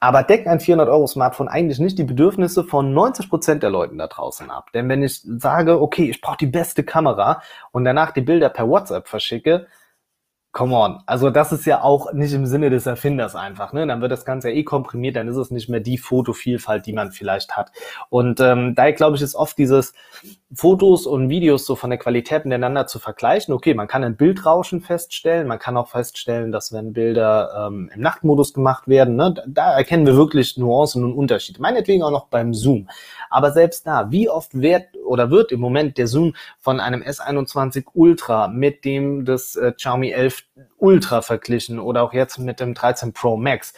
Aber 0.00 0.22
deckt 0.22 0.46
ein 0.46 0.60
400 0.60 0.88
Euro 0.90 1.06
Smartphone 1.06 1.48
eigentlich 1.48 1.78
nicht 1.78 1.98
die 1.98 2.04
Bedürfnisse 2.04 2.64
von 2.64 2.92
90 2.92 3.30
Prozent 3.30 3.62
der 3.62 3.70
Leuten 3.70 3.96
da 3.96 4.08
draußen 4.08 4.50
ab? 4.50 4.70
Denn 4.74 4.88
wenn 4.88 5.02
ich 5.02 5.22
sage, 5.22 5.80
okay, 5.80 6.10
ich 6.10 6.20
brauche 6.20 6.36
die 6.36 6.46
beste 6.46 6.84
Kamera 6.84 7.40
und 7.72 7.84
danach 7.84 8.10
die 8.10 8.20
Bilder 8.20 8.50
per 8.50 8.68
WhatsApp 8.68 9.08
verschicke, 9.08 9.68
come 10.56 10.74
on. 10.74 11.00
Also 11.04 11.28
das 11.28 11.52
ist 11.52 11.66
ja 11.66 11.82
auch 11.82 12.14
nicht 12.14 12.32
im 12.32 12.46
Sinne 12.46 12.70
des 12.70 12.86
Erfinders 12.86 13.36
einfach. 13.36 13.74
Ne? 13.74 13.86
Dann 13.86 14.00
wird 14.00 14.10
das 14.10 14.24
Ganze 14.24 14.48
ja 14.48 14.56
eh 14.56 14.64
komprimiert, 14.64 15.14
dann 15.14 15.28
ist 15.28 15.36
es 15.36 15.50
nicht 15.50 15.68
mehr 15.68 15.80
die 15.80 15.98
Fotovielfalt, 15.98 16.86
die 16.86 16.94
man 16.94 17.12
vielleicht 17.12 17.58
hat. 17.58 17.72
Und 18.08 18.40
ähm, 18.40 18.74
daher 18.74 18.94
glaube 18.94 19.16
ich, 19.16 19.22
ist 19.22 19.34
oft 19.34 19.58
dieses 19.58 19.92
Fotos 20.54 21.06
und 21.06 21.28
Videos 21.28 21.66
so 21.66 21.76
von 21.76 21.90
der 21.90 21.98
Qualität 21.98 22.46
miteinander 22.46 22.86
zu 22.86 22.98
vergleichen. 22.98 23.52
Okay, 23.52 23.74
man 23.74 23.86
kann 23.86 24.02
ein 24.02 24.16
Bildrauschen 24.16 24.80
feststellen, 24.80 25.46
man 25.46 25.58
kann 25.58 25.76
auch 25.76 25.88
feststellen, 25.88 26.52
dass 26.52 26.72
wenn 26.72 26.94
Bilder 26.94 27.66
ähm, 27.68 27.90
im 27.94 28.00
Nachtmodus 28.00 28.54
gemacht 28.54 28.88
werden, 28.88 29.16
ne, 29.16 29.34
da 29.46 29.76
erkennen 29.76 30.06
wir 30.06 30.16
wirklich 30.16 30.56
Nuancen 30.56 31.04
und 31.04 31.12
Unterschiede. 31.12 31.60
Meinetwegen 31.60 32.02
auch 32.02 32.10
noch 32.10 32.28
beim 32.28 32.54
Zoom. 32.54 32.88
Aber 33.28 33.50
selbst 33.50 33.86
da, 33.86 34.10
wie 34.10 34.30
oft 34.30 34.58
wird 34.58 34.84
oder 35.04 35.30
wird 35.30 35.52
im 35.52 35.60
Moment 35.60 35.98
der 35.98 36.06
Zoom 36.06 36.34
von 36.58 36.80
einem 36.80 37.02
S21 37.02 37.84
Ultra 37.92 38.48
mit 38.48 38.86
dem 38.86 39.26
des 39.26 39.56
äh, 39.56 39.72
Xiaomi 39.72 40.12
11 40.12 40.45
Ultra 40.78 41.22
verglichen 41.22 41.78
oder 41.78 42.02
auch 42.02 42.12
jetzt 42.12 42.38
mit 42.38 42.60
dem 42.60 42.74
13 42.74 43.12
Pro 43.12 43.36
Max? 43.36 43.74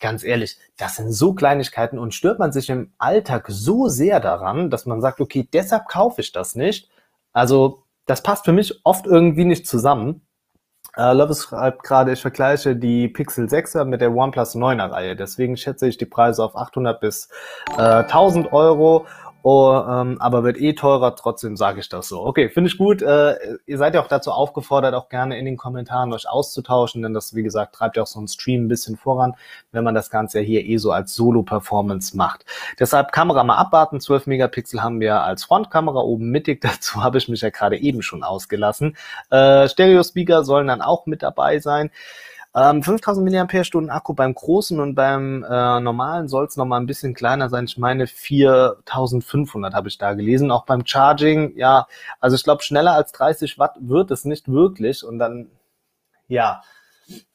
Ganz 0.00 0.24
ehrlich, 0.24 0.58
das 0.76 0.96
sind 0.96 1.12
so 1.12 1.34
Kleinigkeiten 1.34 1.98
und 1.98 2.14
stört 2.14 2.38
man 2.38 2.52
sich 2.52 2.68
im 2.68 2.92
Alltag 2.98 3.46
so 3.48 3.88
sehr 3.88 4.20
daran, 4.20 4.70
dass 4.70 4.86
man 4.86 5.00
sagt, 5.00 5.20
okay, 5.20 5.48
deshalb 5.52 5.88
kaufe 5.88 6.20
ich 6.20 6.32
das 6.32 6.54
nicht. 6.54 6.90
Also 7.32 7.84
das 8.06 8.22
passt 8.22 8.44
für 8.44 8.52
mich 8.52 8.80
oft 8.84 9.06
irgendwie 9.06 9.44
nicht 9.44 9.66
zusammen. 9.66 10.26
Uh, 10.96 11.12
Lovis 11.12 11.42
schreibt 11.42 11.82
gerade, 11.82 12.12
ich 12.12 12.20
vergleiche 12.20 12.76
die 12.76 13.08
Pixel 13.08 13.46
6er 13.46 13.84
mit 13.84 14.00
der 14.00 14.14
OnePlus 14.14 14.54
9er 14.54 14.92
Reihe. 14.92 15.16
Deswegen 15.16 15.56
schätze 15.56 15.88
ich 15.88 15.96
die 15.96 16.06
Preise 16.06 16.44
auf 16.44 16.54
800 16.54 17.00
bis 17.00 17.28
äh, 17.76 18.04
1000 18.04 18.52
Euro 18.52 19.06
Oh, 19.46 19.78
ähm, 19.86 20.16
aber 20.22 20.42
wird 20.42 20.58
eh 20.58 20.72
teurer, 20.72 21.16
trotzdem 21.16 21.54
sage 21.58 21.78
ich 21.78 21.90
das 21.90 22.08
so. 22.08 22.24
Okay, 22.24 22.48
finde 22.48 22.70
ich 22.70 22.78
gut. 22.78 23.02
Äh, 23.02 23.36
ihr 23.66 23.76
seid 23.76 23.94
ja 23.94 24.02
auch 24.02 24.08
dazu 24.08 24.30
aufgefordert, 24.30 24.94
auch 24.94 25.10
gerne 25.10 25.38
in 25.38 25.44
den 25.44 25.58
Kommentaren 25.58 26.14
euch 26.14 26.26
auszutauschen, 26.26 27.02
denn 27.02 27.12
das, 27.12 27.34
wie 27.34 27.42
gesagt, 27.42 27.74
treibt 27.74 27.98
ja 27.98 28.04
auch 28.04 28.06
so 28.06 28.18
einen 28.18 28.28
Stream 28.28 28.64
ein 28.64 28.68
bisschen 28.68 28.96
voran, 28.96 29.34
wenn 29.70 29.84
man 29.84 29.94
das 29.94 30.08
Ganze 30.08 30.38
ja 30.40 30.46
hier 30.46 30.64
eh 30.64 30.78
so 30.78 30.92
als 30.92 31.14
Solo-Performance 31.14 32.16
macht. 32.16 32.46
Deshalb 32.80 33.12
Kamera 33.12 33.44
mal 33.44 33.56
abwarten. 33.56 34.00
12 34.00 34.28
Megapixel 34.28 34.82
haben 34.82 34.98
wir 34.98 35.20
als 35.20 35.44
Frontkamera 35.44 36.00
oben 36.00 36.30
mittig. 36.30 36.60
Dazu 36.62 37.04
habe 37.04 37.18
ich 37.18 37.28
mich 37.28 37.42
ja 37.42 37.50
gerade 37.50 37.76
eben 37.76 38.00
schon 38.00 38.22
ausgelassen. 38.22 38.96
Äh, 39.28 39.68
Stereo-Speaker 39.68 40.42
sollen 40.44 40.68
dann 40.68 40.80
auch 40.80 41.04
mit 41.04 41.22
dabei 41.22 41.58
sein. 41.58 41.90
Ähm, 42.56 42.82
5000 42.84 43.30
mAh 43.30 43.94
Akku 43.94 44.14
beim 44.14 44.32
großen 44.34 44.78
und 44.78 44.94
beim 44.94 45.42
äh, 45.42 45.80
normalen 45.80 46.28
soll 46.28 46.44
es 46.44 46.56
nochmal 46.56 46.80
ein 46.80 46.86
bisschen 46.86 47.12
kleiner 47.14 47.48
sein. 47.48 47.64
Ich 47.64 47.78
meine 47.78 48.06
4500 48.06 49.74
habe 49.74 49.88
ich 49.88 49.98
da 49.98 50.14
gelesen. 50.14 50.52
Auch 50.52 50.64
beim 50.64 50.86
Charging, 50.86 51.56
ja, 51.56 51.88
also 52.20 52.36
ich 52.36 52.44
glaube 52.44 52.62
schneller 52.62 52.92
als 52.92 53.10
30 53.12 53.58
Watt 53.58 53.76
wird 53.80 54.12
es 54.12 54.24
nicht 54.24 54.50
wirklich. 54.50 55.04
Und 55.04 55.18
dann, 55.18 55.50
ja, 56.28 56.62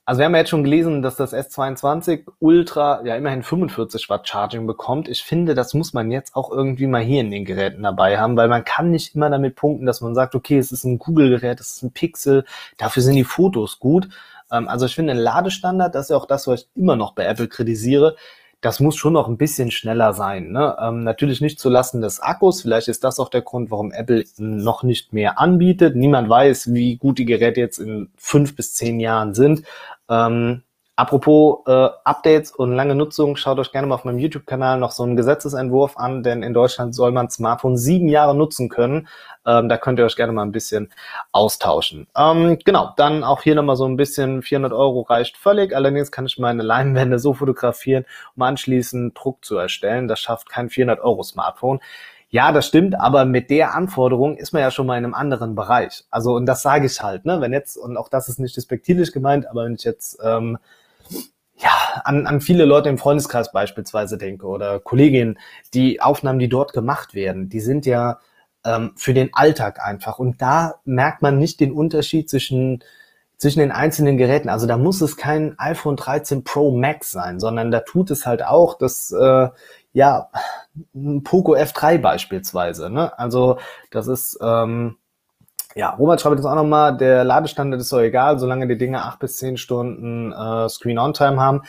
also 0.06 0.20
wir 0.20 0.26
haben 0.26 0.34
ja 0.34 0.40
jetzt 0.40 0.50
schon 0.50 0.64
gelesen, 0.64 1.04
dass 1.04 1.18
das 1.18 1.34
S22 1.34 2.26
Ultra 2.40 3.06
ja 3.06 3.16
immerhin 3.16 3.44
45 3.44 4.10
Watt 4.10 4.28
Charging 4.28 4.66
bekommt. 4.66 5.08
Ich 5.08 5.24
finde, 5.24 5.54
das 5.54 5.76
muss 5.76 5.94
man 5.94 6.10
jetzt 6.12 6.36
auch 6.36 6.50
irgendwie 6.50 6.88
mal 6.88 7.04
hier 7.04 7.22
in 7.22 7.30
den 7.30 7.46
Geräten 7.46 7.84
dabei 7.84 8.18
haben, 8.18 8.36
weil 8.36 8.48
man 8.48 8.64
kann 8.64 8.90
nicht 8.90 9.14
immer 9.16 9.30
damit 9.30 9.56
punkten, 9.56 9.86
dass 9.86 10.02
man 10.02 10.16
sagt, 10.16 10.34
okay, 10.34 10.58
es 10.58 10.72
ist 10.72 10.86
ein 10.86 10.98
Google-Gerät, 10.98 11.60
es 11.60 11.74
ist 11.74 11.84
ein 11.84 11.92
Pixel, 11.92 12.46
dafür 12.78 13.04
sind 13.04 13.18
die 13.18 13.24
Fotos 13.24 13.80
gut. 13.80 14.10
Ähm, 14.52 14.68
also 14.68 14.86
ich 14.86 14.96
finde, 14.96 15.14
ein 15.14 15.20
Ladestandard, 15.20 15.96
das 15.96 16.06
ist 16.06 16.10
ja 16.10 16.18
auch 16.18 16.26
das, 16.26 16.48
was 16.48 16.62
ich 16.62 16.68
immer 16.76 16.96
noch 16.96 17.14
bei 17.14 17.26
Apple 17.26 17.48
kritisiere, 17.48 18.16
das 18.62 18.82
muss 18.82 18.98
schon 18.98 19.14
noch 19.14 19.28
ein 19.28 19.38
bisschen 19.38 19.72
schneller 19.72 20.14
sein. 20.14 20.52
Ne? 20.52 20.76
Ähm, 20.82 21.04
natürlich 21.04 21.40
nicht 21.40 21.60
zulasten 21.60 22.02
des 22.02 22.20
Akkus. 22.20 22.62
Vielleicht 22.62 22.90
ist 22.90 23.06
das 23.06 23.20
auch 23.20 23.30
der 23.30 23.42
Grund, 23.42 23.72
warum 23.72 23.92
Apple 23.92 24.26
noch 24.38 24.84
nicht 24.84 25.14
mehr 25.14 25.40
anbietet. 25.40 25.96
Niemand 25.96 26.30
weiß, 26.30 26.74
wie 26.74 26.98
gut 26.98 27.20
die 27.20 27.26
Geräte 27.26 27.62
jetzt 27.62 27.80
in 27.80 28.10
fünf 28.18 28.56
bis 28.56 28.74
zehn 28.74 29.00
Jahren 29.00 29.34
sind. 29.34 29.64
Ähm, 30.10 30.64
Apropos 31.00 31.60
äh, 31.66 31.88
Updates 32.04 32.52
und 32.52 32.74
lange 32.74 32.94
Nutzung, 32.94 33.38
schaut 33.38 33.58
euch 33.58 33.72
gerne 33.72 33.88
mal 33.88 33.96
auf 33.96 34.04
meinem 34.04 34.20
YouTube-Kanal 34.20 34.78
noch 34.80 34.92
so 34.92 35.04
einen 35.04 35.16
Gesetzesentwurf 35.16 35.96
an, 35.96 36.24
denn 36.24 36.44
in 36.44 36.54
Deutschland 36.54 36.94
soll 36.94 37.14
man 37.14 37.30
Smartphone 37.30 37.78
sieben 37.78 38.10
Jahre 38.10 38.36
nutzen 38.36 38.68
können. 38.68 39.08
Ähm, 39.46 39.70
da 39.70 39.78
könnt 39.78 39.98
ihr 39.98 40.04
euch 40.04 40.18
gerne 40.18 40.34
mal 40.34 40.42
ein 40.42 40.52
bisschen 40.52 40.92
austauschen. 41.32 42.08
Ähm, 42.18 42.60
genau, 42.66 42.92
dann 42.98 43.24
auch 43.24 43.44
hier 43.44 43.56
nochmal 43.56 43.78
so 43.78 43.86
ein 43.86 43.96
bisschen 43.96 44.42
400 44.42 44.74
Euro 44.74 45.04
reicht 45.04 45.38
völlig. 45.38 45.74
Allerdings 45.74 46.12
kann 46.12 46.26
ich 46.26 46.38
meine 46.38 46.64
Leinwände 46.64 47.18
so 47.18 47.34
fotografieren, 47.34 48.04
um 48.36 48.42
anschließend 48.42 49.18
Druck 49.18 49.46
zu 49.46 49.56
erstellen. 49.56 50.10
Das 50.10 50.20
schafft 50.20 50.50
kein 50.50 50.70
400 50.70 51.00
Euro 51.00 51.24
Smartphone. 51.24 51.80
Ja, 52.30 52.52
das 52.52 52.68
stimmt, 52.68 53.00
aber 53.00 53.24
mit 53.24 53.50
der 53.50 53.74
Anforderung 53.74 54.36
ist 54.36 54.52
man 54.52 54.62
ja 54.62 54.70
schon 54.70 54.86
mal 54.86 54.98
in 54.98 55.06
einem 55.06 55.14
anderen 55.14 55.56
Bereich. 55.56 56.04
Also, 56.12 56.36
und 56.36 56.46
das 56.46 56.62
sage 56.62 56.88
ich 56.88 57.02
halt, 57.02 57.24
ne? 57.24 57.40
Wenn 57.40 57.54
jetzt, 57.54 57.78
und 57.78 57.96
auch 57.96 58.10
das 58.10 58.28
ist 58.28 58.38
nicht 58.38 58.58
despektierlich 58.58 59.14
gemeint, 59.14 59.48
aber 59.48 59.64
wenn 59.64 59.76
ich 59.76 59.86
jetzt 59.86 60.20
ähm, 60.22 60.58
ja, 61.62 62.02
an, 62.06 62.26
an 62.26 62.42
viele 62.42 62.66
Leute 62.66 62.90
im 62.90 62.98
Freundeskreis 62.98 63.52
beispielsweise 63.52 64.18
denke 64.18 64.48
oder 64.48 64.80
Kolleginnen, 64.80 65.38
die 65.74 66.02
Aufnahmen, 66.02 66.40
die 66.40 66.50
dort 66.50 66.74
gemacht 66.74 67.14
werden, 67.14 67.50
die 67.50 67.60
sind 67.60 67.86
ja 67.86 68.20
ähm, 68.64 68.94
für 68.96 69.14
den 69.14 69.34
Alltag 69.34 69.86
einfach. 69.86 70.20
Und 70.20 70.42
da 70.42 70.76
merkt 70.86 71.22
man 71.22 71.38
nicht 71.38 71.60
den 71.60 71.74
Unterschied 71.74 72.30
zwischen, 72.30 72.84
zwischen 73.38 73.60
den 73.60 73.72
einzelnen 73.72 74.18
Geräten. 74.18 74.50
Also 74.50 74.68
da 74.68 74.78
muss 74.78 75.02
es 75.02 75.18
kein 75.18 75.58
iPhone 75.60 75.98
13 75.98 76.44
Pro 76.46 76.72
Max 76.72 77.12
sein, 77.12 77.40
sondern 77.40 77.72
da 77.72 77.82
tut 77.82 78.10
es 78.12 78.26
halt 78.26 78.44
auch 78.44 78.78
das, 78.78 79.12
äh, 79.12 79.50
ja, 79.92 80.30
ein 80.96 81.24
Poco 81.24 81.56
F3 81.56 81.98
beispielsweise. 81.98 82.90
Ne? 82.90 83.18
Also 83.20 83.60
das 83.92 84.08
ist, 84.08 84.40
ähm, 84.42 84.99
ja, 85.80 85.92
Robert 85.92 86.20
schreibt 86.20 86.36
jetzt 86.36 86.46
auch 86.46 86.56
nochmal, 86.56 86.98
der 86.98 87.24
Ladestandard 87.24 87.82
ist 87.82 87.94
doch 87.94 88.02
egal, 88.02 88.38
solange 88.38 88.68
die 88.68 88.78
Dinge 88.78 89.02
acht 89.02 89.20
bis 89.20 89.38
zehn 89.38 89.56
Stunden 89.56 90.34
äh, 90.34 90.68
Screen-On-Time 90.68 91.40
haben. 91.40 91.62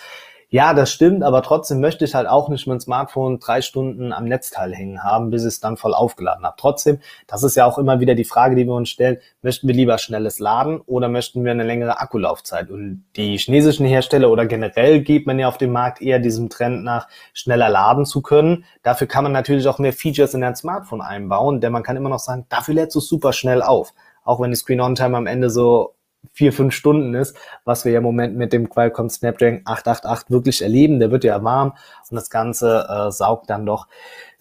Ja, 0.53 0.75
das 0.75 0.91
stimmt, 0.91 1.23
aber 1.23 1.43
trotzdem 1.43 1.81
möchte 1.81 2.05
ich 2.05 2.17
halt 2.17 2.27
auch 2.27 2.49
nicht 2.49 2.67
mein 2.67 2.81
Smartphone 2.81 3.39
drei 3.39 3.63
Stunden 3.63 4.13
am 4.13 4.25
Netzteil 4.25 4.75
hängen 4.75 5.05
haben, 5.05 5.31
bis 5.31 5.43
ich 5.43 5.49
es 5.49 5.61
dann 5.61 5.77
voll 5.77 5.95
aufgeladen 5.95 6.45
habe. 6.45 6.57
Trotzdem, 6.59 6.99
das 7.29 7.45
ist 7.45 7.55
ja 7.55 7.67
auch 7.67 7.79
immer 7.79 8.01
wieder 8.01 8.17
die 8.17 8.25
Frage, 8.25 8.57
die 8.57 8.65
wir 8.65 8.75
uns 8.75 8.89
stellen, 8.89 9.19
möchten 9.43 9.69
wir 9.69 9.77
lieber 9.77 9.97
schnelles 9.99 10.41
Laden 10.41 10.81
oder 10.81 11.09
möchten 11.09 11.45
wir 11.45 11.53
eine 11.53 11.63
längere 11.63 12.01
Akkulaufzeit? 12.01 12.69
Und 12.69 13.05
die 13.15 13.39
chinesischen 13.39 13.87
Hersteller 13.87 14.29
oder 14.29 14.45
generell 14.45 15.03
geht 15.03 15.25
man 15.25 15.39
ja 15.39 15.47
auf 15.47 15.57
dem 15.57 15.71
Markt 15.71 16.03
eher 16.03 16.19
diesem 16.19 16.49
Trend 16.49 16.83
nach, 16.83 17.07
schneller 17.33 17.69
laden 17.69 18.05
zu 18.05 18.21
können. 18.21 18.65
Dafür 18.83 19.07
kann 19.07 19.23
man 19.23 19.33
natürlich 19.33 19.69
auch 19.69 19.79
mehr 19.79 19.93
Features 19.93 20.35
in 20.35 20.43
ein 20.43 20.57
Smartphone 20.57 21.01
einbauen, 21.01 21.61
denn 21.61 21.71
man 21.71 21.85
kann 21.85 21.97
immer 21.97 22.09
noch 22.09 22.19
sagen, 22.19 22.47
dafür 22.49 22.75
lädst 22.75 22.97
du 22.97 23.01
super 23.01 23.33
schnell 23.33 23.63
auf. 23.63 23.95
Auch 24.25 24.41
wenn 24.41 24.51
die 24.51 24.57
Screen-On-Time 24.57 25.17
am 25.17 25.29
Ende 25.29 25.49
so 25.49 25.95
vier, 26.33 26.53
fünf 26.53 26.75
Stunden 26.75 27.15
ist, 27.15 27.37
was 27.65 27.85
wir 27.85 27.93
ja 27.93 27.99
im 27.99 28.05
Moment 28.05 28.37
mit 28.37 28.53
dem 28.53 28.69
Qualcomm 28.69 29.09
Snapdragon 29.09 29.63
888 29.65 30.31
wirklich 30.31 30.63
erleben. 30.63 31.01
Der 31.01 31.11
wird 31.11 31.25
ja 31.25 31.43
warm 31.43 31.75
und 32.11 32.15
das 32.15 32.31
Ganze 32.31 32.87
äh, 32.89 33.11
saugt 33.11 33.51
dann 33.51 33.67
doch 33.67 33.87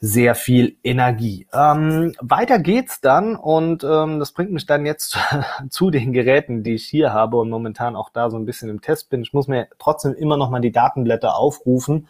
sehr 0.02 0.36
viel 0.36 0.78
Energie. 0.84 1.48
Ähm, 1.54 2.14
weiter 2.22 2.60
geht's 2.60 3.02
dann 3.02 3.36
und 3.36 3.84
ähm, 3.84 4.20
das 4.20 4.32
bringt 4.32 4.52
mich 4.52 4.66
dann 4.66 4.86
jetzt 4.86 5.18
zu 5.70 5.90
den 5.90 6.14
Geräten, 6.14 6.64
die 6.64 6.76
ich 6.76 6.86
hier 6.86 7.12
habe 7.14 7.38
und 7.38 7.50
momentan 7.50 7.96
auch 7.96 8.10
da 8.10 8.30
so 8.30 8.38
ein 8.38 8.46
bisschen 8.46 8.70
im 8.70 8.82
Test 8.82 9.10
bin. 9.10 9.22
Ich 9.22 9.34
muss 9.34 9.48
mir 9.48 9.68
trotzdem 9.78 10.14
immer 10.14 10.38
noch 10.38 10.50
mal 10.50 10.62
die 10.62 10.72
Datenblätter 10.72 11.36
aufrufen, 11.36 12.08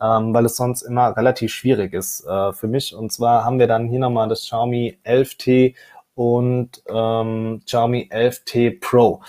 ähm, 0.00 0.34
weil 0.34 0.44
es 0.46 0.56
sonst 0.56 0.82
immer 0.82 1.16
relativ 1.16 1.52
schwierig 1.52 1.92
ist 1.92 2.26
äh, 2.26 2.52
für 2.52 2.66
mich. 2.66 2.94
Und 2.94 3.12
zwar 3.12 3.44
haben 3.44 3.60
wir 3.60 3.68
dann 3.68 3.88
hier 3.88 4.00
nochmal 4.00 4.28
das 4.28 4.42
Xiaomi 4.42 4.98
11T 5.04 5.74
und 6.14 6.82
ähm, 6.88 7.62
Xiaomi 7.64 8.08
11T 8.12 8.80
Pro. 8.80 9.22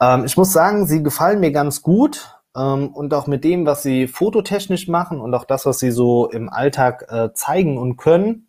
Ähm, 0.00 0.24
ich 0.24 0.36
muss 0.36 0.52
sagen, 0.52 0.86
sie 0.86 1.02
gefallen 1.02 1.40
mir 1.40 1.52
ganz 1.52 1.82
gut 1.82 2.40
ähm, 2.56 2.88
und 2.88 3.14
auch 3.14 3.26
mit 3.26 3.44
dem, 3.44 3.66
was 3.66 3.82
sie 3.82 4.06
fototechnisch 4.06 4.88
machen 4.88 5.20
und 5.20 5.34
auch 5.34 5.44
das, 5.44 5.66
was 5.66 5.78
sie 5.78 5.90
so 5.90 6.28
im 6.28 6.48
Alltag 6.48 7.06
äh, 7.08 7.32
zeigen 7.34 7.78
und 7.78 7.96
können. 7.96 8.48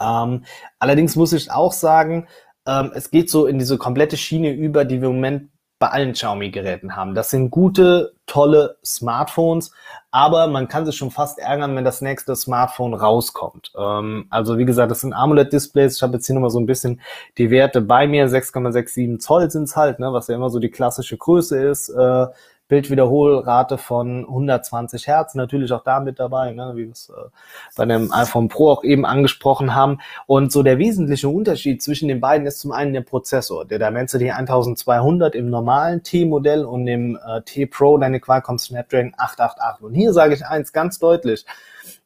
Ähm, 0.00 0.44
allerdings 0.78 1.16
muss 1.16 1.32
ich 1.32 1.50
auch 1.50 1.72
sagen, 1.72 2.26
ähm, 2.66 2.92
es 2.94 3.10
geht 3.10 3.30
so 3.30 3.46
in 3.46 3.58
diese 3.58 3.78
komplette 3.78 4.16
Schiene 4.16 4.52
über, 4.52 4.84
die 4.84 5.00
wir 5.00 5.08
im 5.08 5.16
Moment 5.16 5.50
bei 5.84 5.90
allen 5.90 6.14
Xiaomi-Geräten 6.14 6.96
haben. 6.96 7.14
Das 7.14 7.28
sind 7.28 7.50
gute, 7.50 8.14
tolle 8.24 8.78
Smartphones, 8.82 9.70
aber 10.10 10.46
man 10.46 10.66
kann 10.66 10.86
sich 10.86 10.96
schon 10.96 11.10
fast 11.10 11.38
ärgern, 11.38 11.76
wenn 11.76 11.84
das 11.84 12.00
nächste 12.00 12.34
Smartphone 12.36 12.94
rauskommt. 12.94 13.70
Ähm, 13.76 14.24
also 14.30 14.56
wie 14.56 14.64
gesagt, 14.64 14.90
das 14.90 15.02
sind 15.02 15.12
AMOLED-Displays. 15.12 15.96
Ich 15.96 16.02
habe 16.02 16.14
jetzt 16.14 16.26
hier 16.26 16.36
nochmal 16.36 16.48
so 16.48 16.58
ein 16.58 16.64
bisschen 16.64 17.02
die 17.36 17.50
Werte 17.50 17.82
bei 17.82 18.06
mir. 18.06 18.26
6,67 18.30 19.18
Zoll 19.18 19.50
sind's 19.50 19.76
halt, 19.76 19.98
ne, 19.98 20.10
was 20.10 20.28
ja 20.28 20.36
immer 20.36 20.48
so 20.48 20.58
die 20.58 20.70
klassische 20.70 21.18
Größe 21.18 21.62
ist. 21.62 21.90
Äh, 21.90 22.28
Bildwiederholrate 22.68 23.76
von 23.76 24.24
120 24.24 25.06
Hertz, 25.06 25.34
natürlich 25.34 25.70
auch 25.72 25.84
da 25.84 26.00
mit 26.00 26.18
dabei, 26.18 26.52
ne, 26.52 26.72
wie 26.74 26.84
wir 26.84 26.92
es 26.92 27.10
äh, 27.10 27.28
bei 27.76 27.84
dem 27.84 28.10
iPhone 28.12 28.48
Pro 28.48 28.70
auch 28.70 28.84
eben 28.84 29.04
angesprochen 29.04 29.74
haben. 29.74 29.98
Und 30.26 30.50
so 30.50 30.62
der 30.62 30.78
wesentliche 30.78 31.28
Unterschied 31.28 31.82
zwischen 31.82 32.08
den 32.08 32.20
beiden 32.20 32.46
ist 32.46 32.60
zum 32.60 32.72
einen 32.72 32.94
der 32.94 33.02
Prozessor, 33.02 33.66
der 33.66 33.78
Dimensity 33.78 34.30
1200 34.30 35.34
im 35.34 35.50
normalen 35.50 36.02
T-Modell 36.02 36.64
und 36.64 36.86
im 36.86 37.18
äh, 37.26 37.42
T 37.42 37.66
Pro, 37.66 37.98
deine 37.98 38.18
Qualcomm 38.18 38.58
Snapdragon 38.58 39.12
888. 39.16 39.84
Und 39.84 39.94
hier 39.94 40.12
sage 40.14 40.34
ich 40.34 40.46
eins 40.46 40.72
ganz 40.72 40.98
deutlich, 40.98 41.44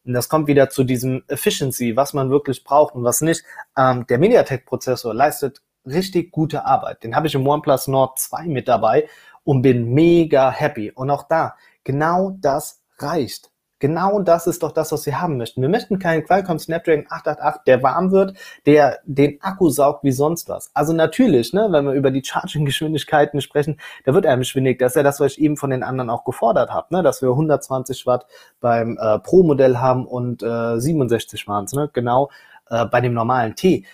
und 0.05 0.15
das 0.15 0.29
kommt 0.29 0.49
wieder 0.49 0.71
zu 0.71 0.85
diesem 0.85 1.23
Efficiency, 1.29 1.95
was 1.95 2.15
man 2.15 2.31
wirklich 2.31 2.65
braucht 2.65 2.95
und 2.95 3.05
was 3.05 3.21
nicht. 3.21 3.45
Ähm, 3.77 4.07
der 4.09 4.19
MediaTek-Prozessor 4.19 5.15
leistet 5.15 5.61
richtig 5.87 6.33
gute 6.33 6.65
Arbeit. 6.65 7.05
Den 7.05 7.15
habe 7.15 7.27
ich 7.27 7.35
im 7.35 7.47
OnePlus 7.47 7.89
Nord 7.89 8.19
2 8.19 8.47
mit 8.47 8.69
dabei 8.69 9.09
und 9.49 9.63
bin 9.63 9.95
mega 9.95 10.51
happy. 10.51 10.93
Und 10.95 11.09
auch 11.09 11.23
da, 11.23 11.55
genau 11.83 12.37
das 12.39 12.83
reicht. 12.99 13.51
Genau 13.79 14.21
das 14.21 14.47
ist 14.47 14.63
doch 14.63 14.73
das, 14.73 14.93
was 14.93 15.07
wir 15.07 15.23
haben 15.23 15.39
möchten. 15.39 15.63
Wir 15.63 15.71
möchten 15.71 15.99
keinen 15.99 16.23
Qualcomm 16.23 16.59
Snapdragon 16.59 17.07
888, 17.09 17.63
der 17.65 17.83
warm 17.83 18.11
wird, 18.13 18.37
der 18.67 18.99
den 19.05 19.41
Akku 19.41 19.71
saugt 19.71 20.05
wie 20.05 20.13
sonst 20.13 20.51
was. 20.51 20.71
Also 20.75 20.93
natürlich, 20.93 21.55
ne, 21.55 21.69
wenn 21.71 21.87
wir 21.87 21.95
über 21.95 22.11
die 22.11 22.23
Charging-Geschwindigkeiten 22.23 23.41
sprechen, 23.41 23.81
da 24.05 24.13
wird 24.13 24.27
einem 24.27 24.45
schwindig. 24.45 24.81
Das 24.81 24.93
ist 24.93 24.97
ja 24.97 25.03
das, 25.03 25.19
was 25.19 25.33
ich 25.33 25.41
eben 25.41 25.57
von 25.57 25.71
den 25.71 25.83
anderen 25.83 26.11
auch 26.11 26.25
gefordert 26.25 26.69
habe, 26.69 26.95
ne, 26.95 27.03
dass 27.03 27.23
wir 27.23 27.31
120 27.31 28.05
Watt 28.05 28.27
beim 28.61 28.99
äh, 29.01 29.19
Pro-Modell 29.19 29.79
haben 29.79 30.07
und 30.07 30.43
äh, 30.43 30.79
67 30.79 31.49
Watt, 31.49 31.73
ne, 31.73 31.89
genau 31.91 32.29
äh, 32.69 32.85
bei 32.85 33.01
dem 33.01 33.15
normalen 33.15 33.55
T. 33.55 33.87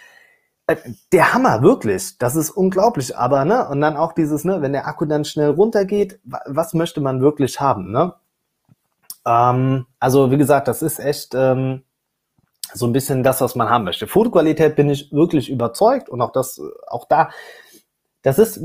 Äh, 0.66 0.76
der 1.12 1.34
Hammer, 1.34 1.62
wirklich. 1.62 2.18
Das 2.18 2.36
ist 2.36 2.50
unglaublich. 2.50 3.16
Aber, 3.16 3.44
ne, 3.44 3.68
und 3.68 3.80
dann 3.80 3.96
auch 3.96 4.12
dieses, 4.12 4.44
ne, 4.44 4.62
wenn 4.62 4.72
der 4.72 4.86
Akku 4.86 5.04
dann 5.04 5.24
schnell 5.24 5.50
runtergeht, 5.50 6.20
was 6.24 6.74
möchte 6.74 7.00
man 7.00 7.20
wirklich 7.20 7.60
haben, 7.60 7.90
ne? 7.90 8.14
Ähm, 9.26 9.86
also, 10.00 10.30
wie 10.30 10.38
gesagt, 10.38 10.68
das 10.68 10.82
ist 10.82 10.98
echt 10.98 11.34
ähm, 11.34 11.82
so 12.72 12.86
ein 12.86 12.92
bisschen 12.92 13.22
das, 13.22 13.40
was 13.40 13.54
man 13.54 13.68
haben 13.70 13.84
möchte. 13.84 14.06
Fotoqualität 14.06 14.76
bin 14.76 14.90
ich 14.90 15.12
wirklich 15.12 15.50
überzeugt 15.50 16.08
und 16.08 16.20
auch 16.20 16.32
das, 16.32 16.60
auch 16.86 17.06
da, 17.08 17.30
das 18.22 18.38
ist 18.38 18.60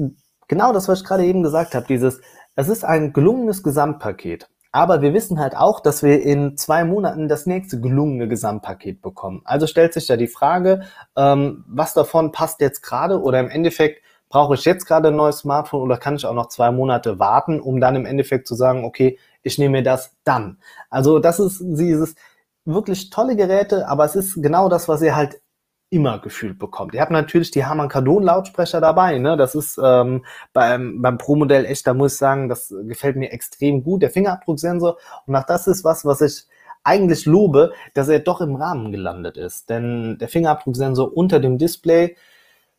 genau 0.48 0.74
das, 0.74 0.88
was 0.88 1.02
ich 1.02 1.06
gerade 1.06 1.26
eben 1.26 1.44
gesagt 1.44 1.76
habe, 1.76 1.86
dieses, 1.88 2.22
es 2.56 2.70
ist 2.70 2.84
ein 2.84 3.14
gelungenes 3.14 3.64
Gesamtpaket. 3.64 4.50
Aber 4.72 5.02
wir 5.02 5.14
wissen 5.14 5.40
halt 5.40 5.56
auch, 5.56 5.80
dass 5.80 6.04
wir 6.04 6.22
in 6.22 6.56
zwei 6.56 6.84
Monaten 6.84 7.28
das 7.28 7.46
nächste 7.48 7.82
gelungene 7.82 8.28
Gesamtpaket 8.28 9.02
bekommen. 9.02 9.42
Also 9.46 9.66
stellt 9.66 9.94
sich 9.94 10.06
da 10.06 10.16
die 10.16 10.28
Frage, 10.28 10.84
ähm, 11.16 11.66
was 11.68 11.94
davon 11.94 12.32
passt 12.32 12.62
jetzt 12.62 12.82
gerade 12.82 13.22
oder 13.22 13.40
im 13.40 13.50
Endeffekt 13.50 14.04
brauche 14.30 14.54
ich 14.54 14.66
jetzt 14.66 14.86
gerade 14.86 15.08
ein 15.08 15.16
neues 15.16 15.40
Smartphone 15.40 15.82
oder 15.82 15.98
kann 15.98 16.16
ich 16.16 16.26
auch 16.26 16.36
noch 16.36 16.50
zwei 16.50 16.72
Monate 16.72 17.18
warten, 17.18 17.60
um 17.60 17.82
dann 17.82 17.96
im 17.96 18.06
Endeffekt 18.06 18.48
zu 18.48 18.54
sagen, 18.54 18.86
okay, 18.86 19.18
ich 19.42 19.58
nehme 19.58 19.78
mir 19.78 19.84
das 19.84 20.16
dann. 20.24 20.60
Also 20.92 21.18
das 21.18 21.40
ist 21.40 21.60
dieses 21.62 22.14
wirklich 22.64 23.10
tolle 23.10 23.36
Geräte, 23.36 23.88
aber 23.88 24.06
es 24.06 24.16
ist 24.16 24.36
genau 24.36 24.70
das, 24.70 24.88
was 24.88 25.02
ihr 25.02 25.16
halt 25.16 25.42
immer 25.90 26.20
gefühlt 26.20 26.60
bekommt. 26.60 26.94
Ihr 26.94 27.02
habt 27.02 27.12
natürlich 27.12 27.52
die 27.52 27.66
Harman 27.66 27.90
Kardon 27.90 28.24
Lautsprecher 28.24 28.80
dabei, 28.80 29.18
ne? 29.18 29.38
Das 29.38 29.56
ist 29.56 29.80
ähm, 29.84 30.24
beim 30.54 31.02
beim 31.02 31.18
Pro 31.18 31.36
Modell 31.36 31.66
echt, 31.66 31.88
da 31.88 31.94
muss 31.94 32.14
ich 32.14 32.20
sagen, 32.20 32.48
das 32.48 32.74
gefällt 32.84 33.16
mir 33.16 33.32
extrem 33.32 33.84
gut. 33.84 34.02
Der 34.04 34.12
Fingerabdrucksensor 34.12 34.98
und 35.26 35.36
auch 35.36 35.46
das 35.46 35.68
ist 35.68 35.84
was, 35.84 36.06
was 36.06 36.22
ich 36.22 36.46
eigentlich 36.84 37.26
lobe, 37.26 37.74
dass 37.94 38.08
er 38.08 38.20
doch 38.20 38.42
im 38.42 38.56
Rahmen 38.56 38.92
gelandet 38.92 39.38
ist, 39.38 39.70
denn 39.70 40.18
der 40.20 40.30
Fingerabdrucksensor 40.30 41.16
unter 41.16 41.40
dem 41.40 41.58
Display 41.58 42.16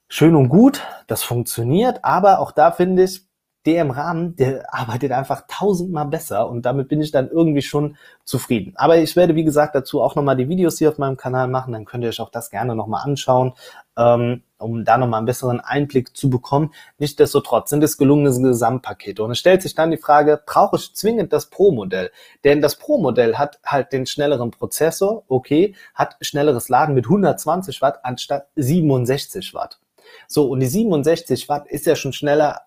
schön 0.08 0.34
und 0.34 0.48
gut, 0.48 0.82
das 1.06 1.22
funktioniert, 1.22 2.04
aber 2.04 2.40
auch 2.40 2.52
da 2.52 2.70
finde 2.72 3.04
ich 3.04 3.29
der 3.66 3.82
im 3.82 3.90
Rahmen, 3.90 4.36
der 4.36 4.72
arbeitet 4.72 5.12
einfach 5.12 5.44
tausendmal 5.46 6.06
besser 6.06 6.48
und 6.48 6.62
damit 6.62 6.88
bin 6.88 7.02
ich 7.02 7.10
dann 7.10 7.28
irgendwie 7.28 7.62
schon 7.62 7.96
zufrieden. 8.24 8.72
Aber 8.76 8.96
ich 8.98 9.16
werde, 9.16 9.34
wie 9.34 9.44
gesagt, 9.44 9.74
dazu 9.74 10.00
auch 10.00 10.14
nochmal 10.14 10.36
die 10.36 10.48
Videos 10.48 10.78
hier 10.78 10.88
auf 10.88 10.98
meinem 10.98 11.18
Kanal 11.18 11.48
machen, 11.48 11.72
dann 11.72 11.84
könnt 11.84 12.02
ihr 12.04 12.08
euch 12.08 12.20
auch 12.20 12.30
das 12.30 12.50
gerne 12.50 12.74
nochmal 12.74 13.02
anschauen, 13.04 13.52
ähm, 13.98 14.42
um 14.56 14.84
da 14.84 14.96
nochmal 14.96 15.18
einen 15.18 15.26
besseren 15.26 15.60
Einblick 15.60 16.16
zu 16.16 16.30
bekommen. 16.30 16.72
Nichtsdestotrotz 16.98 17.68
sind 17.68 17.84
es 17.84 17.98
gelungene 17.98 18.30
Gesamtpakete 18.30 19.22
und 19.22 19.32
es 19.32 19.38
stellt 19.38 19.60
sich 19.60 19.74
dann 19.74 19.90
die 19.90 19.98
Frage, 19.98 20.40
brauche 20.44 20.76
ich 20.76 20.94
zwingend 20.94 21.32
das 21.32 21.46
Pro-Modell? 21.50 22.10
Denn 22.44 22.62
das 22.62 22.76
Pro-Modell 22.76 23.36
hat 23.36 23.60
halt 23.64 23.92
den 23.92 24.06
schnelleren 24.06 24.50
Prozessor, 24.50 25.24
okay, 25.28 25.74
hat 25.94 26.16
schnelleres 26.22 26.70
Laden 26.70 26.94
mit 26.94 27.04
120 27.04 27.82
Watt 27.82 28.04
anstatt 28.04 28.48
67 28.56 29.52
Watt. 29.52 29.78
So, 30.26 30.48
und 30.48 30.60
die 30.60 30.66
67 30.66 31.48
Watt 31.48 31.66
ist 31.68 31.86
ja 31.86 31.94
schon 31.94 32.12
schneller 32.12 32.62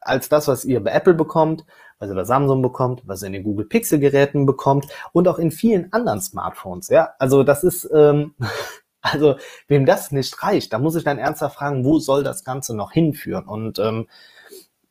als 0.00 0.28
das, 0.28 0.48
was 0.48 0.64
ihr 0.64 0.82
bei 0.82 0.90
Apple 0.92 1.14
bekommt, 1.14 1.64
was 1.98 2.10
ihr 2.10 2.14
bei 2.14 2.24
Samsung 2.24 2.62
bekommt, 2.62 3.02
was 3.06 3.22
ihr 3.22 3.28
in 3.28 3.32
den 3.32 3.44
Google 3.44 3.66
Pixel 3.66 3.98
Geräten 3.98 4.46
bekommt 4.46 4.86
und 5.12 5.28
auch 5.28 5.38
in 5.38 5.50
vielen 5.50 5.92
anderen 5.92 6.20
Smartphones. 6.20 6.88
Ja, 6.88 7.14
also 7.18 7.44
das 7.44 7.64
ist, 7.64 7.88
ähm, 7.94 8.34
also 9.00 9.36
wem 9.68 9.86
das 9.86 10.10
nicht 10.10 10.42
reicht, 10.42 10.72
da 10.72 10.78
muss 10.78 10.96
ich 10.96 11.04
dann 11.04 11.18
ernsthaft 11.18 11.56
fragen, 11.56 11.84
wo 11.84 11.98
soll 11.98 12.24
das 12.24 12.44
Ganze 12.44 12.76
noch 12.76 12.92
hinführen? 12.92 13.46
Und 13.46 13.78
ähm, 13.78 14.08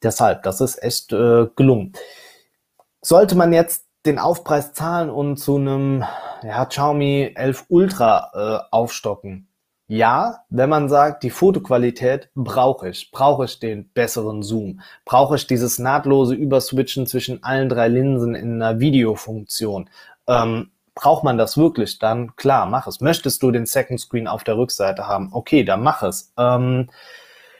deshalb, 0.01 0.43
das 0.43 0.61
ist 0.61 0.81
echt 0.81 1.11
äh, 1.13 1.47
gelungen. 1.55 1.93
Sollte 3.01 3.35
man 3.35 3.51
jetzt 3.51 3.85
den 4.05 4.19
Aufpreis 4.19 4.73
zahlen 4.73 5.09
und 5.09 5.37
zu 5.37 5.57
einem 5.57 6.03
ja, 6.43 6.65
Xiaomi 6.65 7.33
11 7.35 7.65
Ultra 7.69 8.31
äh, 8.33 8.67
aufstocken? 8.71 9.47
Ja, 9.91 10.45
wenn 10.49 10.69
man 10.69 10.87
sagt, 10.87 11.21
die 11.21 11.29
Fotoqualität 11.29 12.29
brauche 12.33 12.87
ich, 12.87 13.11
brauche 13.11 13.43
ich 13.43 13.59
den 13.59 13.89
besseren 13.89 14.41
Zoom, 14.41 14.79
brauche 15.03 15.35
ich 15.35 15.47
dieses 15.47 15.79
nahtlose 15.79 16.33
Überswitchen 16.33 17.07
zwischen 17.07 17.43
allen 17.43 17.67
drei 17.67 17.89
Linsen 17.89 18.33
in 18.33 18.61
einer 18.61 18.79
Videofunktion. 18.79 19.89
Ähm, 20.27 20.71
braucht 20.95 21.25
man 21.25 21.37
das 21.37 21.57
wirklich? 21.57 21.99
Dann 21.99 22.37
klar, 22.37 22.67
mach 22.67 22.87
es. 22.87 23.01
Möchtest 23.01 23.43
du 23.43 23.51
den 23.51 23.65
Second 23.65 23.99
Screen 23.99 24.29
auf 24.29 24.45
der 24.45 24.55
Rückseite 24.55 25.09
haben? 25.09 25.27
Okay, 25.33 25.65
dann 25.65 25.83
mach 25.83 26.03
es. 26.03 26.31
Ähm, 26.37 26.89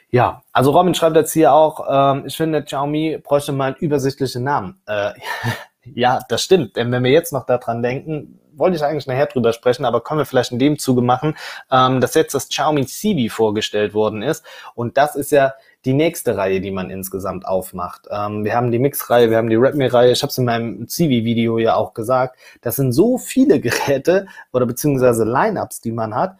ja, 0.09 0.41
also 0.53 0.71
Robin 0.71 0.95
schreibt 0.95 1.17
jetzt 1.17 1.34
hier 1.34 1.51
auch, 1.51 1.86
ähm, 2.15 2.23
ich 2.27 2.38
finde, 2.38 2.63
Xiaomi 2.63 3.19
bräuchte 3.21 3.51
mal 3.51 3.73
einen 3.73 3.75
übersichtlichen 3.75 4.45
Namen. 4.45 4.82
Äh, 4.86 5.11
ja, 5.84 6.21
das 6.29 6.43
stimmt. 6.43 6.77
Denn 6.77 6.93
wenn 6.93 7.03
wir 7.03 7.11
jetzt 7.11 7.34
noch 7.34 7.45
daran 7.45 7.84
denken, 7.84 8.39
wollte 8.62 8.78
ich 8.78 8.84
eigentlich 8.84 9.07
nachher 9.07 9.26
drüber 9.26 9.51
sprechen, 9.51 9.84
aber 9.84 10.01
können 10.01 10.20
wir 10.20 10.26
vielleicht 10.26 10.53
in 10.53 10.59
dem 10.59 10.80
Zuge 10.80 11.01
machen, 11.01 11.36
ähm, 11.70 11.99
dass 11.99 12.14
jetzt 12.14 12.34
das 12.34 12.47
Xiaomi 12.47 12.86
Civi 12.88 13.28
vorgestellt 13.28 13.93
worden 13.93 14.22
ist. 14.22 14.45
Und 14.74 14.95
das 14.95 15.18
ist 15.18 15.32
ja 15.32 15.53
die 15.84 15.93
nächste 15.93 16.38
Reihe, 16.38 16.62
die 16.62 16.72
man 16.72 16.89
insgesamt 16.89 17.45
aufmacht. 17.45 18.07
Ähm, 18.09 18.45
wir 18.45 18.55
haben 18.55 18.72
die 18.72 18.80
Mix-Reihe, 18.80 19.30
wir 19.30 19.38
haben 19.38 19.49
die 19.49 19.57
Redmi-Reihe. 19.57 20.12
Ich 20.12 20.22
habe 20.22 20.30
es 20.30 20.38
in 20.38 20.45
meinem 20.45 20.88
Civi-Video 20.88 21.57
ja 21.57 21.76
auch 21.76 21.93
gesagt. 21.93 22.38
Das 22.62 22.78
sind 22.78 22.93
so 22.93 23.18
viele 23.18 23.59
Geräte 23.59 24.28
oder 24.53 24.66
beziehungsweise 24.66 25.26
Lineups, 25.26 25.82
die 25.82 25.91
man 25.91 26.16
hat 26.16 26.38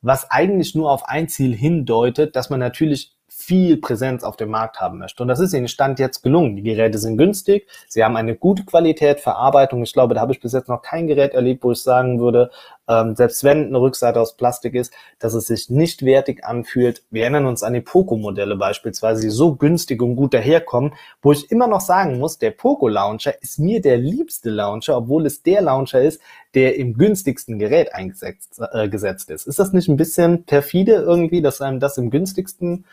was 0.00 0.30
eigentlich 0.30 0.74
nur 0.74 0.90
auf 0.90 1.08
ein 1.08 1.28
Ziel 1.28 1.54
hindeutet, 1.54 2.36
dass 2.36 2.50
man 2.50 2.60
natürlich 2.60 3.17
viel 3.40 3.76
Präsenz 3.76 4.24
auf 4.24 4.36
dem 4.36 4.50
Markt 4.50 4.80
haben 4.80 4.98
möchte. 4.98 5.22
Und 5.22 5.28
das 5.28 5.38
ist 5.38 5.52
ihnen 5.54 5.68
Stand 5.68 6.00
jetzt 6.00 6.22
gelungen. 6.22 6.56
Die 6.56 6.62
Geräte 6.64 6.98
sind 6.98 7.16
günstig, 7.16 7.68
sie 7.86 8.02
haben 8.02 8.16
eine 8.16 8.34
gute 8.34 8.64
Qualität, 8.64 9.20
Verarbeitung. 9.20 9.82
Ich 9.84 9.92
glaube, 9.92 10.14
da 10.14 10.20
habe 10.20 10.32
ich 10.32 10.40
bis 10.40 10.52
jetzt 10.52 10.68
noch 10.68 10.82
kein 10.82 11.06
Gerät 11.06 11.34
erlebt, 11.34 11.62
wo 11.62 11.70
ich 11.70 11.80
sagen 11.80 12.18
würde, 12.18 12.50
ähm, 12.88 13.14
selbst 13.14 13.44
wenn 13.44 13.66
eine 13.66 13.80
Rückseite 13.80 14.20
aus 14.20 14.36
Plastik 14.36 14.74
ist, 14.74 14.92
dass 15.20 15.34
es 15.34 15.46
sich 15.46 15.70
nicht 15.70 16.04
wertig 16.04 16.44
anfühlt. 16.44 17.04
Wir 17.10 17.22
erinnern 17.22 17.46
uns 17.46 17.62
an 17.62 17.74
die 17.74 17.80
Poco-Modelle 17.80 18.56
beispielsweise, 18.56 19.22
die 19.22 19.30
so 19.30 19.54
günstig 19.54 20.02
und 20.02 20.16
gut 20.16 20.34
daherkommen, 20.34 20.94
wo 21.22 21.30
ich 21.30 21.50
immer 21.52 21.68
noch 21.68 21.80
sagen 21.80 22.18
muss, 22.18 22.38
der 22.38 22.50
Poco-Launcher 22.50 23.40
ist 23.40 23.60
mir 23.60 23.80
der 23.80 23.98
liebste 23.98 24.50
Launcher, 24.50 24.96
obwohl 24.96 25.26
es 25.26 25.44
der 25.44 25.62
Launcher 25.62 26.02
ist, 26.02 26.20
der 26.54 26.76
im 26.76 26.94
günstigsten 26.94 27.58
Gerät 27.60 27.94
eingesetzt 27.94 28.60
äh, 28.72 29.34
ist. 29.34 29.46
Ist 29.46 29.58
das 29.58 29.72
nicht 29.72 29.88
ein 29.88 29.96
bisschen 29.96 30.44
perfide 30.44 30.94
irgendwie, 30.94 31.40
dass 31.40 31.60
einem 31.60 31.78
das 31.78 31.98
im 31.98 32.10
günstigsten 32.10 32.84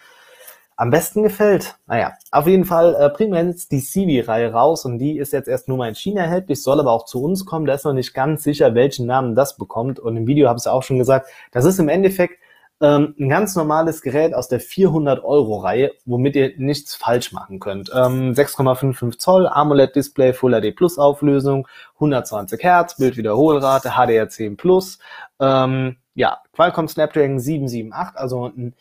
am 0.78 0.90
besten 0.90 1.24
gefällt. 1.24 1.78
Naja, 1.88 2.14
auf 2.32 2.48
jeden 2.48 2.66
Fall 2.66 2.96
äh, 2.96 3.32
wir 3.32 3.44
jetzt 3.46 3.72
die 3.72 3.80
Civi-Reihe 3.80 4.52
raus 4.52 4.86
und 4.86 5.00
die 5.00 5.18
ist 5.18 5.34
jetzt 5.34 5.48
erst 5.48 5.68
nur 5.68 5.78
mal 5.78 5.90
in 5.90 5.96
China 5.96 6.22
erhältlich, 6.22 6.62
soll 6.62 6.80
aber 6.80 6.92
auch 6.92 7.06
zu 7.06 7.24
uns 7.24 7.46
kommen. 7.46 7.66
Da 7.66 7.74
ist 7.74 7.86
noch 7.86 7.94
nicht 7.94 8.14
ganz 8.14 8.44
sicher, 8.44 8.76
welchen 8.76 9.06
Namen 9.06 9.36
das 9.36 9.58
bekommt. 9.58 10.00
Und 10.00 10.18
im 10.18 10.28
Video 10.28 10.48
habe 10.48 10.58
ich 10.58 10.64
es 10.64 10.68
auch 10.68 10.84
schon 10.84 10.98
gesagt, 10.98 11.30
das 11.52 11.66
ist 11.66 11.80
im 11.80 11.90
Endeffekt 11.90 12.40
ähm, 12.82 13.16
ein 13.18 13.30
ganz 13.30 13.56
normales 13.56 14.02
Gerät 14.02 14.34
aus 14.34 14.50
der 14.50 14.60
400-Euro-Reihe, 14.60 15.92
womit 16.06 16.36
ihr 16.36 16.54
nichts 16.58 16.94
falsch 16.94 17.32
machen 17.32 17.62
könnt. 17.62 17.90
Ähm, 17.94 18.34
6,55 18.34 19.18
Zoll, 19.18 19.48
AMOLED-Display, 19.48 20.34
Full 20.34 20.60
HD 20.60 20.76
Plus 20.76 20.98
Auflösung, 20.98 21.68
120 21.96 22.62
Hertz, 22.62 22.98
Bildwiederholrate, 22.98 23.92
HDR10 23.92 24.58
Plus. 24.58 25.00
Ähm, 25.40 25.96
ja, 26.16 26.40
Qualcomm 26.52 26.90
Snapdragon 26.90 27.40
778, 27.40 28.20
also 28.20 28.48
ein 28.48 28.76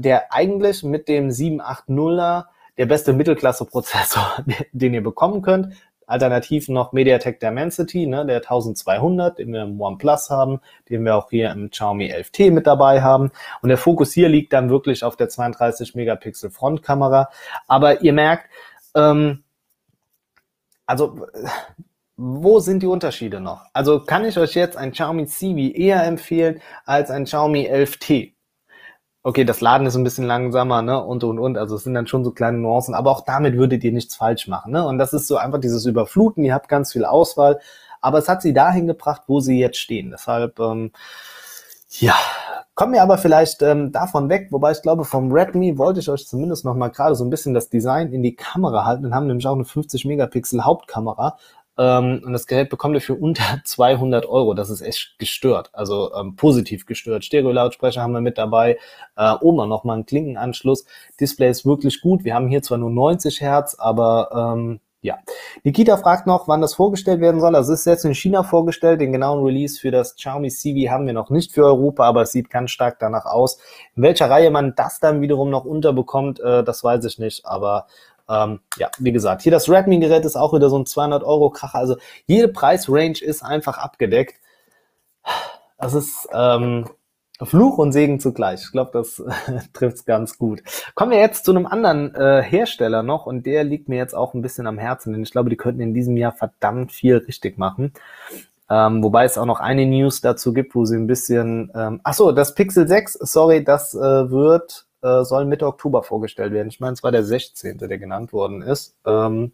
der 0.00 0.32
eigentlich 0.32 0.82
mit 0.82 1.08
dem 1.08 1.28
780er 1.28 2.46
der 2.78 2.86
beste 2.86 3.12
Mittelklasse-Prozessor, 3.12 4.44
den 4.72 4.94
ihr 4.94 5.02
bekommen 5.02 5.42
könnt. 5.42 5.74
Alternativ 6.06 6.68
noch 6.68 6.92
MediaTek 6.92 7.38
Dimensity, 7.38 8.06
ne, 8.06 8.26
der 8.26 8.38
1200, 8.38 9.38
den 9.38 9.52
wir 9.52 9.62
im 9.62 9.80
OnePlus 9.80 10.28
haben, 10.28 10.60
den 10.88 11.04
wir 11.04 11.14
auch 11.14 11.30
hier 11.30 11.52
im 11.52 11.70
Xiaomi 11.70 12.12
11T 12.12 12.50
mit 12.50 12.66
dabei 12.66 13.00
haben. 13.00 13.30
Und 13.62 13.68
der 13.68 13.78
Fokus 13.78 14.12
hier 14.12 14.28
liegt 14.28 14.52
dann 14.52 14.70
wirklich 14.70 15.04
auf 15.04 15.14
der 15.14 15.28
32 15.28 15.94
Megapixel 15.94 16.50
Frontkamera. 16.50 17.30
Aber 17.68 18.00
ihr 18.02 18.12
merkt, 18.12 18.50
ähm, 18.96 19.44
also 20.84 21.26
wo 22.16 22.58
sind 22.58 22.82
die 22.82 22.86
Unterschiede 22.86 23.40
noch? 23.40 23.66
Also 23.72 24.00
kann 24.00 24.24
ich 24.24 24.36
euch 24.36 24.54
jetzt 24.54 24.76
ein 24.76 24.90
Xiaomi 24.90 25.26
Civi 25.26 25.72
eher 25.72 26.04
empfehlen 26.04 26.60
als 26.84 27.10
ein 27.10 27.24
Xiaomi 27.24 27.68
11T? 27.68 28.32
Okay, 29.22 29.44
das 29.44 29.60
Laden 29.60 29.86
ist 29.86 29.96
ein 29.96 30.04
bisschen 30.04 30.26
langsamer, 30.26 30.82
ne, 30.82 31.02
und, 31.02 31.24
und, 31.24 31.38
und. 31.38 31.58
Also 31.58 31.76
es 31.76 31.84
sind 31.84 31.94
dann 31.94 32.06
schon 32.06 32.24
so 32.24 32.30
kleine 32.30 32.58
Nuancen, 32.58 32.94
aber 32.94 33.10
auch 33.10 33.22
damit 33.22 33.56
würdet 33.56 33.84
ihr 33.84 33.92
nichts 33.92 34.16
falsch 34.16 34.48
machen, 34.48 34.72
ne. 34.72 34.86
Und 34.86 34.98
das 34.98 35.12
ist 35.12 35.26
so 35.26 35.36
einfach 35.36 35.60
dieses 35.60 35.86
Überfluten, 35.86 36.44
ihr 36.44 36.54
habt 36.54 36.68
ganz 36.68 36.92
viel 36.92 37.04
Auswahl, 37.04 37.60
aber 38.00 38.18
es 38.18 38.28
hat 38.28 38.42
sie 38.42 38.52
dahin 38.54 38.86
gebracht, 38.86 39.22
wo 39.26 39.40
sie 39.40 39.58
jetzt 39.58 39.78
stehen. 39.78 40.10
Deshalb, 40.10 40.58
ähm, 40.58 40.92
ja, 41.98 42.14
kommen 42.74 42.94
wir 42.94 43.02
aber 43.02 43.18
vielleicht 43.18 43.62
ähm, 43.62 43.92
davon 43.92 44.28
weg, 44.28 44.48
wobei 44.50 44.72
ich 44.72 44.80
glaube, 44.80 45.04
vom 45.04 45.32
Redmi 45.32 45.76
wollte 45.76 46.00
ich 46.00 46.08
euch 46.08 46.26
zumindest 46.26 46.64
noch 46.64 46.74
mal 46.74 46.88
gerade 46.88 47.14
so 47.14 47.24
ein 47.24 47.30
bisschen 47.30 47.52
das 47.52 47.68
Design 47.68 48.12
in 48.12 48.22
die 48.22 48.36
Kamera 48.36 48.86
halten. 48.86 49.08
Wir 49.08 49.14
haben 49.14 49.26
nämlich 49.26 49.46
auch 49.46 49.54
eine 49.54 49.64
50 49.64 50.04
Megapixel 50.06 50.64
Hauptkamera, 50.64 51.36
ähm, 51.80 52.20
und 52.26 52.34
das 52.34 52.46
Gerät 52.46 52.68
bekommt 52.68 52.94
ihr 52.94 53.00
für 53.00 53.14
unter 53.14 53.42
200 53.64 54.26
Euro. 54.26 54.52
Das 54.52 54.68
ist 54.68 54.82
echt 54.82 55.18
gestört, 55.18 55.70
also 55.72 56.14
ähm, 56.14 56.36
positiv 56.36 56.84
gestört. 56.84 57.24
Stereo-Lautsprecher 57.24 58.02
haben 58.02 58.12
wir 58.12 58.20
mit 58.20 58.36
dabei, 58.36 58.78
äh, 59.16 59.32
oben 59.40 59.66
noch 59.68 59.84
mal 59.84 59.94
einen 59.94 60.06
Klinkenanschluss. 60.06 60.84
Display 61.18 61.48
ist 61.48 61.64
wirklich 61.64 62.02
gut. 62.02 62.24
Wir 62.24 62.34
haben 62.34 62.48
hier 62.48 62.62
zwar 62.62 62.76
nur 62.76 62.90
90 62.90 63.40
Hertz, 63.40 63.76
aber 63.78 64.54
ähm, 64.54 64.80
ja. 65.02 65.18
Nikita 65.64 65.96
fragt 65.96 66.26
noch, 66.26 66.46
wann 66.46 66.60
das 66.60 66.74
vorgestellt 66.74 67.22
werden 67.22 67.40
soll. 67.40 67.52
Das 67.52 67.70
ist 67.70 67.86
jetzt 67.86 68.04
in 68.04 68.14
China 68.14 68.42
vorgestellt. 68.42 69.00
Den 69.00 69.12
genauen 69.12 69.42
Release 69.42 69.80
für 69.80 69.90
das 69.90 70.14
Xiaomi 70.14 70.50
CV 70.50 70.90
haben 70.90 71.06
wir 71.06 71.14
noch 71.14 71.30
nicht 71.30 71.52
für 71.52 71.64
Europa, 71.64 72.04
aber 72.04 72.22
es 72.22 72.32
sieht 72.32 72.50
ganz 72.50 72.70
stark 72.70 72.98
danach 72.98 73.24
aus. 73.24 73.58
In 73.96 74.02
welcher 74.02 74.28
Reihe 74.28 74.50
man 74.50 74.74
das 74.76 75.00
dann 75.00 75.22
wiederum 75.22 75.48
noch 75.48 75.64
unterbekommt, 75.64 76.40
äh, 76.40 76.62
das 76.62 76.84
weiß 76.84 77.06
ich 77.06 77.18
nicht. 77.18 77.46
Aber 77.46 77.86
ähm, 78.30 78.60
ja, 78.78 78.90
wie 78.98 79.12
gesagt, 79.12 79.42
hier 79.42 79.52
das 79.52 79.68
Redmi-Gerät 79.68 80.24
ist 80.24 80.36
auch 80.36 80.54
wieder 80.54 80.70
so 80.70 80.78
ein 80.78 80.86
200 80.86 81.24
Euro 81.24 81.50
Kracher. 81.50 81.78
Also 81.78 81.96
jede 82.26 82.48
Preisrange 82.48 83.20
ist 83.20 83.42
einfach 83.42 83.78
abgedeckt. 83.78 84.36
Das 85.78 85.94
ist 85.94 86.28
ähm, 86.32 86.86
Fluch 87.42 87.78
und 87.78 87.92
Segen 87.92 88.20
zugleich. 88.20 88.62
Ich 88.62 88.72
glaube, 88.72 88.90
das 88.92 89.22
trifft 89.72 89.96
es 89.96 90.04
ganz 90.04 90.38
gut. 90.38 90.62
Kommen 90.94 91.10
wir 91.10 91.18
jetzt 91.18 91.44
zu 91.44 91.50
einem 91.50 91.66
anderen 91.66 92.14
äh, 92.14 92.42
Hersteller 92.42 93.02
noch 93.02 93.26
und 93.26 93.46
der 93.46 93.64
liegt 93.64 93.88
mir 93.88 93.96
jetzt 93.96 94.14
auch 94.14 94.34
ein 94.34 94.42
bisschen 94.42 94.66
am 94.66 94.78
Herzen, 94.78 95.12
denn 95.12 95.22
ich 95.22 95.32
glaube, 95.32 95.50
die 95.50 95.56
könnten 95.56 95.80
in 95.80 95.94
diesem 95.94 96.16
Jahr 96.16 96.32
verdammt 96.32 96.92
viel 96.92 97.16
richtig 97.16 97.58
machen. 97.58 97.92
Ähm, 98.68 99.02
wobei 99.02 99.24
es 99.24 99.36
auch 99.36 99.46
noch 99.46 99.58
eine 99.58 99.84
News 99.86 100.20
dazu 100.20 100.52
gibt, 100.52 100.76
wo 100.76 100.84
sie 100.84 100.96
ein 100.96 101.08
bisschen. 101.08 101.72
Ähm, 101.74 102.00
ach 102.04 102.14
so, 102.14 102.30
das 102.30 102.54
Pixel 102.54 102.86
6, 102.86 103.14
sorry, 103.14 103.64
das 103.64 103.94
äh, 103.94 104.30
wird 104.30 104.86
äh, 105.02 105.24
soll 105.24 105.44
Mitte 105.44 105.66
Oktober 105.66 106.02
vorgestellt 106.02 106.52
werden. 106.52 106.68
Ich 106.68 106.80
meine, 106.80 106.94
es 106.94 107.02
war 107.02 107.12
der 107.12 107.24
16., 107.24 107.78
der 107.78 107.98
genannt 107.98 108.32
worden 108.32 108.62
ist. 108.62 108.94
Ähm, 109.06 109.52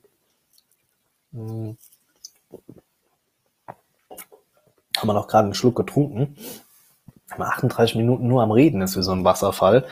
hm. 1.32 1.76
haben 4.96 5.08
wir 5.08 5.12
noch 5.12 5.28
gerade 5.28 5.44
einen 5.44 5.54
Schluck 5.54 5.76
getrunken. 5.76 6.36
38 7.30 7.96
Minuten 7.96 8.28
nur 8.28 8.42
am 8.42 8.50
Reden 8.50 8.80
ist 8.82 8.96
wie 8.96 9.02
so 9.02 9.12
ein 9.12 9.24
Wasserfall. 9.24 9.86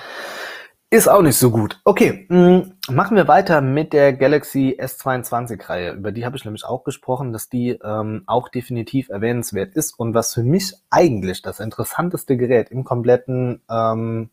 Ist 0.94 1.08
auch 1.08 1.22
nicht 1.22 1.36
so 1.36 1.50
gut. 1.50 1.80
Okay, 1.84 2.24
hm, 2.28 2.74
machen 2.88 3.16
wir 3.16 3.26
weiter 3.26 3.60
mit 3.60 3.92
der 3.92 4.12
Galaxy 4.12 4.78
S22-Reihe. 4.80 5.94
Über 5.94 6.12
die 6.12 6.24
habe 6.24 6.36
ich 6.36 6.44
nämlich 6.44 6.64
auch 6.64 6.84
gesprochen, 6.84 7.32
dass 7.32 7.48
die 7.48 7.70
ähm, 7.82 8.22
auch 8.26 8.48
definitiv 8.48 9.08
erwähnenswert 9.08 9.74
ist. 9.74 9.98
Und 9.98 10.14
was 10.14 10.32
für 10.32 10.44
mich 10.44 10.72
eigentlich 10.90 11.42
das 11.42 11.58
interessanteste 11.58 12.36
Gerät 12.36 12.70
im 12.70 12.84
kompletten 12.84 13.60
ähm, 13.68 14.30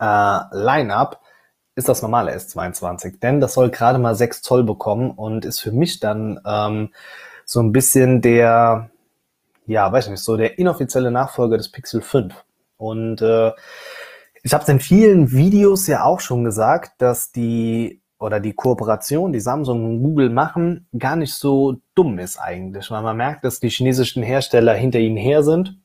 äh, 0.00 0.40
Line-up 0.52 1.20
ist 1.76 1.88
das 1.88 2.02
normale 2.02 2.34
S22, 2.34 3.20
denn 3.20 3.40
das 3.40 3.54
soll 3.54 3.70
gerade 3.70 3.98
mal 3.98 4.14
6 4.14 4.42
Zoll 4.42 4.64
bekommen 4.64 5.10
und 5.10 5.44
ist 5.44 5.60
für 5.60 5.72
mich 5.72 6.00
dann 6.00 6.40
ähm, 6.44 6.90
so 7.44 7.60
ein 7.60 7.72
bisschen 7.72 8.20
der, 8.20 8.90
ja, 9.66 9.90
weiß 9.90 10.08
nicht, 10.08 10.22
so 10.22 10.36
der 10.36 10.58
inoffizielle 10.58 11.10
Nachfolger 11.10 11.56
des 11.56 11.70
Pixel 11.70 12.02
5. 12.02 12.34
Und 12.76 13.22
äh, 13.22 13.52
ich 14.42 14.52
habe 14.52 14.62
es 14.62 14.68
in 14.68 14.80
vielen 14.80 15.32
Videos 15.32 15.86
ja 15.86 16.04
auch 16.04 16.20
schon 16.20 16.44
gesagt, 16.44 16.92
dass 16.98 17.32
die 17.32 18.02
oder 18.18 18.38
die 18.38 18.52
Kooperation, 18.52 19.32
die 19.32 19.40
Samsung 19.40 19.84
und 19.84 20.02
Google 20.02 20.28
machen, 20.28 20.86
gar 20.98 21.16
nicht 21.16 21.32
so 21.32 21.78
dumm 21.94 22.18
ist 22.18 22.38
eigentlich, 22.38 22.90
weil 22.90 23.02
man 23.02 23.16
merkt, 23.16 23.44
dass 23.44 23.60
die 23.60 23.70
chinesischen 23.70 24.22
Hersteller 24.22 24.74
hinter 24.74 24.98
ihnen 24.98 25.16
her 25.16 25.42
sind 25.42 25.78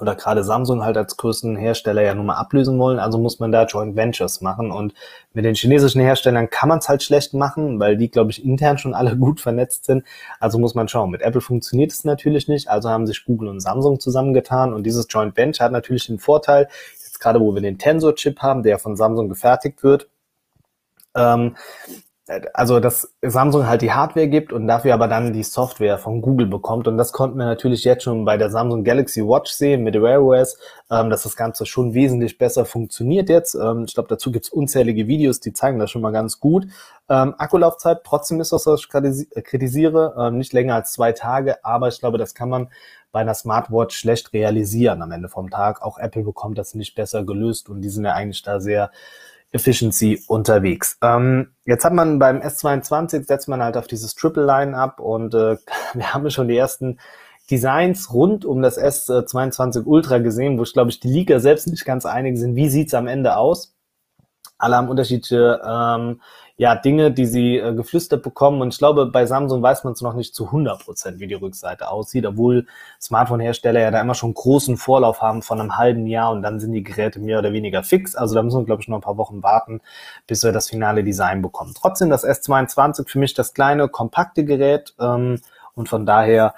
oder 0.00 0.16
gerade 0.16 0.42
Samsung 0.42 0.84
halt 0.84 0.96
als 0.96 1.16
größten 1.16 1.56
Hersteller 1.56 2.02
ja 2.02 2.14
nun 2.14 2.26
mal 2.26 2.34
ablösen 2.34 2.78
wollen, 2.78 2.98
also 2.98 3.18
muss 3.18 3.38
man 3.38 3.52
da 3.52 3.64
Joint 3.64 3.94
Ventures 3.94 4.40
machen. 4.40 4.72
Und 4.72 4.92
mit 5.32 5.44
den 5.44 5.54
chinesischen 5.54 6.00
Herstellern 6.00 6.50
kann 6.50 6.68
man 6.68 6.80
es 6.80 6.88
halt 6.88 7.02
schlecht 7.02 7.32
machen, 7.32 7.78
weil 7.78 7.96
die, 7.96 8.10
glaube 8.10 8.32
ich, 8.32 8.44
intern 8.44 8.76
schon 8.78 8.94
alle 8.94 9.16
gut 9.16 9.40
vernetzt 9.40 9.84
sind. 9.84 10.04
Also 10.40 10.58
muss 10.58 10.74
man 10.74 10.88
schauen. 10.88 11.10
Mit 11.10 11.22
Apple 11.22 11.40
funktioniert 11.40 11.92
es 11.92 12.04
natürlich 12.04 12.48
nicht, 12.48 12.68
also 12.68 12.88
haben 12.90 13.06
sich 13.06 13.24
Google 13.24 13.48
und 13.48 13.60
Samsung 13.60 14.00
zusammengetan 14.00 14.74
und 14.74 14.84
dieses 14.84 15.06
Joint 15.08 15.36
Venture 15.36 15.64
hat 15.64 15.72
natürlich 15.72 16.06
den 16.06 16.18
Vorteil, 16.18 16.68
jetzt 17.04 17.20
gerade 17.20 17.40
wo 17.40 17.54
wir 17.54 17.62
den 17.62 17.78
Tensor-Chip 17.78 18.40
haben, 18.40 18.64
der 18.64 18.78
von 18.78 18.96
Samsung 18.96 19.28
gefertigt 19.28 19.84
wird, 19.84 20.08
ähm, 21.14 21.56
also 22.54 22.80
dass 22.80 23.14
Samsung 23.20 23.66
halt 23.66 23.82
die 23.82 23.92
Hardware 23.92 24.28
gibt 24.28 24.52
und 24.52 24.66
dafür 24.66 24.94
aber 24.94 25.08
dann 25.08 25.34
die 25.34 25.42
Software 25.42 25.98
von 25.98 26.22
Google 26.22 26.46
bekommt. 26.46 26.88
Und 26.88 26.96
das 26.96 27.12
konnten 27.12 27.36
wir 27.38 27.44
natürlich 27.44 27.84
jetzt 27.84 28.04
schon 28.04 28.24
bei 28.24 28.38
der 28.38 28.50
Samsung 28.50 28.82
Galaxy 28.82 29.20
Watch 29.22 29.52
sehen 29.52 29.82
mit 29.82 29.94
Wear 30.00 30.22
OS, 30.22 30.56
ähm, 30.90 31.10
dass 31.10 31.24
das 31.24 31.36
Ganze 31.36 31.66
schon 31.66 31.92
wesentlich 31.92 32.38
besser 32.38 32.64
funktioniert 32.64 33.28
jetzt. 33.28 33.54
Ähm, 33.54 33.84
ich 33.86 33.92
glaube, 33.92 34.08
dazu 34.08 34.32
gibt's 34.32 34.48
unzählige 34.48 35.06
Videos, 35.06 35.40
die 35.40 35.52
zeigen 35.52 35.78
das 35.78 35.90
schon 35.90 36.00
mal 36.00 36.12
ganz 36.12 36.40
gut. 36.40 36.66
Ähm, 37.10 37.34
Akkulaufzeit, 37.36 38.00
trotzdem 38.04 38.40
ist 38.40 38.52
das, 38.52 38.66
was 38.66 38.80
ich 38.80 38.88
kritisiere, 38.88 40.14
ähm, 40.18 40.38
nicht 40.38 40.54
länger 40.54 40.76
als 40.76 40.92
zwei 40.92 41.12
Tage, 41.12 41.62
aber 41.62 41.88
ich 41.88 41.98
glaube, 42.00 42.16
das 42.16 42.34
kann 42.34 42.48
man 42.48 42.68
bei 43.12 43.20
einer 43.20 43.34
Smartwatch 43.34 43.96
schlecht 43.96 44.32
realisieren 44.32 45.02
am 45.02 45.12
Ende 45.12 45.28
vom 45.28 45.50
Tag. 45.50 45.82
Auch 45.82 45.98
Apple 45.98 46.24
bekommt 46.24 46.56
das 46.56 46.74
nicht 46.74 46.94
besser 46.94 47.22
gelöst 47.22 47.68
und 47.68 47.82
die 47.82 47.90
sind 47.90 48.04
ja 48.06 48.14
eigentlich 48.14 48.42
da 48.42 48.60
sehr 48.60 48.90
Efficiency 49.54 50.20
unterwegs. 50.26 50.98
Ähm, 51.00 51.54
jetzt 51.64 51.84
hat 51.84 51.92
man 51.92 52.18
beim 52.18 52.40
S22 52.40 53.26
setzt 53.26 53.48
man 53.48 53.62
halt 53.62 53.76
auf 53.76 53.86
dieses 53.86 54.14
Triple 54.14 54.44
Line 54.44 54.76
ab 54.76 55.00
und 55.00 55.32
äh, 55.34 55.56
wir 55.94 56.12
haben 56.12 56.28
schon 56.30 56.48
die 56.48 56.56
ersten 56.56 56.98
Designs 57.50 58.12
rund 58.12 58.44
um 58.44 58.62
das 58.62 58.78
S22 58.78 59.84
Ultra 59.84 60.18
gesehen, 60.18 60.58
wo 60.58 60.64
ich 60.64 60.72
glaube 60.72 60.90
ich 60.90 61.00
die 61.00 61.08
Liga 61.08 61.38
selbst 61.38 61.68
nicht 61.68 61.84
ganz 61.84 62.04
einig 62.04 62.36
sind. 62.36 62.56
Wie 62.56 62.68
sieht's 62.68 62.94
am 62.94 63.06
Ende 63.06 63.36
aus? 63.36 63.74
Alle 64.58 64.76
haben 64.76 64.88
unterschiedliche 64.88 65.60
ähm, 65.64 66.20
ja, 66.56 66.76
Dinge, 66.76 67.10
die 67.10 67.26
sie 67.26 67.56
äh, 67.56 67.74
geflüstert 67.74 68.22
bekommen. 68.22 68.60
Und 68.60 68.72
ich 68.72 68.78
glaube, 68.78 69.06
bei 69.06 69.26
Samsung 69.26 69.60
weiß 69.60 69.82
man 69.82 69.94
es 69.94 70.02
noch 70.02 70.14
nicht 70.14 70.34
zu 70.34 70.46
100 70.46 70.84
Prozent, 70.84 71.18
wie 71.18 71.26
die 71.26 71.34
Rückseite 71.34 71.88
aussieht, 71.88 72.26
obwohl 72.26 72.66
Smartphone-Hersteller 73.00 73.80
ja 73.80 73.90
da 73.90 74.00
immer 74.00 74.14
schon 74.14 74.34
großen 74.34 74.76
Vorlauf 74.76 75.20
haben 75.20 75.42
von 75.42 75.60
einem 75.60 75.76
halben 75.76 76.06
Jahr 76.06 76.30
und 76.30 76.42
dann 76.42 76.60
sind 76.60 76.72
die 76.72 76.84
Geräte 76.84 77.18
mehr 77.18 77.40
oder 77.40 77.52
weniger 77.52 77.82
fix. 77.82 78.14
Also 78.14 78.36
da 78.36 78.42
müssen 78.42 78.60
wir, 78.60 78.66
glaube 78.66 78.82
ich, 78.82 78.88
noch 78.88 78.98
ein 78.98 79.02
paar 79.02 79.16
Wochen 79.16 79.42
warten, 79.42 79.80
bis 80.28 80.44
wir 80.44 80.52
das 80.52 80.70
finale 80.70 81.02
Design 81.02 81.42
bekommen. 81.42 81.74
Trotzdem 81.76 82.08
das 82.08 82.24
S22 82.24 83.08
für 83.08 83.18
mich 83.18 83.34
das 83.34 83.52
kleine, 83.52 83.88
kompakte 83.88 84.44
Gerät 84.44 84.94
ähm, 85.00 85.40
und 85.74 85.88
von 85.88 86.06
daher 86.06 86.54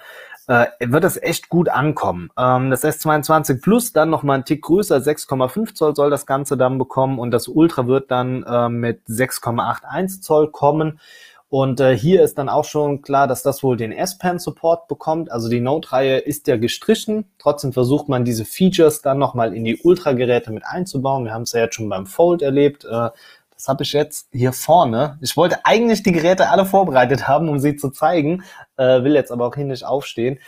äh, 0.48 0.66
wird 0.80 1.04
das 1.04 1.20
echt 1.20 1.48
gut 1.48 1.68
ankommen. 1.68 2.30
Ähm, 2.38 2.70
das 2.70 2.84
S22 2.84 3.60
Plus 3.62 3.92
dann 3.92 4.10
nochmal 4.10 4.38
ein 4.38 4.44
Tick 4.44 4.62
größer, 4.62 4.96
6,5 4.96 5.74
Zoll 5.74 5.96
soll 5.96 6.10
das 6.10 6.26
Ganze 6.26 6.56
dann 6.56 6.78
bekommen 6.78 7.18
und 7.18 7.30
das 7.30 7.48
Ultra 7.48 7.86
wird 7.86 8.10
dann 8.10 8.42
äh, 8.44 8.68
mit 8.68 9.02
6,81 9.08 10.20
Zoll 10.22 10.50
kommen. 10.50 11.00
Und 11.48 11.78
äh, 11.78 11.96
hier 11.96 12.22
ist 12.22 12.38
dann 12.38 12.48
auch 12.48 12.64
schon 12.64 13.02
klar, 13.02 13.28
dass 13.28 13.44
das 13.44 13.62
wohl 13.62 13.76
den 13.76 13.92
S-Pen-Support 13.92 14.88
bekommt. 14.88 15.30
Also 15.30 15.48
die 15.48 15.60
Note-Reihe 15.60 16.18
ist 16.18 16.48
ja 16.48 16.56
gestrichen. 16.56 17.30
Trotzdem 17.38 17.72
versucht 17.72 18.08
man 18.08 18.24
diese 18.24 18.44
Features 18.44 19.00
dann 19.00 19.18
nochmal 19.18 19.54
in 19.54 19.64
die 19.64 19.78
Ultra-Geräte 19.80 20.50
mit 20.50 20.66
einzubauen. 20.66 21.24
Wir 21.24 21.32
haben 21.32 21.42
es 21.42 21.52
ja 21.52 21.60
jetzt 21.60 21.76
schon 21.76 21.88
beim 21.88 22.06
Fold 22.06 22.42
erlebt. 22.42 22.84
Äh, 22.84 23.10
das 23.56 23.68
habe 23.68 23.82
ich 23.82 23.92
jetzt 23.92 24.28
hier 24.32 24.52
vorne. 24.52 25.18
Ich 25.22 25.36
wollte 25.36 25.64
eigentlich 25.64 26.02
die 26.02 26.12
Geräte 26.12 26.50
alle 26.50 26.66
vorbereitet 26.66 27.26
haben, 27.26 27.48
um 27.48 27.58
sie 27.58 27.76
zu 27.76 27.90
zeigen, 27.90 28.44
äh, 28.76 29.02
will 29.02 29.14
jetzt 29.14 29.32
aber 29.32 29.46
auch 29.46 29.54
hier 29.54 29.64
nicht 29.64 29.84
aufstehen. 29.84 30.38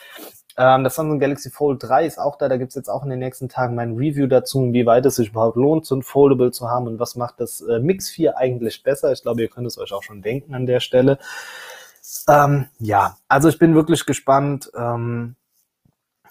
Ähm, 0.58 0.84
das 0.84 0.96
Samsung 0.96 1.18
Galaxy 1.18 1.50
Fold 1.50 1.82
3 1.82 2.04
ist 2.04 2.18
auch 2.18 2.36
da. 2.36 2.48
Da 2.48 2.56
gibt's 2.56 2.74
jetzt 2.74 2.88
auch 2.88 3.04
in 3.04 3.10
den 3.10 3.20
nächsten 3.20 3.48
Tagen 3.48 3.74
mein 3.74 3.94
Review 3.94 4.26
dazu, 4.26 4.62
inwieweit 4.62 5.06
es 5.06 5.16
sich 5.16 5.30
überhaupt 5.30 5.56
lohnt, 5.56 5.86
so 5.86 5.94
ein 5.96 6.02
Foldable 6.02 6.50
zu 6.50 6.68
haben 6.68 6.86
und 6.86 6.98
was 6.98 7.16
macht 7.16 7.40
das 7.40 7.60
äh, 7.62 7.78
Mix 7.78 8.10
4 8.10 8.36
eigentlich 8.36 8.82
besser. 8.82 9.12
Ich 9.12 9.22
glaube, 9.22 9.40
ihr 9.40 9.48
könnt 9.48 9.66
es 9.66 9.78
euch 9.78 9.92
auch 9.92 10.02
schon 10.02 10.20
denken 10.20 10.54
an 10.54 10.66
der 10.66 10.80
Stelle. 10.80 11.18
Ähm, 12.28 12.66
ja, 12.78 13.16
also 13.28 13.48
ich 13.48 13.58
bin 13.58 13.74
wirklich 13.74 14.04
gespannt. 14.04 14.70
Ähm, 14.76 15.36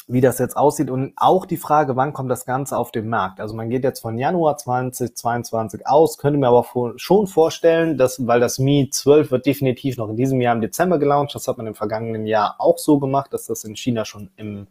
wie 0.07 0.21
das 0.21 0.39
jetzt 0.39 0.55
aussieht 0.55 0.89
und 0.89 1.11
auch 1.17 1.45
die 1.45 1.57
Frage, 1.57 1.97
wann 1.97 2.13
kommt 2.13 2.31
das 2.31 2.45
Ganze 2.45 2.77
auf 2.77 2.91
den 2.91 3.09
Markt. 3.09 3.41
Also 3.41 3.53
man 3.55 3.69
geht 3.69 3.83
jetzt 3.83 3.99
von 3.99 4.17
Januar 4.17 4.57
2022 4.57 5.85
aus, 5.85 6.17
könnte 6.17 6.39
mir 6.39 6.47
aber 6.47 6.65
schon 6.95 7.27
vorstellen, 7.27 7.97
dass, 7.97 8.25
weil 8.25 8.39
das 8.39 8.57
Mi 8.57 8.89
12 8.89 9.31
wird 9.31 9.45
definitiv 9.45 9.97
noch 9.97 10.09
in 10.09 10.15
diesem 10.15 10.39
Jahr 10.39 10.55
im 10.55 10.61
Dezember 10.61 10.97
gelauncht, 10.97 11.35
das 11.35 11.47
hat 11.47 11.57
man 11.57 11.67
im 11.67 11.75
vergangenen 11.75 12.25
Jahr 12.25 12.55
auch 12.57 12.77
so 12.77 12.99
gemacht, 12.99 13.33
dass 13.33 13.47
das 13.47 13.65
in 13.65 13.75
China 13.75 14.05
schon 14.05 14.29
im 14.37 14.67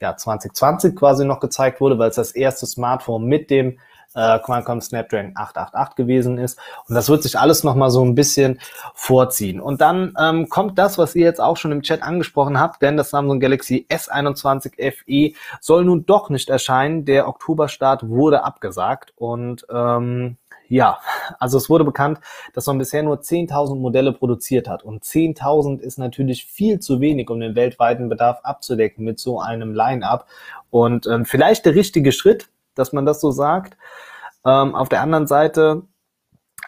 Jahr 0.00 0.16
2020 0.16 0.96
quasi 0.96 1.26
noch 1.26 1.40
gezeigt 1.40 1.82
wurde, 1.82 1.98
weil 1.98 2.08
es 2.08 2.16
das 2.16 2.32
erste 2.32 2.66
Smartphone 2.66 3.26
mit 3.26 3.50
dem 3.50 3.78
äh, 4.14 4.38
Qualcomm 4.38 4.80
Snapdragon 4.80 5.32
888 5.34 5.96
gewesen 5.96 6.38
ist. 6.38 6.58
Und 6.88 6.94
das 6.94 7.08
wird 7.08 7.22
sich 7.22 7.38
alles 7.38 7.64
nochmal 7.64 7.90
so 7.90 8.04
ein 8.04 8.14
bisschen 8.14 8.60
vorziehen. 8.94 9.60
Und 9.60 9.80
dann 9.80 10.14
ähm, 10.20 10.48
kommt 10.48 10.78
das, 10.78 10.98
was 10.98 11.14
ihr 11.14 11.24
jetzt 11.24 11.40
auch 11.40 11.56
schon 11.56 11.72
im 11.72 11.82
Chat 11.82 12.02
angesprochen 12.02 12.58
habt, 12.58 12.82
denn 12.82 12.96
das 12.96 13.10
Samsung 13.10 13.40
Galaxy 13.40 13.86
S21 13.88 14.92
FE 14.92 15.36
soll 15.60 15.84
nun 15.84 16.06
doch 16.06 16.30
nicht 16.30 16.48
erscheinen. 16.48 17.04
Der 17.04 17.28
Oktoberstart 17.28 18.08
wurde 18.08 18.44
abgesagt 18.44 19.12
und 19.16 19.66
ähm, 19.70 20.36
ja, 20.68 20.98
also 21.38 21.56
es 21.56 21.70
wurde 21.70 21.84
bekannt, 21.84 22.20
dass 22.52 22.66
man 22.66 22.76
bisher 22.76 23.02
nur 23.02 23.16
10.000 23.16 23.76
Modelle 23.76 24.12
produziert 24.12 24.68
hat. 24.68 24.82
Und 24.84 25.02
10.000 25.02 25.80
ist 25.80 25.98
natürlich 25.98 26.44
viel 26.44 26.78
zu 26.78 27.00
wenig, 27.00 27.30
um 27.30 27.40
den 27.40 27.54
weltweiten 27.54 28.10
Bedarf 28.10 28.40
abzudecken 28.42 29.02
mit 29.04 29.18
so 29.18 29.40
einem 29.40 29.74
Line-up. 29.74 30.26
Und 30.70 31.06
ähm, 31.06 31.24
vielleicht 31.24 31.64
der 31.64 31.74
richtige 31.74 32.12
Schritt, 32.12 32.50
dass 32.78 32.92
man 32.92 33.06
das 33.06 33.20
so 33.20 33.30
sagt. 33.30 33.76
Ähm, 34.44 34.74
auf 34.74 34.88
der 34.88 35.02
anderen 35.02 35.26
Seite, 35.26 35.82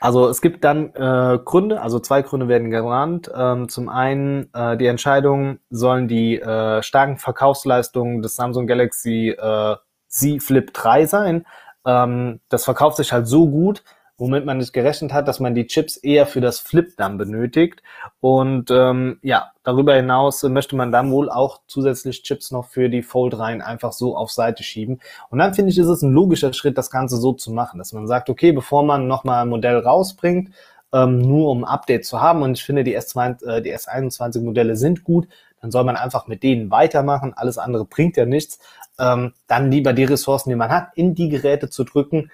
also 0.01 0.29
es 0.29 0.41
gibt 0.41 0.65
dann 0.65 0.95
äh, 0.95 1.39
Gründe, 1.45 1.83
also 1.83 1.99
zwei 2.01 2.23
Gründe 2.23 2.49
werden 2.49 2.71
genannt. 2.71 3.31
Ähm, 3.35 3.69
zum 3.69 3.89
einen 3.89 4.53
äh, 4.55 4.77
die 4.77 4.87
Entscheidung, 4.87 5.59
sollen 5.71 6.09
die 6.09 6.41
äh, 6.41 6.83
starken 6.83 7.19
Verkaufsleistungen 7.19 8.23
des 8.23 8.37
Samsung 8.37 8.67
Galaxy 8.67 9.31
äh, 9.39 9.77
Z 10.09 10.43
Flip 10.43 10.73
3 10.73 11.07
sein. 11.07 11.47
Ähm, 11.87 12.41
das 12.49 12.65
verkauft 12.65 12.97
sich 12.97 13.13
halt 13.13 13.27
so 13.27 13.49
gut, 13.49 13.83
womit 14.21 14.45
man 14.45 14.59
nicht 14.59 14.75
gerechnet 14.75 15.15
hat, 15.15 15.27
dass 15.27 15.41
man 15.41 15.55
die 15.55 15.67
Chips 15.67 15.97
eher 15.97 16.27
für 16.27 16.43
das 16.43 16.61
Flip 16.61 16.95
dann 16.99 17.17
benötigt. 17.17 17.83
Und 18.21 18.71
ähm, 18.71 19.19
ja, 19.23 19.53
darüber 19.65 19.95
hinaus 19.95 20.43
möchte 20.43 20.77
man 20.77 20.93
dann 20.93 21.11
wohl 21.11 21.31
auch 21.31 21.63
zusätzlich 21.67 22.23
Chips 22.23 22.51
noch 22.51 22.67
für 22.69 22.91
die 22.91 23.03
Fold 23.03 23.39
rein 23.39 23.63
einfach 23.63 23.93
so 23.93 24.15
auf 24.15 24.31
Seite 24.31 24.63
schieben. 24.63 25.01
Und 25.31 25.39
dann 25.39 25.55
finde 25.55 25.71
ich, 25.71 25.79
ist 25.79 25.87
es 25.87 26.03
ein 26.03 26.13
logischer 26.13 26.53
Schritt, 26.53 26.77
das 26.77 26.91
Ganze 26.91 27.17
so 27.17 27.33
zu 27.33 27.51
machen, 27.51 27.79
dass 27.79 27.95
man 27.95 28.07
sagt, 28.07 28.29
okay, 28.29 28.53
bevor 28.53 28.83
man 28.83 29.09
nochmal 29.09 29.43
ein 29.43 29.49
Modell 29.49 29.79
rausbringt, 29.79 30.51
ähm, 30.93 31.23
nur 31.23 31.51
um 31.51 31.65
ein 31.65 31.71
Update 31.71 32.05
zu 32.05 32.21
haben, 32.21 32.43
und 32.43 32.59
ich 32.59 32.65
finde, 32.65 32.85
die, 32.85 32.99
S2, 32.99 33.43
äh, 33.47 33.63
die 33.63 33.75
S21 33.75 34.43
Modelle 34.43 34.77
sind 34.77 35.03
gut, 35.03 35.29
dann 35.63 35.71
soll 35.71 35.85
man 35.85 35.97
einfach 35.97 36.27
mit 36.27 36.43
denen 36.43 36.71
weitermachen. 36.71 37.33
Alles 37.35 37.57
andere 37.57 37.87
bringt 37.87 38.19
ja 38.19 38.27
nichts. 38.27 38.59
Ähm, 38.99 39.33
dann 39.47 39.71
lieber 39.71 39.95
die 39.95 40.05
Ressourcen, 40.05 40.51
die 40.51 40.57
man 40.57 40.71
hat, 40.71 40.89
in 40.95 41.15
die 41.15 41.31
Geräte 41.31 41.71
zu 41.71 41.85
drücken, 41.85 42.31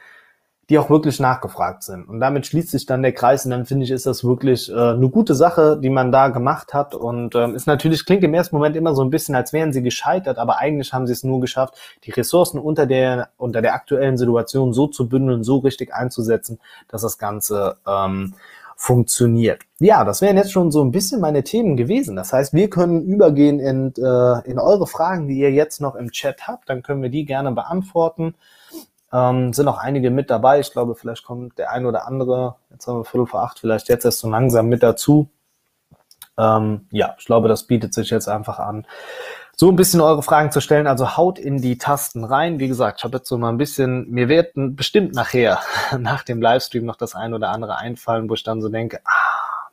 die 0.69 0.79
auch 0.79 0.91
wirklich 0.91 1.21
nachgefragt 1.21 1.85
sind. 1.85 2.09
Und 2.09 2.19
damit 2.19 2.47
schließt 2.47 2.71
sich 2.71 2.87
dann 2.87 3.03
der 3.03 3.13
Kreis 3.13 3.45
und 3.45 3.53
dann 3.53 3.67
finde 3.67 3.85
ich, 3.85 3.93
ist 3.93 4.07
das 4.07 4.25
wirklich 4.25 4.71
äh, 4.71 4.75
eine 4.75 5.09
gute 5.09 5.35
Sache, 5.35 5.79
die 5.81 5.91
man 5.91 6.11
da 6.11 6.29
gemacht 6.29 6.75
hat. 6.75 6.95
Und 6.95 7.37
ähm, 7.37 7.55
ist 7.55 7.69
natürlich, 7.69 8.05
klingt 8.05 8.25
im 8.25 8.35
ersten 8.35 8.57
Moment 8.57 8.75
immer 8.75 8.95
so 8.95 9.03
ein 9.03 9.11
bisschen, 9.11 9.37
als 9.37 9.53
wären 9.53 9.73
sie 9.73 9.83
gescheitert, 9.83 10.39
aber 10.39 10.59
eigentlich 10.59 10.93
haben 10.93 11.07
sie 11.07 11.13
es 11.13 11.23
nur 11.23 11.41
geschafft, 11.41 11.75
die 12.05 12.11
Ressourcen 12.11 12.59
unter 12.59 12.87
der, 12.87 13.29
unter 13.37 13.63
der 13.63 13.75
aktuellen 13.75 14.17
Situation 14.17 14.73
so 14.73 14.89
zu 14.89 15.09
bündeln, 15.09 15.45
so 15.45 15.59
richtig 15.59 15.95
einzusetzen, 15.95 16.59
dass 16.89 17.03
das 17.03 17.17
Ganze 17.17 17.77
ähm, 17.87 18.35
funktioniert. 18.75 19.63
Ja, 19.79 20.05
das 20.05 20.21
wären 20.21 20.37
jetzt 20.37 20.53
schon 20.53 20.73
so 20.73 20.83
ein 20.83 20.91
bisschen 20.91 21.21
meine 21.21 21.45
Themen 21.45 21.77
gewesen. 21.77 22.17
Das 22.17 22.33
heißt, 22.33 22.55
wir 22.55 22.69
können 22.69 23.03
übergehen 23.03 23.61
in, 23.61 23.95
äh, 23.97 24.51
in 24.51 24.59
eure 24.59 24.87
Fragen, 24.87 25.29
die 25.29 25.39
ihr 25.39 25.53
jetzt 25.53 25.81
noch 25.81 25.95
im 25.95 26.11
Chat 26.11 26.47
habt. 26.49 26.69
Dann 26.69 26.83
können 26.83 27.03
wir 27.03 27.09
die 27.09 27.25
gerne 27.25 27.53
beantworten. 27.53 28.35
Ähm, 29.13 29.53
sind 29.53 29.69
auch 29.69 29.79
einige 29.79 30.11
mit 30.11 30.31
dabei. 30.31 30.61
Ich 30.61 30.73
glaube, 30.73 30.95
vielleicht 30.95 31.25
kommt 31.25 31.59
der 31.59 31.71
ein 31.71 31.87
oder 31.87 32.07
andere, 32.07 32.57
jetzt 32.71 32.87
haben 32.87 32.99
wir 32.99 33.05
Viertel 33.05 33.27
vor 33.27 33.43
acht, 33.43 33.59
vielleicht 33.59 33.89
jetzt 33.89 34.05
erst 34.05 34.19
so 34.21 34.29
langsam 34.29 34.69
mit 34.69 34.83
dazu. 34.83 35.31
Ähm, 36.39 36.87
ja, 36.91 37.15
ich 37.19 37.25
glaube, 37.25 37.49
das 37.49 37.65
bietet 37.65 37.95
sich 37.95 38.11
jetzt 38.11 38.29
einfach 38.29 38.59
an, 38.59 38.87
so 39.59 39.71
ein 39.71 39.77
bisschen 39.77 40.03
eure 40.03 40.23
Fragen 40.23 40.53
zu 40.53 40.61
stellen. 40.61 40.87
Also 40.87 41.17
haut 41.17 41.39
in 41.39 41.63
die 41.63 41.79
Tasten 41.79 42.25
rein. 42.25 42.59
Wie 42.61 42.69
gesagt, 42.69 43.01
ich 43.01 43.05
habe 43.05 43.17
jetzt 43.17 43.29
so 43.29 43.39
mal 43.39 43.49
ein 43.49 43.57
bisschen, 43.57 44.11
mir 44.11 44.29
wird 44.29 44.53
bestimmt 44.55 45.15
nachher, 45.15 45.61
nach 45.99 46.23
dem 46.23 46.43
Livestream 46.43 46.85
noch 46.85 46.97
das 46.97 47.15
ein 47.15 47.33
oder 47.33 47.49
andere 47.51 47.79
einfallen, 47.79 48.29
wo 48.29 48.35
ich 48.35 48.43
dann 48.43 48.61
so 48.61 48.69
denke, 48.69 49.01
ah, 49.05 49.71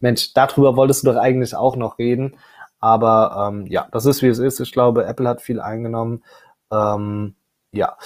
Mensch, 0.00 0.34
darüber 0.34 0.76
wolltest 0.76 1.04
du 1.06 1.12
doch 1.12 1.20
eigentlich 1.20 1.54
auch 1.54 1.76
noch 1.76 1.98
reden. 1.98 2.36
Aber 2.80 3.48
ähm, 3.48 3.66
ja, 3.68 3.86
das 3.92 4.06
ist 4.06 4.22
wie 4.22 4.26
es 4.26 4.40
ist. 4.40 4.58
Ich 4.58 4.72
glaube, 4.72 5.06
Apple 5.06 5.28
hat 5.28 5.40
viel 5.40 5.60
eingenommen. 5.60 6.24
Ähm, 6.72 7.36
ja. 7.70 7.96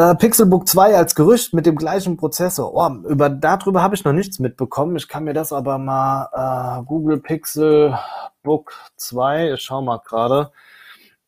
Äh, 0.00 0.14
Pixelbook 0.14 0.66
2 0.66 0.96
als 0.96 1.14
Gerücht 1.14 1.52
mit 1.52 1.66
dem 1.66 1.76
gleichen 1.76 2.16
Prozessor. 2.16 2.72
Oh, 2.72 3.06
über, 3.06 3.28
darüber 3.28 3.82
habe 3.82 3.94
ich 3.94 4.02
noch 4.02 4.14
nichts 4.14 4.38
mitbekommen. 4.38 4.96
Ich 4.96 5.08
kann 5.08 5.24
mir 5.24 5.34
das 5.34 5.52
aber 5.52 5.76
mal 5.76 6.80
äh, 6.80 6.84
Google 6.86 7.18
Pixel 7.20 7.98
Book 8.42 8.72
2, 8.96 9.52
ich 9.52 9.60
schau 9.60 9.82
mal 9.82 9.98
gerade. 9.98 10.52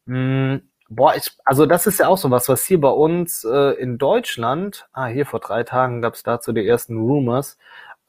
Hm, 0.07 0.63
boah, 0.89 1.15
ich, 1.15 1.37
also 1.45 1.67
das 1.67 1.87
ist 1.87 2.01
ja 2.01 2.09
auch 2.09 2.17
so 2.17 2.31
was, 2.31 2.49
was 2.49 2.65
hier 2.65 2.81
bei 2.81 2.89
uns 2.89 3.45
äh, 3.45 3.75
in 3.75 3.99
Deutschland, 3.99 4.89
ah, 4.95 5.07
hier 5.07 5.27
vor 5.27 5.41
drei 5.41 5.65
Tagen 5.65 6.01
gab 6.01 6.15
es 6.15 6.23
dazu 6.23 6.53
die 6.55 6.67
ersten 6.67 6.97
Rumors, 6.97 7.59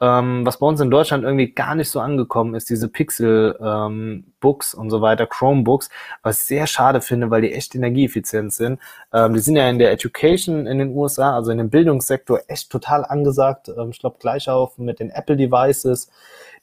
ähm, 0.01 0.45
was 0.45 0.59
bei 0.59 0.67
uns 0.67 0.81
in 0.81 0.91
Deutschland 0.91 1.23
irgendwie 1.23 1.51
gar 1.51 1.75
nicht 1.75 1.89
so 1.89 1.99
angekommen 1.99 2.55
ist, 2.55 2.69
diese 2.69 2.89
Pixel-Books 2.89 4.73
ähm, 4.73 4.79
und 4.79 4.89
so 4.89 5.01
weiter, 5.01 5.27
Chromebooks, 5.27 5.89
was 6.21 6.41
ich 6.41 6.47
sehr 6.47 6.67
schade 6.67 7.01
finde, 7.01 7.29
weil 7.29 7.41
die 7.41 7.53
echt 7.53 7.73
energieeffizient 7.75 8.53
sind. 8.53 8.79
Ähm, 9.13 9.33
die 9.33 9.39
sind 9.39 9.55
ja 9.55 9.69
in 9.69 9.79
der 9.79 9.91
Education 9.91 10.67
in 10.67 10.79
den 10.79 10.95
USA, 10.95 11.35
also 11.35 11.51
in 11.51 11.57
dem 11.57 11.69
Bildungssektor, 11.69 12.41
echt 12.47 12.69
total 12.69 13.05
angesagt. 13.05 13.69
Ähm, 13.69 13.91
ich 13.91 13.99
glaube, 13.99 14.17
gleich 14.19 14.49
auf 14.49 14.77
mit 14.77 14.99
den 14.99 15.09
Apple-Devices. 15.09 16.09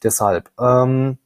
Deshalb. 0.03 0.51
Ähm, 0.61 1.19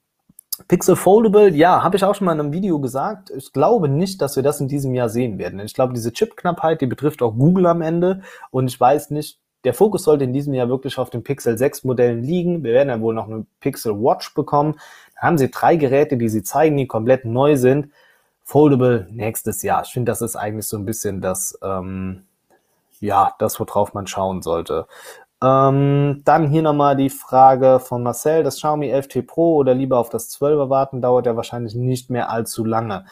Pixel 0.69 0.95
Foldable, 0.95 1.51
ja, 1.51 1.83
habe 1.83 1.97
ich 1.97 2.05
auch 2.05 2.15
schon 2.15 2.27
mal 2.27 2.33
in 2.33 2.41
einem 2.41 2.53
Video 2.53 2.79
gesagt. 2.79 3.31
Ich 3.37 3.53
glaube 3.53 3.89
nicht, 3.89 4.23
dass 4.23 4.37
wir 4.37 4.45
das 4.45 4.61
in 4.61 4.69
diesem 4.69 4.95
Jahr 4.95 5.09
sehen 5.09 5.39
werden. 5.39 5.59
Ich 5.59 5.75
glaube, 5.75 5.95
diese 5.95 6.13
Chipknappheit, 6.13 6.81
die 6.81 6.87
betrifft 6.87 7.23
auch 7.23 7.33
Google 7.33 7.67
am 7.67 7.83
Ende. 7.83 8.23
Und 8.53 8.69
ich 8.69 8.79
weiß 8.79 9.11
nicht, 9.11 9.41
der 9.65 9.75
Fokus 9.75 10.05
sollte 10.05 10.25
in 10.25 10.33
diesem 10.33 10.55
Jahr 10.55 10.69
wirklich 10.69 10.99
auf 10.99 11.11
den 11.11 11.23
Pixel 11.23 11.57
6 11.57 11.85
Modellen 11.85 12.23
liegen. 12.23 12.63
Wir 12.63 12.75
werden 12.75 12.91
ja 12.91 13.01
wohl 13.01 13.15
noch 13.15 13.29
eine 13.29 13.47
Pixel 13.61 13.95
Watch 13.95 14.35
bekommen. 14.35 14.75
Da 15.17 15.23
haben 15.23 15.39
sie 15.39 15.51
drei 15.51 15.77
Geräte, 15.77 16.17
die 16.17 16.29
sie 16.29 16.43
zeigen, 16.43 16.77
die 16.77 16.87
komplett 16.87 17.25
neu 17.25 17.57
sind. 17.57 17.89
Foldable 18.45 19.07
nächstes 19.11 19.63
Jahr. 19.63 19.83
Ich 19.85 19.93
finde, 19.93 20.13
das 20.13 20.21
ist 20.21 20.37
eigentlich 20.37 20.67
so 20.67 20.77
ein 20.77 20.85
bisschen 20.85 21.21
das, 21.23 21.59
ähm, 21.63 22.25
ja, 23.01 23.35
das, 23.39 23.59
worauf 23.59 23.95
man 23.95 24.07
schauen 24.07 24.43
sollte. 24.43 24.87
Ähm, 25.43 26.23
dann 26.25 26.49
hier 26.49 26.63
nochmal 26.63 26.97
die 26.97 27.11
Frage 27.11 27.81
von 27.81 28.03
Marcel, 28.03 28.43
das 28.43 28.57
Xiaomi 28.57 28.93
11T 28.93 29.27
Pro 29.27 29.57
oder 29.57 29.75
lieber 29.75 29.99
auf 29.99 30.11
das 30.11 30.31
12er 30.39 30.71
warten, 30.71 31.03
dauert 31.03 31.27
ja 31.27 31.37
wahrscheinlich 31.37 31.75
nicht 31.75 32.11
mehr 32.11 32.31
allzu 32.31 32.65
lange. 32.65 33.07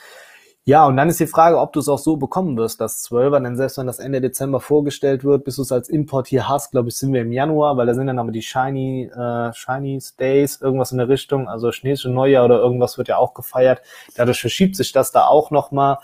Ja, 0.65 0.87
und 0.87 0.97
dann 0.97 1.09
ist 1.09 1.19
die 1.19 1.27
Frage, 1.27 1.59
ob 1.59 1.73
du 1.73 1.81
es 1.81 1.89
auch 1.89 1.99
so 1.99 2.17
bekommen 2.17 2.57
wirst, 2.57 2.81
das 2.81 3.05
12er, 3.11 3.43
denn 3.43 3.57
selbst 3.57 3.79
wenn 3.79 3.89
das 3.89 3.99
Ende 3.99 4.21
Dezember 4.21 4.61
vorgestellt 4.61 5.25
wird, 5.25 5.43
bis 5.45 5.57
du 5.57 5.63
es 5.63 5.73
als 5.73 5.89
Import 5.89 6.29
hier 6.29 6.49
hast, 6.49 6.71
glaube 6.71 6.89
ich, 6.89 6.97
sind 6.97 7.13
wir 7.13 7.23
im 7.23 7.33
Januar, 7.33 7.77
weil 7.77 7.87
da 7.87 7.95
sind 7.95 8.07
dann 8.07 8.21
aber 8.21 8.31
die 8.31 8.43
Shiny, 8.43 9.11
äh, 9.13 9.53
Shiny 9.53 10.01
Days, 10.21 10.61
irgendwas 10.61 10.93
in 10.93 10.99
der 10.99 11.09
Richtung, 11.09 11.49
also 11.49 11.73
chinesische 11.73 12.11
Neujahr 12.11 12.45
oder 12.45 12.61
irgendwas 12.61 12.97
wird 12.97 13.09
ja 13.09 13.17
auch 13.17 13.35
gefeiert. 13.35 13.83
Dadurch 14.17 14.41
verschiebt 14.41 14.77
sich 14.77 14.93
das 14.93 15.11
da 15.11 15.27
auch 15.27 15.51
nochmal. 15.51 15.99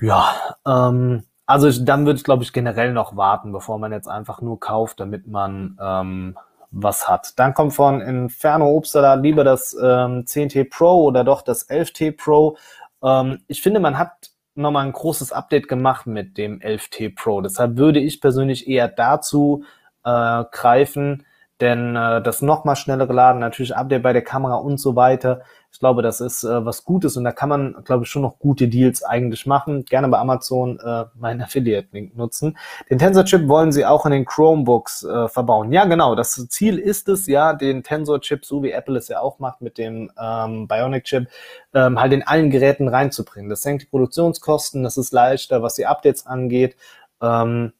Ja, 0.00 0.56
ähm, 0.64 1.24
also 1.46 1.66
ich, 1.66 1.84
dann 1.84 2.06
würde 2.06 2.18
ich, 2.18 2.24
glaube 2.24 2.44
ich, 2.44 2.52
generell 2.52 2.92
noch 2.92 3.16
warten, 3.16 3.50
bevor 3.50 3.80
man 3.80 3.90
jetzt 3.90 4.08
einfach 4.08 4.40
nur 4.40 4.60
kauft, 4.60 5.00
damit 5.00 5.26
man 5.26 5.76
ähm, 5.82 6.38
was 6.70 7.08
hat. 7.08 7.38
Dann 7.38 7.54
kommt 7.54 7.74
von 7.74 8.00
Inferno 8.00 8.68
Obstala 8.68 9.14
lieber 9.14 9.44
das 9.44 9.74
ähm, 9.74 10.24
10T 10.26 10.70
Pro 10.70 11.04
oder 11.04 11.24
doch 11.24 11.42
das 11.42 11.68
11T 11.68 12.16
Pro. 12.16 12.56
Ähm, 13.04 13.40
ich 13.46 13.62
finde, 13.62 13.80
man 13.80 13.98
hat 13.98 14.30
nochmal 14.54 14.86
ein 14.86 14.92
großes 14.92 15.32
Update 15.32 15.68
gemacht 15.68 16.06
mit 16.06 16.38
dem 16.38 16.60
11T 16.60 17.14
Pro. 17.14 17.40
Deshalb 17.40 17.76
würde 17.76 18.00
ich 18.00 18.20
persönlich 18.20 18.68
eher 18.68 18.88
dazu 18.88 19.64
äh, 20.04 20.44
greifen, 20.50 21.26
denn 21.60 21.96
äh, 21.96 22.22
das 22.22 22.42
nochmal 22.42 22.76
schnellere 22.76 23.12
Laden, 23.12 23.40
natürlich 23.40 23.76
Update 23.76 24.02
bei 24.02 24.12
der 24.12 24.22
Kamera 24.22 24.56
und 24.56 24.78
so 24.78 24.96
weiter. 24.96 25.42
Ich 25.74 25.80
glaube, 25.80 26.02
das 26.02 26.20
ist 26.20 26.44
äh, 26.44 26.64
was 26.64 26.84
Gutes 26.84 27.16
und 27.16 27.24
da 27.24 27.32
kann 27.32 27.48
man, 27.48 27.74
glaube 27.84 28.04
ich, 28.04 28.08
schon 28.08 28.22
noch 28.22 28.38
gute 28.38 28.68
Deals 28.68 29.02
eigentlich 29.02 29.44
machen. 29.44 29.84
Gerne 29.84 30.06
bei 30.06 30.20
Amazon 30.20 30.78
äh, 30.78 31.06
meinen 31.16 31.40
Affiliate-Link 31.42 32.16
nutzen. 32.16 32.56
Den 32.90 33.00
Tensor-Chip 33.00 33.48
wollen 33.48 33.72
sie 33.72 33.84
auch 33.84 34.06
in 34.06 34.12
den 34.12 34.24
Chromebooks 34.24 35.02
äh, 35.02 35.26
verbauen. 35.26 35.72
Ja, 35.72 35.84
genau. 35.86 36.14
Das 36.14 36.46
Ziel 36.48 36.78
ist 36.78 37.08
es 37.08 37.26
ja, 37.26 37.54
den 37.54 37.82
Tensor-Chip, 37.82 38.44
so 38.44 38.62
wie 38.62 38.70
Apple 38.70 38.96
es 38.96 39.08
ja 39.08 39.18
auch 39.18 39.40
macht 39.40 39.62
mit 39.62 39.76
dem 39.76 40.12
ähm, 40.16 40.68
Bionic-Chip, 40.68 41.26
ähm, 41.74 42.00
halt 42.00 42.12
in 42.12 42.22
allen 42.22 42.50
Geräten 42.50 42.86
reinzubringen. 42.86 43.50
Das 43.50 43.62
senkt 43.62 43.82
die 43.82 43.86
Produktionskosten, 43.86 44.84
das 44.84 44.96
ist 44.96 45.12
leichter, 45.12 45.64
was 45.64 45.74
die 45.74 45.86
Updates 45.86 46.24
angeht. 46.24 46.76
Ähm, 47.20 47.72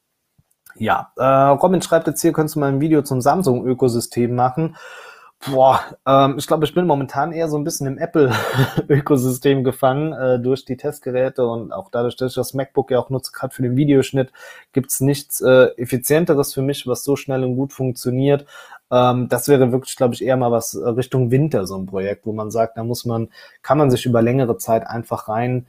ja, 0.75 1.13
äh, 1.17 1.25
Robin 1.25 1.81
schreibt 1.81 2.09
jetzt 2.09 2.23
hier, 2.23 2.33
könntest 2.33 2.57
du 2.57 2.61
mal 2.61 2.73
ein 2.73 2.81
Video 2.81 3.03
zum 3.03 3.21
Samsung-Ökosystem 3.21 4.35
machen. 4.35 4.75
Boah, 5.51 5.81
ähm, 6.07 6.37
ich 6.39 6.47
glaube, 6.47 6.65
ich 6.65 6.75
bin 6.75 6.87
momentan 6.87 7.33
eher 7.33 7.49
so 7.49 7.59
ein 7.59 7.65
bisschen 7.65 7.87
im 7.87 7.99
Apple-Ökosystem 7.99 9.63
gefangen 9.65 10.13
äh, 10.13 10.39
durch 10.41 10.65
die 10.65 10.77
Testgeräte 10.77 11.47
und 11.47 11.73
auch 11.73 11.91
dadurch, 11.91 12.17
dass 12.17 12.33
ich 12.33 12.37
das 12.37 12.55
MacBook 12.55 12.91
ja 12.91 12.99
auch 12.99 13.11
nutze, 13.11 13.33
gerade 13.33 13.55
für 13.55 13.63
den 13.63 13.77
Videoschnitt, 13.77 14.33
gibt's 14.73 15.01
nichts 15.01 15.41
äh, 15.43 15.67
effizienteres 15.77 16.55
für 16.55 16.63
mich, 16.63 16.87
was 16.87 17.05
so 17.05 17.17
schnell 17.17 17.45
und 17.45 17.57
gut 17.57 17.73
funktioniert. 17.75 18.47
Ähm, 18.91 19.29
das 19.29 19.49
wäre 19.49 19.71
wirklich, 19.71 19.97
glaube 19.97 20.15
ich, 20.15 20.25
eher 20.25 20.37
mal 20.39 20.51
was 20.51 20.77
Richtung 20.77 21.31
Winter, 21.31 21.67
so 21.67 21.77
ein 21.77 21.87
Projekt, 21.87 22.25
wo 22.27 22.33
man 22.33 22.51
sagt, 22.51 22.79
da 22.79 22.85
muss 22.85 23.05
man, 23.05 23.29
kann 23.63 23.77
man 23.77 23.91
sich 23.91 24.07
über 24.07 24.23
längere 24.23 24.57
Zeit 24.57 24.87
einfach 24.87 25.29
rein 25.29 25.67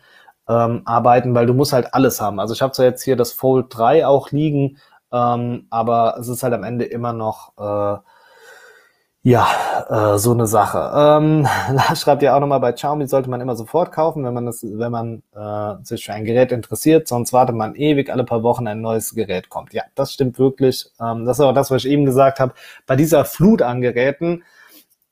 ähm, 0.47 0.83
arbeiten, 0.85 1.35
weil 1.35 1.47
du 1.47 1.53
musst 1.53 1.73
halt 1.73 1.93
alles 1.93 2.21
haben. 2.21 2.39
Also 2.39 2.53
ich 2.53 2.61
habe 2.61 2.71
zwar 2.73 2.85
jetzt 2.85 3.03
hier 3.03 3.15
das 3.17 3.33
Fold 3.33 3.67
3 3.69 4.05
auch 4.07 4.31
liegen, 4.31 4.77
ähm, 5.11 5.67
aber 5.69 6.17
es 6.19 6.27
ist 6.29 6.43
halt 6.43 6.53
am 6.53 6.63
Ende 6.63 6.85
immer 6.85 7.13
noch 7.13 7.53
äh, 7.57 7.99
ja, 9.25 9.47
äh, 9.89 10.19
so 10.19 10.33
eine 10.33 10.45
Sache. 10.45 10.91
Ähm, 10.95 11.47
Lars 11.71 11.99
schreibt 11.99 12.21
ja 12.21 12.35
auch 12.35 12.39
nochmal, 12.39 12.59
bei 12.59 12.73
Xiaomi 12.73 13.07
sollte 13.07 13.27
man 13.27 13.41
immer 13.41 13.55
sofort 13.55 13.91
kaufen, 13.91 14.23
wenn 14.23 14.35
man 14.35 14.45
das, 14.45 14.63
wenn 14.63 14.91
man 14.91 15.23
äh, 15.35 15.83
sich 15.83 16.05
für 16.05 16.13
ein 16.13 16.25
Gerät 16.25 16.51
interessiert, 16.51 17.07
sonst 17.07 17.33
wartet 17.33 17.55
man 17.55 17.73
ewig, 17.73 18.11
alle 18.11 18.23
paar 18.23 18.43
Wochen 18.43 18.67
ein 18.67 18.81
neues 18.81 19.15
Gerät 19.15 19.49
kommt. 19.49 19.73
Ja, 19.73 19.81
das 19.95 20.13
stimmt 20.13 20.37
wirklich. 20.37 20.91
Ähm, 21.01 21.25
das 21.25 21.39
ist 21.39 21.43
auch 21.43 21.53
das, 21.53 21.71
was 21.71 21.85
ich 21.85 21.91
eben 21.91 22.05
gesagt 22.05 22.39
habe. 22.39 22.53
Bei 22.85 22.95
dieser 22.95 23.25
Flut 23.25 23.63
an 23.63 23.81
Geräten 23.81 24.43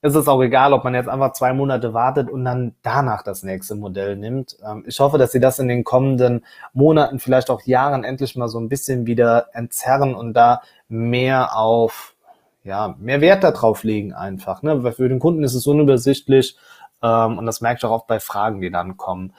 ist 0.04 0.14
es 0.14 0.28
auch 0.28 0.44
egal, 0.44 0.74
ob 0.74 0.84
man 0.84 0.94
jetzt 0.94 1.10
einfach 1.10 1.34
zwei 1.34 1.54
Monate 1.54 1.96
wartet 1.96 2.30
und 2.30 2.46
dann 2.46 2.76
danach 2.84 3.24
das 3.24 3.42
nächste 3.42 3.74
Modell 3.74 4.16
nimmt. 4.16 4.58
Ähm, 4.64 4.84
ich 4.86 5.00
hoffe, 5.00 5.18
dass 5.18 5.32
sie 5.32 5.40
das 5.40 5.58
in 5.58 5.68
den 5.68 5.84
kommenden 5.84 6.46
Monaten, 6.74 7.18
vielleicht 7.18 7.50
auch 7.50 7.64
Jahren 7.64 8.04
endlich 8.04 8.36
mal 8.36 8.48
so 8.48 8.60
ein 8.60 8.70
bisschen 8.70 9.08
wieder 9.08 9.48
entzerren 9.54 10.14
und 10.14 10.36
da 10.36 10.62
mehr 10.88 11.58
auf 11.58 12.13
ja, 12.64 12.96
mehr 13.00 13.22
Wert 13.22 13.44
darauf 13.44 13.84
legen 13.84 14.14
einfach. 14.14 14.62
Ne? 14.64 14.84
Weil 14.84 14.94
für 14.94 15.10
den 15.10 15.20
Kunden 15.20 15.44
ist 15.44 15.54
es 15.54 15.68
unübersichtlich 15.68 16.58
ähm, 17.02 17.38
und 17.38 17.46
das 17.46 17.62
merke 17.62 17.80
ich 17.80 17.86
auch 17.86 17.92
oft 17.92 18.08
bei 18.08 18.20
Fragen, 18.20 18.62
die 18.62 18.72
dann 18.72 18.98
kommen. 18.98 19.34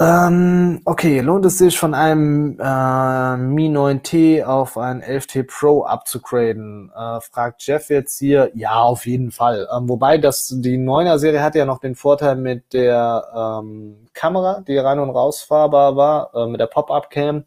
Ähm, 0.00 0.80
okay, 0.86 1.20
lohnt 1.20 1.44
es 1.46 1.58
sich 1.58 1.78
von 1.78 1.94
einem 1.94 2.58
äh, 2.58 3.36
Mi 3.36 3.68
9T 3.68 4.42
auf 4.42 4.76
ein 4.76 5.02
11T 5.02 5.46
Pro 5.46 5.84
abzugraden? 5.84 6.90
Äh, 6.90 7.20
fragt 7.20 7.64
Jeff 7.64 7.90
jetzt 7.90 8.18
hier. 8.18 8.50
Ja, 8.54 8.82
auf 8.82 9.06
jeden 9.06 9.30
Fall. 9.30 9.68
Ähm, 9.72 9.88
wobei 9.88 10.18
das 10.18 10.48
die 10.48 10.78
9er 10.78 11.18
Serie 11.18 11.44
hat 11.44 11.54
ja 11.54 11.64
noch 11.64 11.78
den 11.78 11.94
Vorteil 11.94 12.34
mit 12.34 12.72
der 12.72 13.62
ähm, 13.62 14.08
Kamera, 14.14 14.62
die 14.66 14.76
rein 14.76 14.98
und 14.98 15.10
rausfahrbar 15.10 15.94
war, 15.94 16.34
äh, 16.34 16.48
mit 16.48 16.60
der 16.60 16.66
Pop-Up 16.66 17.08
Cam 17.10 17.44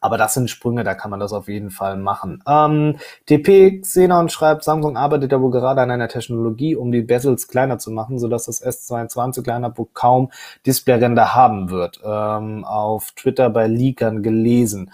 aber 0.00 0.16
das 0.16 0.34
sind 0.34 0.48
Sprünge, 0.48 0.82
da 0.82 0.94
kann 0.94 1.10
man 1.10 1.20
das 1.20 1.32
auf 1.32 1.48
jeden 1.48 1.70
Fall 1.70 1.96
machen. 1.96 2.42
Ähm, 2.46 2.96
DP 3.28 3.82
Xenon 3.82 4.28
schreibt, 4.28 4.64
Samsung 4.64 4.96
arbeitet 4.96 5.32
ja 5.32 5.40
wohl 5.40 5.50
gerade 5.50 5.82
an 5.82 5.90
einer 5.90 6.08
Technologie, 6.08 6.74
um 6.74 6.90
die 6.90 7.02
Bezels 7.02 7.48
kleiner 7.48 7.78
zu 7.78 7.90
machen, 7.90 8.18
sodass 8.18 8.46
das 8.46 8.64
S22 8.64 9.42
kleiner 9.42 9.72
kaum 9.92 10.30
Displayränder 10.66 11.34
haben 11.34 11.70
wird. 11.70 12.00
Ähm, 12.04 12.64
auf 12.64 13.12
Twitter 13.12 13.50
bei 13.50 13.66
Leakern 13.66 14.22
gelesen. 14.22 14.90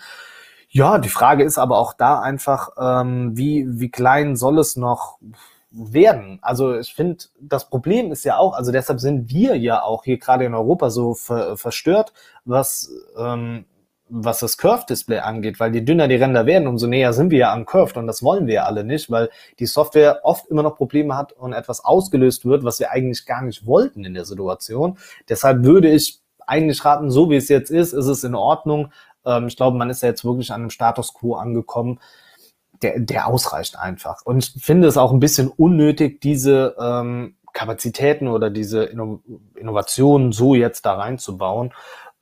Ja, 0.68 0.98
die 0.98 1.08
Frage 1.08 1.44
ist 1.44 1.58
aber 1.58 1.78
auch 1.78 1.94
da 1.94 2.20
einfach, 2.20 2.70
ähm, 2.78 3.36
wie, 3.36 3.66
wie 3.80 3.90
klein 3.90 4.36
soll 4.36 4.58
es 4.58 4.76
noch 4.76 5.18
werden. 5.70 6.38
Also 6.42 6.76
ich 6.76 6.94
finde, 6.94 7.24
das 7.40 7.68
Problem 7.68 8.10
ist 8.12 8.24
ja 8.24 8.38
auch, 8.38 8.54
also 8.54 8.72
deshalb 8.72 9.00
sind 9.00 9.30
wir 9.30 9.56
ja 9.56 9.82
auch 9.82 10.04
hier 10.04 10.18
gerade 10.18 10.44
in 10.44 10.54
Europa 10.54 10.90
so 10.90 11.14
ver 11.14 11.56
verstört, 11.56 12.12
was 12.44 12.90
ähm, 13.18 13.66
was 14.08 14.38
das 14.38 14.56
Curve-Display 14.56 15.18
angeht, 15.18 15.58
weil 15.58 15.74
je 15.74 15.80
dünner 15.80 16.06
die 16.06 16.16
Ränder 16.16 16.46
werden, 16.46 16.68
umso 16.68 16.86
näher 16.86 17.12
sind 17.12 17.30
wir 17.30 17.38
ja 17.38 17.52
am 17.52 17.66
Curved 17.66 17.96
und 17.96 18.06
das 18.06 18.22
wollen 18.22 18.46
wir 18.46 18.54
ja 18.54 18.64
alle 18.64 18.84
nicht, 18.84 19.10
weil 19.10 19.30
die 19.58 19.66
Software 19.66 20.20
oft 20.22 20.46
immer 20.46 20.62
noch 20.62 20.76
Probleme 20.76 21.16
hat 21.16 21.32
und 21.32 21.52
etwas 21.52 21.84
ausgelöst 21.84 22.44
wird, 22.44 22.62
was 22.62 22.78
wir 22.78 22.92
eigentlich 22.92 23.26
gar 23.26 23.42
nicht 23.42 23.66
wollten 23.66 24.04
in 24.04 24.14
der 24.14 24.24
Situation. 24.24 24.98
Deshalb 25.28 25.64
würde 25.64 25.90
ich 25.90 26.20
eigentlich 26.46 26.84
raten, 26.84 27.10
so 27.10 27.30
wie 27.30 27.36
es 27.36 27.48
jetzt 27.48 27.70
ist, 27.70 27.92
ist 27.92 28.06
es 28.06 28.22
in 28.22 28.34
Ordnung. 28.34 28.92
Ähm, 29.24 29.48
ich 29.48 29.56
glaube, 29.56 29.76
man 29.76 29.90
ist 29.90 30.02
ja 30.02 30.08
jetzt 30.08 30.24
wirklich 30.24 30.52
an 30.52 30.60
einem 30.60 30.70
Status 30.70 31.12
quo 31.12 31.34
angekommen, 31.34 31.98
der, 32.82 33.00
der 33.00 33.26
ausreicht 33.26 33.78
einfach. 33.78 34.22
Und 34.24 34.38
ich 34.38 34.62
finde 34.62 34.86
es 34.86 34.96
auch 34.96 35.12
ein 35.12 35.20
bisschen 35.20 35.48
unnötig, 35.48 36.20
diese 36.20 36.76
ähm, 36.78 37.36
Kapazitäten 37.52 38.28
oder 38.28 38.50
diese 38.50 38.84
Inno 38.84 39.22
Innovationen 39.54 40.32
so 40.32 40.54
jetzt 40.54 40.84
da 40.84 40.94
reinzubauen. 40.94 41.72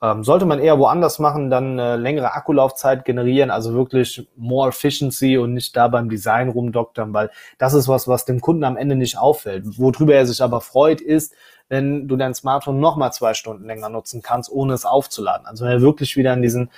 Ähm, 0.05 0.23
sollte 0.23 0.45
man 0.45 0.59
eher 0.59 0.79
woanders 0.79 1.19
machen, 1.19 1.49
dann 1.49 1.79
äh, 1.79 1.97
längere 1.97 2.35
Akkulaufzeit 2.35 3.07
generieren, 3.07 3.51
also 3.51 3.73
wirklich 3.73 4.29
more 4.37 4.69
efficiency 4.69 5.39
und 5.39 5.55
nicht 5.55 5.75
da 5.75 5.89
beim 5.89 6.11
Design 6.11 6.51
rumdoktern, 6.51 7.15
weil 7.15 7.31
das 7.57 7.73
ist 7.73 7.89
was, 7.89 8.07
was 8.07 8.27
dem 8.27 8.43
Kunden 8.43 8.65
am 8.65 8.77
Ende 8.77 8.97
nicht 8.97 9.17
auffällt. 9.17 9.79
Worüber 9.79 10.15
er 10.15 10.27
sich 10.27 10.43
aber 10.43 10.61
freut, 10.61 11.01
ist, 11.01 11.35
wenn 11.71 12.07
du 12.07 12.17
dein 12.17 12.35
Smartphone 12.35 12.81
nochmal 12.81 13.15
zwei 13.15 13.33
Stunden 13.33 13.65
länger 13.65 13.89
nutzen 13.89 14.21
kannst, 14.21 14.53
ohne 14.53 14.75
es 14.75 14.85
aufzuladen. 14.85 15.47
Also 15.47 15.65
wenn 15.65 15.73
er 15.73 15.81
wirklich 15.81 16.17
wieder 16.19 16.35
in 16.35 16.43
diesen 16.43 16.71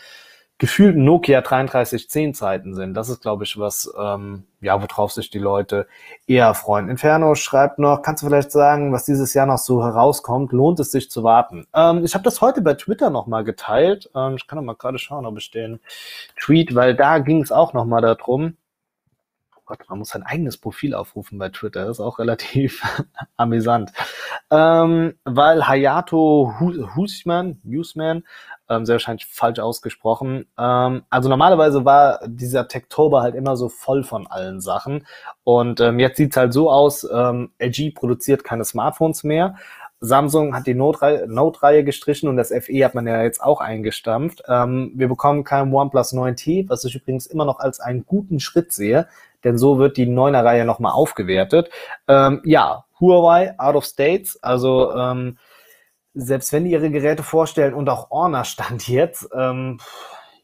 gefühlten 0.59 1.05
Nokia 1.05 1.43
3310 1.43 2.35
Zeiten 2.35 2.75
sind. 2.75 2.95
Das 2.95 3.09
ist, 3.09 3.21
glaube 3.21 3.45
ich, 3.45 3.59
was, 3.59 3.93
ähm, 3.99 4.45
ja, 4.61 4.81
worauf 4.81 5.13
sich 5.13 5.29
die 5.31 5.39
Leute 5.39 5.87
eher 6.27 6.55
freuen. 6.55 6.89
Inferno 6.89 7.35
schreibt 7.35 7.79
noch, 7.79 8.01
kannst 8.01 8.23
du 8.23 8.27
vielleicht 8.27 8.53
sagen, 8.53 8.93
was 8.93 9.05
dieses 9.05 9.35
Jahr 9.35 9.47
noch 9.47 9.59
so 9.59 9.85
herauskommt? 9.85 10.53
Lohnt 10.53 10.81
es 10.81 10.91
sich 10.91 11.11
zu 11.11 11.23
warten? 11.23 11.67
Ähm, 11.75 12.05
ich 12.05 12.15
habe 12.15 12.25
das 12.25 12.41
heute 12.41 12.63
bei 12.63 12.75
Twitter 12.75 13.11
nochmal 13.11 13.45
geteilt. 13.45 14.11
Ähm, 14.15 14.37
ich 14.37 14.47
kann 14.47 14.57
noch 14.57 14.65
mal 14.65 14.77
gerade 14.77 14.99
schauen, 14.99 15.27
ob 15.27 15.37
ich 15.37 15.51
den 15.51 15.81
Tweet, 16.41 16.75
weil 16.75 16.95
da 16.95 17.19
ging 17.19 17.43
es 17.43 17.53
auch 17.53 17.75
nochmal 17.75 18.01
darum. 18.01 18.57
Gott, 19.67 19.81
man 19.89 19.99
muss 19.99 20.11
sein 20.11 20.23
eigenes 20.23 20.57
Profil 20.57 20.95
aufrufen 20.95 21.39
bei 21.39 21.49
Twitter. 21.49 21.85
Das 21.85 21.99
ist 21.99 22.01
auch 22.01 22.19
relativ 22.21 22.83
amüsant. 23.37 23.93
Ähm, 24.51 25.15
weil 25.25 25.67
Hayato 25.67 26.55
Husman, 26.61 27.61
Husman 27.65 28.25
ähm, 28.69 28.87
sehr 28.87 28.95
wahrscheinlich 28.95 29.27
falsch 29.27 29.59
ausgesprochen. 29.59 30.47
Ähm, 30.59 31.03
also 31.11 31.29
normalerweise 31.29 31.85
war 31.85 32.21
dieser 32.27 32.69
Techtober 32.69 33.23
halt 33.23 33.35
immer 33.35 33.57
so 33.57 33.69
voll 33.69 34.05
von 34.05 34.27
allen 34.27 34.61
Sachen. 34.61 35.07
Und 35.45 35.81
ähm, 35.81 35.99
jetzt 35.99 36.17
sieht's 36.17 36.37
halt 36.37 36.53
so 36.53 36.71
aus, 36.71 37.07
ähm, 37.13 37.51
LG 37.59 37.95
produziert 37.95 38.45
keine 38.45 38.65
Smartphones 38.65 39.25
mehr. 39.25 39.57
Samsung 40.01 40.55
hat 40.55 40.67
die 40.67 40.75
Note-Reihe 40.75 41.27
Note 41.27 41.85
gestrichen 41.85 42.29
und 42.29 42.37
das 42.37 42.49
FE 42.49 42.85
hat 42.85 42.95
man 42.95 43.07
ja 43.07 43.23
jetzt 43.23 43.43
auch 43.43 43.61
eingestampft. 43.61 44.43
Ähm, 44.47 44.93
wir 44.95 45.09
bekommen 45.09 45.45
kein 45.45 45.73
OnePlus 45.73 46.13
9T, 46.13 46.69
was 46.69 46.85
ich 46.85 46.95
übrigens 46.95 47.27
immer 47.27 47.45
noch 47.45 47.61
als 47.61 47.81
einen 47.81 48.05
guten 48.05 48.39
Schritt 48.41 48.73
sehe, 48.73 49.09
denn 49.45 49.57
so 49.57 49.79
wird 49.79 49.97
die 49.97 50.07
9er 50.07 50.45
Reihe 50.45 50.65
nochmal 50.65 50.93
aufgewertet. 50.93 51.71
Ähm, 52.09 52.43
ja, 52.45 52.85
Huawei 53.01 53.59
out 53.59 53.77
of 53.77 53.85
states, 53.85 54.43
also 54.43 54.93
ähm, 54.93 55.39
selbst 56.15 56.53
wenn 56.53 56.65
die 56.65 56.73
ihre 56.73 56.91
Geräte 56.91 57.23
vorstellen 57.23 57.75
und 57.75 57.89
auch 57.89 58.11
Honor 58.11 58.45
stand 58.45 58.89
jetzt, 58.89 59.29
ähm, 59.35 59.79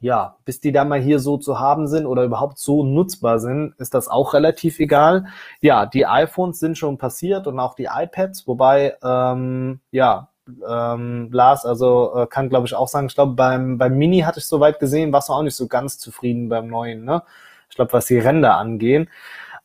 ja, 0.03 0.37
bis 0.45 0.61
die 0.61 0.73
da 0.73 0.85
mal 0.85 1.01
hier 1.01 1.21
so 1.21 1.39
zu 1.39 1.61
haben 1.61 1.87
sind 1.87 2.07
oder 2.07 2.25
überhaupt 2.25 2.59
so 2.59 2.85
nutzbar 2.85 3.39
sind, 3.39 3.75
ist 3.79 3.95
das 3.95 4.09
auch 4.09 4.35
relativ 4.35 4.81
egal. 4.81 5.27
Ja, 5.61 5.87
die 5.87 6.07
iPhones 6.07 6.59
sind 6.59 6.77
schon 6.77 6.99
passiert 6.99 7.47
und 7.47 7.59
auch 7.61 7.75
die 7.75 7.89
iPads, 7.91 8.47
wobei, 8.49 8.97
ähm, 9.03 9.81
ja, 9.93 10.29
ähm, 10.69 11.29
Lars, 11.33 11.65
also 11.65 12.15
äh, 12.17 12.27
kann 12.27 12.49
glaube 12.49 12.67
ich 12.67 12.75
auch 12.75 12.89
sagen, 12.89 13.07
ich 13.07 13.15
glaube 13.15 13.35
beim, 13.35 13.79
beim 13.79 13.97
Mini 13.97 14.21
hatte 14.21 14.41
ich 14.41 14.47
soweit 14.47 14.81
gesehen, 14.81 15.13
warst 15.13 15.29
du 15.29 15.35
auch 15.35 15.43
nicht 15.43 15.55
so 15.55 15.69
ganz 15.69 15.99
zufrieden 15.99 16.49
beim 16.49 16.67
neuen, 16.67 17.05
ne? 17.05 17.23
Ich 17.71 17.77
glaube, 17.77 17.93
was 17.93 18.07
die 18.07 18.19
Ränder 18.19 18.57
angehen. 18.57 19.09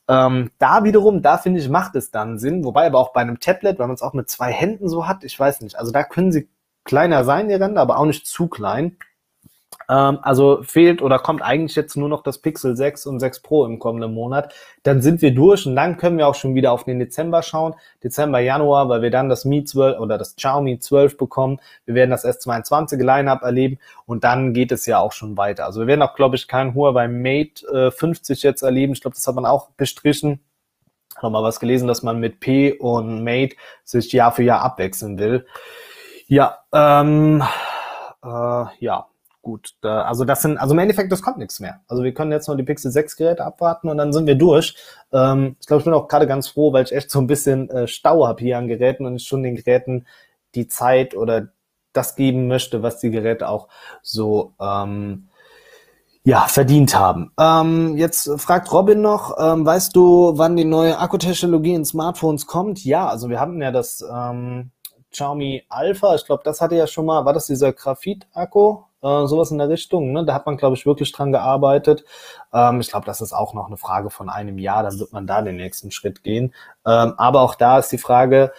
Ähm, 0.07 0.51
da 0.59 0.83
wiederum, 0.83 1.21
da 1.21 1.37
finde 1.37 1.59
ich, 1.59 1.67
macht 1.67 1.95
es 1.95 2.11
dann 2.11 2.37
Sinn. 2.37 2.63
Wobei 2.63 2.85
aber 2.85 2.99
auch 2.99 3.11
bei 3.11 3.21
einem 3.21 3.39
Tablet, 3.41 3.79
weil 3.79 3.87
man 3.87 3.95
es 3.95 4.01
auch 4.01 4.13
mit 4.13 4.29
zwei 4.29 4.51
Händen 4.53 4.87
so 4.87 5.07
hat, 5.07 5.25
ich 5.25 5.37
weiß 5.37 5.61
nicht. 5.61 5.77
Also 5.77 5.91
da 5.91 6.03
können 6.03 6.31
sie 6.31 6.47
kleiner 6.85 7.25
sein, 7.25 7.49
die 7.49 7.55
Ränder, 7.55 7.81
aber 7.81 7.97
auch 7.97 8.05
nicht 8.05 8.25
zu 8.25 8.47
klein. 8.47 8.97
Ähm, 9.89 10.19
also 10.21 10.63
fehlt 10.63 11.01
oder 11.01 11.19
kommt 11.19 11.41
eigentlich 11.41 11.75
jetzt 11.75 11.95
nur 11.95 12.09
noch 12.09 12.23
das 12.23 12.39
Pixel 12.39 12.75
6 12.75 13.05
und 13.05 13.19
6 13.19 13.41
Pro 13.41 13.65
im 13.65 13.79
kommenden 13.79 14.13
Monat. 14.13 14.53
Dann 14.83 15.01
sind 15.01 15.21
wir 15.21 15.33
durch 15.33 15.65
und 15.65 15.75
dann 15.75 15.97
können 15.97 16.17
wir 16.17 16.27
auch 16.27 16.35
schon 16.35 16.55
wieder 16.55 16.71
auf 16.71 16.83
den 16.83 16.99
Dezember 16.99 17.41
schauen. 17.41 17.75
Dezember, 18.03 18.39
Januar, 18.39 18.89
weil 18.89 19.01
wir 19.01 19.11
dann 19.11 19.29
das 19.29 19.45
Mi 19.45 19.63
12 19.63 19.99
oder 19.99 20.17
das 20.17 20.35
Xiaomi 20.35 20.79
12 20.79 21.17
bekommen. 21.17 21.59
Wir 21.85 21.95
werden 21.95 22.11
das 22.11 22.25
S22 22.25 22.97
Line-Up 23.01 23.43
erleben 23.43 23.79
und 24.05 24.23
dann 24.23 24.53
geht 24.53 24.71
es 24.71 24.85
ja 24.85 24.99
auch 24.99 25.11
schon 25.11 25.37
weiter. 25.37 25.65
Also 25.65 25.81
wir 25.81 25.87
werden 25.87 26.01
auch, 26.01 26.15
glaube 26.15 26.35
ich, 26.35 26.47
kein 26.47 26.75
Huawei 26.75 27.07
Mate 27.07 27.65
äh, 27.67 27.91
50 27.91 28.43
jetzt 28.43 28.61
erleben. 28.61 28.93
Ich 28.93 29.01
glaube, 29.01 29.15
das 29.15 29.25
hat 29.27 29.35
man 29.35 29.45
auch 29.45 29.69
gestrichen 29.77 30.39
nochmal 31.21 31.43
was 31.43 31.59
gelesen, 31.59 31.87
dass 31.87 32.03
man 32.03 32.19
mit 32.19 32.39
P 32.39 32.73
und 32.73 33.23
Mate 33.23 33.55
sich 33.83 34.11
Jahr 34.11 34.31
für 34.31 34.43
Jahr 34.43 34.61
abwechseln 34.61 35.17
will. 35.17 35.47
Ja, 36.27 36.59
ähm, 36.73 37.41
äh, 38.23 38.65
ja, 38.79 39.07
gut. 39.47 39.75
Da, 39.79 40.01
also 40.01 40.25
das 40.25 40.41
sind, 40.41 40.57
also 40.57 40.73
im 40.73 40.79
Endeffekt, 40.79 41.09
das 41.09 41.21
kommt 41.21 41.37
nichts 41.37 41.61
mehr. 41.61 41.79
Also 41.87 42.03
wir 42.03 42.13
können 42.13 42.33
jetzt 42.33 42.49
noch 42.49 42.57
die 42.57 42.63
Pixel 42.63 42.91
6 42.91 43.15
Geräte 43.15 43.45
abwarten 43.45 43.87
und 43.87 43.97
dann 43.97 44.11
sind 44.11 44.27
wir 44.27 44.35
durch. 44.35 44.75
Ähm, 45.13 45.55
ich 45.61 45.67
glaube, 45.67 45.79
ich 45.79 45.85
bin 45.85 45.93
auch 45.93 46.09
gerade 46.09 46.27
ganz 46.27 46.49
froh, 46.49 46.73
weil 46.73 46.83
ich 46.83 46.91
echt 46.91 47.09
so 47.09 47.19
ein 47.19 47.27
bisschen 47.27 47.69
äh, 47.69 47.87
Stau 47.87 48.27
habe 48.27 48.41
hier 48.41 48.57
an 48.57 48.67
Geräten 48.67 49.05
und 49.05 49.15
ich 49.15 49.23
schon 49.23 49.43
den 49.43 49.55
Geräten 49.55 50.05
die 50.53 50.67
Zeit 50.67 51.15
oder 51.15 51.47
das 51.93 52.15
geben 52.15 52.47
möchte, 52.49 52.83
was 52.83 52.99
die 52.99 53.09
Geräte 53.09 53.47
auch 53.47 53.69
so 54.01 54.53
ähm, 54.59 55.29
ja, 56.25 56.41
verdient 56.41 56.93
haben. 56.93 57.31
Ähm, 57.39 57.95
jetzt 57.95 58.29
fragt 58.35 58.69
Robin 58.73 58.99
noch, 58.99 59.37
ähm, 59.39 59.65
weißt 59.65 59.95
du, 59.95 60.33
wann 60.35 60.57
die 60.57 60.65
neue 60.65 60.99
Akkutechnologie 60.99 61.73
in 61.73 61.85
Smartphones 61.85 62.47
kommt? 62.47 62.83
Ja, 62.83 63.07
also 63.07 63.29
wir 63.29 63.39
hatten 63.39 63.61
ja 63.61 63.71
das 63.71 64.03
ähm, 64.13 64.71
Xiaomi 65.11 65.63
Alpha, 65.69 66.15
ich 66.15 66.25
glaube, 66.25 66.43
das 66.43 66.61
hatte 66.61 66.75
ja 66.75 66.85
schon 66.85 67.05
mal, 67.05 67.25
war 67.25 67.33
das 67.33 67.47
dieser 67.47 67.73
Graphit-Akku? 67.73 68.83
Äh, 69.07 69.27
sowas 69.27 69.51
in 69.51 69.57
der 69.57 69.69
Richtung. 69.69 70.11
Ne? 70.11 70.25
Da 70.25 70.33
hat 70.33 70.45
man, 70.45 70.57
glaube 70.57 70.75
ich, 70.75 70.85
wirklich 70.85 71.11
dran 71.11 71.31
gearbeitet. 71.31 72.03
Ähm, 72.53 72.81
ich 72.81 72.89
glaube, 72.89 73.05
das 73.05 73.21
ist 73.21 73.33
auch 73.33 73.53
noch 73.53 73.67
eine 73.67 73.77
Frage 73.77 74.09
von 74.09 74.29
einem 74.29 74.57
Jahr, 74.57 74.83
dann 74.83 74.99
wird 74.99 75.13
man 75.13 75.27
da 75.27 75.41
den 75.41 75.55
nächsten 75.55 75.91
Schritt 75.91 76.23
gehen. 76.23 76.53
Ähm, 76.85 77.13
aber 77.17 77.41
auch 77.41 77.55
da 77.55 77.79
ist 77.79 77.91
die 77.91 77.97
Frage, 77.97 78.51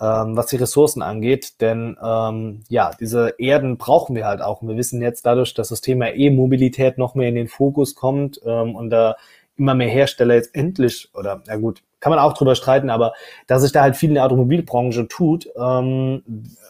ähm, 0.00 0.36
was 0.36 0.46
die 0.46 0.56
Ressourcen 0.56 1.02
angeht, 1.02 1.60
denn 1.60 1.96
ähm, 2.02 2.64
ja, 2.68 2.90
diese 2.98 3.34
Erden 3.38 3.78
brauchen 3.78 4.16
wir 4.16 4.26
halt 4.26 4.42
auch. 4.42 4.62
Und 4.62 4.68
wir 4.68 4.76
wissen 4.76 5.00
jetzt 5.00 5.24
dadurch, 5.26 5.54
dass 5.54 5.68
das 5.68 5.80
Thema 5.80 6.12
E-Mobilität 6.12 6.98
noch 6.98 7.14
mehr 7.14 7.28
in 7.28 7.36
den 7.36 7.48
Fokus 7.48 7.94
kommt 7.94 8.40
ähm, 8.44 8.74
und 8.74 8.90
da 8.90 9.16
immer 9.56 9.74
mehr 9.74 9.88
Hersteller 9.88 10.34
jetzt 10.34 10.54
endlich, 10.54 11.10
oder 11.14 11.42
na 11.46 11.56
gut, 11.56 11.82
kann 12.04 12.10
man 12.10 12.18
auch 12.18 12.34
drüber 12.34 12.54
streiten, 12.54 12.90
aber 12.90 13.14
dass 13.46 13.62
sich 13.62 13.72
da 13.72 13.80
halt 13.80 13.96
viel 13.96 14.10
in 14.10 14.16
der 14.16 14.26
Automobilbranche 14.26 15.08
tut, 15.08 15.48
ähm, 15.56 16.22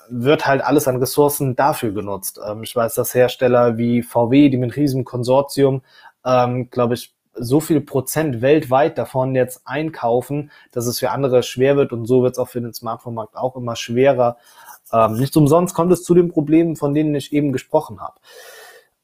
wird 0.08 0.46
halt 0.46 0.62
alles 0.62 0.86
an 0.86 0.98
Ressourcen 0.98 1.56
dafür 1.56 1.90
genutzt. 1.90 2.38
Ähm, 2.48 2.62
ich 2.62 2.76
weiß, 2.76 2.94
dass 2.94 3.16
Hersteller 3.16 3.76
wie 3.76 4.04
VW, 4.04 4.48
die 4.48 4.56
mit 4.56 4.76
riesem 4.76 5.04
Konsortium, 5.04 5.82
ähm, 6.24 6.70
glaube 6.70 6.94
ich, 6.94 7.12
so 7.34 7.58
viel 7.58 7.80
Prozent 7.80 8.42
weltweit 8.42 8.96
davon 8.96 9.34
jetzt 9.34 9.62
einkaufen, 9.64 10.52
dass 10.70 10.86
es 10.86 11.00
für 11.00 11.10
andere 11.10 11.42
schwer 11.42 11.74
wird 11.76 11.92
und 11.92 12.06
so 12.06 12.22
wird 12.22 12.34
es 12.34 12.38
auch 12.38 12.48
für 12.48 12.60
den 12.60 12.72
Smartphone-Markt 12.72 13.34
auch 13.34 13.56
immer 13.56 13.74
schwerer. 13.74 14.36
Ähm, 14.92 15.14
nicht 15.14 15.36
umsonst 15.36 15.74
kommt 15.74 15.90
es 15.90 16.04
zu 16.04 16.14
den 16.14 16.28
Problemen, 16.28 16.76
von 16.76 16.94
denen 16.94 17.12
ich 17.12 17.32
eben 17.32 17.50
gesprochen 17.52 18.00
habe. 18.00 18.20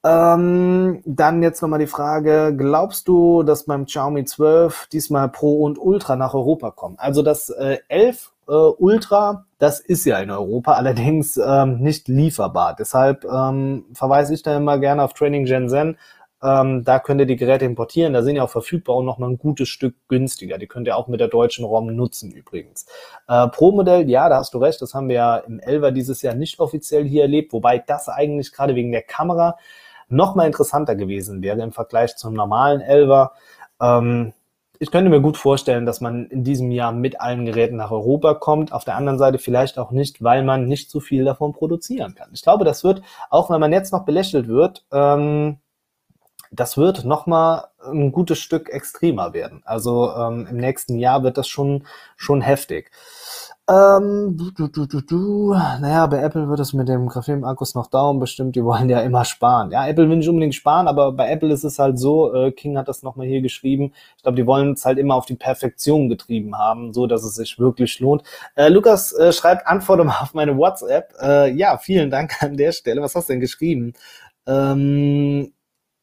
Ähm, 0.03 1.03
dann 1.05 1.43
jetzt 1.43 1.61
nochmal 1.61 1.79
die 1.79 1.87
Frage, 1.87 2.55
glaubst 2.57 3.07
du, 3.07 3.43
dass 3.43 3.67
beim 3.67 3.85
Xiaomi 3.85 4.25
12 4.25 4.87
diesmal 4.91 5.29
Pro 5.29 5.63
und 5.63 5.79
Ultra 5.79 6.17
nach 6.17 6.33
Europa 6.33 6.71
kommen? 6.71 6.97
Also 6.99 7.23
das 7.23 7.51
äh, 7.51 7.79
11 7.89 8.33
äh, 8.49 8.53
Ultra, 8.53 9.45
das 9.59 9.81
ist 9.81 10.07
ja 10.07 10.19
in 10.19 10.31
Europa 10.31 10.73
allerdings 10.73 11.37
ähm, 11.37 11.81
nicht 11.81 12.09
lieferbar. 12.09 12.75
Deshalb 12.79 13.25
ähm, 13.25 13.85
verweise 13.93 14.33
ich 14.33 14.43
da 14.43 14.57
immer 14.57 14.79
gerne 14.79 15.03
auf 15.03 15.13
Training 15.13 15.45
Gen 15.45 15.69
Ähm, 16.43 16.83
da 16.83 16.99
könnt 16.99 17.21
ihr 17.21 17.27
die 17.27 17.37
Geräte 17.37 17.67
importieren, 17.67 18.15
da 18.15 18.23
sind 18.23 18.37
ja 18.37 18.45
auch 18.45 18.51
verfügbar 18.51 18.97
und 18.97 19.05
nochmal 19.05 19.29
ein 19.29 19.39
gutes 19.39 19.69
Stück 19.69 19.95
günstiger. 20.09 20.57
Die 20.57 20.67
könnt 20.67 20.87
ihr 20.87 20.97
auch 20.97 21.09
mit 21.09 21.21
der 21.21 21.29
deutschen 21.29 21.67
ROM 21.67 21.95
nutzen 21.95 22.31
übrigens. 22.33 22.87
Äh, 23.29 23.49
Pro-Modell, 23.49 24.09
ja, 24.09 24.31
da 24.31 24.39
hast 24.39 24.55
du 24.55 24.59
recht, 24.59 24.81
das 24.81 24.95
haben 24.95 25.09
wir 25.09 25.17
ja 25.17 25.37
im 25.37 25.61
11er 25.61 25.91
dieses 25.91 26.23
Jahr 26.23 26.35
nicht 26.35 26.59
offiziell 26.59 27.05
hier 27.05 27.23
erlebt, 27.25 27.53
wobei 27.53 27.79
das 27.79 28.09
eigentlich 28.09 28.53
gerade 28.53 28.75
wegen 28.75 28.93
der 28.93 29.03
Kamera 29.03 29.59
noch 30.11 30.35
mal 30.35 30.47
interessanter 30.47 30.95
gewesen 30.95 31.43
wäre 31.43 31.63
im 31.63 31.73
Vergleich 31.73 32.17
zum 32.17 32.35
normalen 32.35 32.81
Elver. 32.81 33.33
Ähm, 33.81 34.33
ich 34.83 34.91
könnte 34.91 35.11
mir 35.11 35.21
gut 35.21 35.37
vorstellen, 35.37 35.85
dass 35.85 36.01
man 36.01 36.27
in 36.29 36.43
diesem 36.43 36.71
Jahr 36.71 36.91
mit 36.93 37.21
allen 37.21 37.45
Geräten 37.45 37.77
nach 37.77 37.91
Europa 37.91 38.33
kommt. 38.33 38.73
Auf 38.73 38.85
der 38.85 38.97
anderen 38.97 39.19
Seite 39.19 39.39
vielleicht 39.39 39.79
auch 39.79 39.91
nicht, 39.91 40.25
weil 40.25 40.43
man 40.43 40.67
nicht 40.67 40.91
so 40.91 41.01
viel 41.01 41.25
davon 41.25 41.53
produzieren 41.53 42.15
kann. 42.15 42.31
Ich 42.33 42.43
glaube, 42.43 42.65
das 42.65 42.83
wird, 42.83 43.03
auch 43.29 43.51
wenn 43.51 43.61
man 43.61 43.73
jetzt 43.75 43.93
noch 43.93 44.07
belächelt 44.07 44.49
wird, 44.49 44.87
ähm, 44.91 45.59
das 46.51 46.77
wird 46.79 47.05
noch 47.05 47.27
mal 47.27 47.69
ein 47.85 48.11
gutes 48.11 48.39
Stück 48.39 48.71
extremer 48.71 49.35
werden. 49.35 49.63
Also 49.65 50.13
ähm, 50.17 50.49
im 50.51 50.57
nächsten 50.57 50.99
Jahr 50.99 51.23
wird 51.23 51.37
das 51.37 51.47
schon 51.47 51.87
schon 52.17 52.41
heftig. 52.41 52.91
Ähm, 53.71 54.37
du, 54.37 54.51
du, 54.51 54.67
du, 54.67 54.87
du, 54.87 55.01
du. 55.01 55.55
Naja, 55.55 56.05
bei 56.09 56.19
Apple 56.21 56.49
wird 56.49 56.59
es 56.59 56.73
mit 56.73 56.89
dem 56.89 57.07
Graphen-Akkus 57.07 57.77
noch 57.77 57.87
dauern, 57.87 58.19
bestimmt. 58.19 58.57
Die 58.57 58.65
wollen 58.65 58.89
ja 58.89 59.01
immer 59.01 59.25
sparen. 59.25 59.71
Ja, 59.71 59.87
Apple 59.87 60.09
will 60.09 60.17
nicht 60.17 60.29
unbedingt 60.29 60.57
sparen, 60.57 60.89
aber 60.89 61.13
bei 61.13 61.31
Apple 61.31 61.53
ist 61.53 61.63
es 61.63 61.79
halt 61.79 61.97
so, 61.97 62.35
äh, 62.35 62.51
King 62.51 62.77
hat 62.77 62.89
das 62.89 63.05
nochmal 63.05 63.29
hier 63.29 63.43
geschrieben. 63.43 63.93
Ich 64.17 64.25
glaube, 64.25 64.35
die 64.35 64.47
wollen 64.47 64.73
es 64.73 64.85
halt 64.85 64.99
immer 64.99 65.15
auf 65.15 65.27
die 65.27 65.37
Perfektion 65.37 66.09
getrieben 66.09 66.59
haben, 66.59 66.93
so 66.93 67.07
dass 67.07 67.23
es 67.23 67.37
sich 67.37 67.61
wirklich 67.61 68.01
lohnt. 68.01 68.25
Äh, 68.57 68.71
Lukas 68.71 69.13
äh, 69.13 69.33
schreibt, 69.33 69.69
antworte 69.69 70.03
mal 70.03 70.19
auf 70.21 70.35
meine 70.35 70.57
WhatsApp. 70.57 71.15
Äh, 71.23 71.53
ja, 71.53 71.79
vielen 71.79 72.11
Dank 72.11 72.43
an 72.43 72.57
der 72.57 72.73
Stelle. 72.73 73.01
Was 73.03 73.15
hast 73.15 73.29
du 73.29 73.35
denn 73.35 73.41
geschrieben? 73.41 73.93
Ähm, 74.49 75.53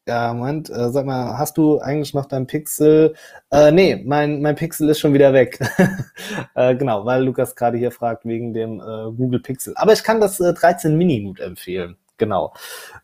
ja, 0.08 0.32
Moment, 0.32 0.70
äh, 0.70 0.90
sag 0.90 1.06
mal, 1.06 1.38
hast 1.38 1.58
du 1.58 1.78
eigentlich 1.80 2.14
noch 2.14 2.24
dein 2.24 2.46
Pixel? 2.46 3.14
Äh, 3.50 3.70
nee, 3.70 4.02
mein, 4.04 4.40
mein 4.40 4.56
Pixel 4.56 4.88
ist 4.88 5.00
schon 5.00 5.12
wieder 5.14 5.32
weg. 5.34 5.60
äh, 6.54 6.74
genau, 6.74 7.04
weil 7.04 7.22
Lukas 7.22 7.54
gerade 7.54 7.78
hier 7.78 7.92
fragt 7.92 8.24
wegen 8.24 8.54
dem 8.54 8.80
äh, 8.80 9.12
Google 9.12 9.40
Pixel. 9.40 9.74
Aber 9.76 9.92
ich 9.92 10.02
kann 10.02 10.20
das 10.20 10.40
äh, 10.40 10.54
13 10.54 10.96
Mini 10.96 11.22
gut 11.22 11.40
empfehlen. 11.40 11.96
Genau. 12.18 12.52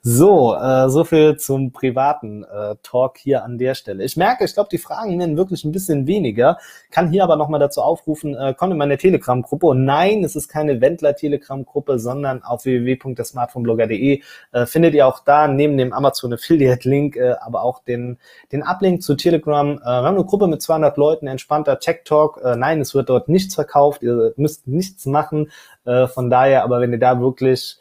So, 0.02 0.54
äh, 0.56 0.90
so 0.90 1.04
viel 1.04 1.36
zum 1.36 1.72
privaten 1.72 2.44
äh, 2.44 2.74
Talk 2.82 3.16
hier 3.16 3.44
an 3.44 3.58
der 3.58 3.74
Stelle. 3.74 4.04
Ich 4.04 4.16
merke, 4.16 4.44
ich 4.44 4.52
glaube, 4.52 4.68
die 4.70 4.78
Fragen 4.78 5.18
werden 5.18 5.36
wirklich 5.36 5.64
ein 5.64 5.72
bisschen 5.72 6.06
weniger. 6.06 6.58
Kann 6.90 7.10
hier 7.10 7.22
aber 7.22 7.36
nochmal 7.36 7.60
dazu 7.60 7.80
aufrufen, 7.80 8.34
äh, 8.36 8.54
kommt 8.54 8.72
in 8.72 8.78
meine 8.78 8.98
Telegram-Gruppe. 8.98 9.68
Und 9.68 9.84
nein, 9.84 10.24
es 10.24 10.34
ist 10.34 10.48
keine 10.48 10.80
Wendler-Telegram-Gruppe, 10.80 11.98
sondern 12.00 12.42
auf 12.42 12.64
www.desmartphoneblogger.de 12.64 14.22
äh, 14.52 14.66
findet 14.66 14.94
ihr 14.94 15.06
auch 15.06 15.20
da 15.20 15.46
neben 15.46 15.78
dem 15.78 15.92
Amazon 15.92 16.32
Affiliate-Link, 16.32 17.16
äh, 17.16 17.36
aber 17.40 17.62
auch 17.62 17.82
den, 17.84 18.18
den 18.50 18.64
Uplink 18.64 19.02
zu 19.02 19.14
Telegram. 19.14 19.78
Äh, 19.78 19.80
wir 19.80 19.92
haben 19.92 20.16
eine 20.16 20.24
Gruppe 20.24 20.48
mit 20.48 20.60
200 20.60 20.96
Leuten, 20.96 21.28
entspannter 21.28 21.78
Tech-Talk. 21.78 22.40
Äh, 22.44 22.56
nein, 22.56 22.80
es 22.80 22.94
wird 22.94 23.08
dort 23.08 23.28
nichts 23.28 23.54
verkauft, 23.54 24.02
ihr 24.02 24.34
müsst 24.36 24.66
nichts 24.66 25.06
machen. 25.06 25.52
Äh, 25.84 26.08
von 26.08 26.30
daher, 26.30 26.64
aber 26.64 26.80
wenn 26.80 26.92
ihr 26.92 26.98
da 26.98 27.20
wirklich 27.20 27.78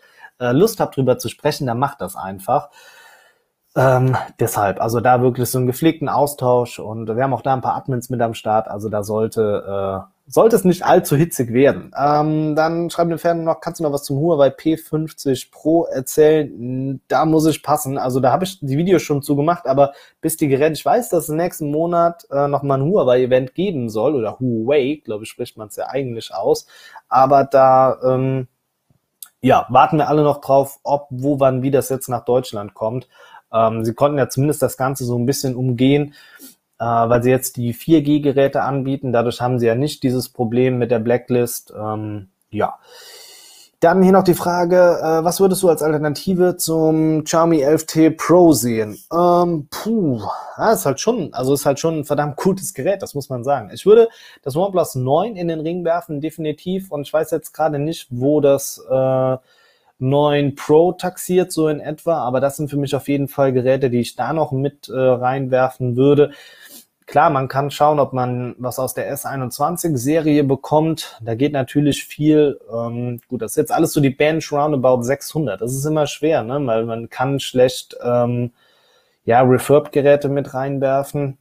Lust 0.51 0.79
habt, 0.79 0.97
drüber 0.97 1.17
zu 1.17 1.29
sprechen, 1.29 1.67
dann 1.67 1.79
macht 1.79 2.01
das 2.01 2.15
einfach. 2.15 2.69
Ähm, 3.75 4.15
deshalb, 4.39 4.79
also 4.79 4.99
da 4.99 5.21
wirklich 5.23 5.49
so 5.49 5.57
einen 5.57 5.65
gepflegten 5.65 6.07
Austausch 6.07 6.77
und 6.77 7.07
wir 7.07 7.23
haben 7.23 7.33
auch 7.33 7.41
da 7.41 7.53
ein 7.53 7.61
paar 7.61 7.75
Admins 7.75 8.11
mit 8.11 8.21
am 8.21 8.35
Start, 8.35 8.67
also 8.67 8.87
da 8.87 9.01
sollte, 9.01 10.05
äh, 10.05 10.31
sollte 10.31 10.55
es 10.55 10.63
nicht 10.63 10.85
allzu 10.85 11.15
hitzig 11.15 11.51
werden. 11.53 11.91
Ähm, 11.99 12.55
dann 12.55 12.91
schreibt 12.91 13.09
den 13.09 13.17
Fan 13.17 13.43
noch, 13.43 13.61
kannst 13.61 13.79
du 13.79 13.83
noch 13.83 13.91
was 13.91 14.03
zum 14.03 14.19
Huawei 14.19 14.49
P50 14.49 15.49
Pro 15.49 15.85
erzählen? 15.85 17.01
Da 17.07 17.25
muss 17.25 17.47
ich 17.47 17.63
passen, 17.63 17.97
also 17.97 18.19
da 18.19 18.31
habe 18.31 18.43
ich 18.43 18.59
die 18.59 18.77
Videos 18.77 19.01
schon 19.01 19.23
zu 19.23 19.35
gemacht, 19.35 19.65
aber 19.65 19.93
bis 20.21 20.37
die 20.37 20.49
Geräte, 20.49 20.73
ich 20.73 20.85
weiß, 20.85 21.09
dass 21.09 21.23
es 21.23 21.29
nächsten 21.29 21.71
Monat 21.71 22.27
äh, 22.29 22.47
nochmal 22.47 22.79
ein 22.79 22.85
Huawei-Event 22.85 23.55
geben 23.55 23.89
soll, 23.89 24.13
oder 24.13 24.39
Huawei, 24.39 25.01
glaube 25.03 25.23
ich, 25.23 25.31
spricht 25.31 25.57
man 25.57 25.69
es 25.69 25.77
ja 25.77 25.87
eigentlich 25.87 26.31
aus, 26.31 26.67
aber 27.09 27.43
da... 27.43 27.97
Ähm, 28.03 28.47
ja, 29.43 29.65
warten 29.69 29.97
wir 29.97 30.07
alle 30.07 30.23
noch 30.23 30.39
drauf, 30.39 30.79
ob, 30.83 31.07
wo, 31.09 31.39
wann, 31.41 31.61
wie 31.61 31.69
das 31.69 31.89
jetzt 31.89 32.07
nach 32.07 32.23
Deutschland 32.23 32.73
kommt. 32.73 33.09
Ähm, 33.51 33.83
sie 33.83 33.93
konnten 33.93 34.17
ja 34.17 34.29
zumindest 34.29 34.61
das 34.61 34.77
Ganze 34.77 35.03
so 35.03 35.19
ein 35.19 35.25
bisschen 35.25 35.55
umgehen, 35.55 36.13
äh, 36.79 36.85
weil 36.85 37.21
sie 37.21 37.29
jetzt 37.29 37.57
die 37.57 37.73
4G-Geräte 37.73 38.63
anbieten. 38.63 39.11
Dadurch 39.11 39.41
haben 39.41 39.59
sie 39.59 39.67
ja 39.67 39.75
nicht 39.75 40.01
dieses 40.01 40.29
Problem 40.29 40.77
mit 40.77 40.91
der 40.91 40.99
Blacklist. 40.99 41.73
Ähm, 41.77 42.29
ja. 42.51 42.79
Dann 43.83 44.01
hier 44.01 44.13
noch 44.13 44.23
die 44.23 44.33
Frage, 44.33 44.77
äh, 44.77 45.25
was 45.25 45.41
würdest 45.41 45.61
du 45.61 45.67
als 45.67 45.81
Alternative 45.81 46.55
zum 46.55 47.25
Xiaomi 47.25 47.65
11T 47.65 48.11
Pro 48.11 48.53
sehen? 48.53 48.97
Ähm, 49.11 49.67
puh, 49.69 50.21
ja, 50.57 50.71
ist 50.71 50.85
halt 50.85 51.01
schon, 51.01 51.33
also 51.33 51.53
ist 51.53 51.65
halt 51.65 51.81
schon 51.81 51.99
ein 51.99 52.05
verdammt 52.05 52.37
gutes 52.37 52.73
Gerät, 52.73 53.01
das 53.01 53.13
muss 53.13 53.27
man 53.27 53.43
sagen. 53.43 53.71
Ich 53.73 53.85
würde 53.85 54.07
das 54.41 54.55
OnePlus 54.55 54.95
9 54.95 55.35
in 55.35 55.49
den 55.49 55.59
Ring 55.59 55.83
werfen, 55.83 56.21
definitiv, 56.21 56.93
und 56.93 57.01
ich 57.01 57.11
weiß 57.11 57.31
jetzt 57.31 57.51
gerade 57.51 57.77
nicht, 57.77 58.07
wo 58.09 58.39
das 58.39 58.81
äh, 58.89 59.37
9 59.99 60.55
Pro 60.55 60.93
taxiert, 60.93 61.51
so 61.51 61.67
in 61.67 61.81
etwa, 61.81 62.19
aber 62.19 62.39
das 62.39 62.55
sind 62.55 62.69
für 62.69 62.77
mich 62.77 62.95
auf 62.95 63.09
jeden 63.09 63.27
Fall 63.27 63.51
Geräte, 63.51 63.89
die 63.89 63.99
ich 63.99 64.15
da 64.15 64.31
noch 64.31 64.53
mit 64.53 64.87
äh, 64.87 64.93
reinwerfen 64.97 65.97
würde. 65.97 66.31
Klar, 67.05 67.29
man 67.29 67.47
kann 67.47 67.69
schauen, 67.69 67.99
ob 67.99 68.13
man 68.13 68.55
was 68.57 68.79
aus 68.79 68.93
der 68.93 69.13
S21-Serie 69.13 70.43
bekommt. 70.43 71.19
Da 71.21 71.35
geht 71.35 71.51
natürlich 71.51 72.05
viel. 72.05 72.59
Ähm, 72.71 73.19
gut, 73.27 73.41
das 73.41 73.51
ist 73.51 73.57
jetzt 73.57 73.71
alles 73.71 73.93
so 73.93 73.99
die 73.99 74.09
Bench 74.09 74.51
Roundabout 74.51 75.03
600. 75.03 75.61
Das 75.61 75.73
ist 75.73 75.85
immer 75.85 76.07
schwer, 76.07 76.43
ne? 76.43 76.65
weil 76.65 76.85
man 76.85 77.09
kann 77.09 77.39
schlecht 77.39 77.97
ähm, 78.01 78.51
ja 79.25 79.41
Refurb-Geräte 79.41 80.29
mit 80.29 80.53
reinwerfen. 80.53 81.37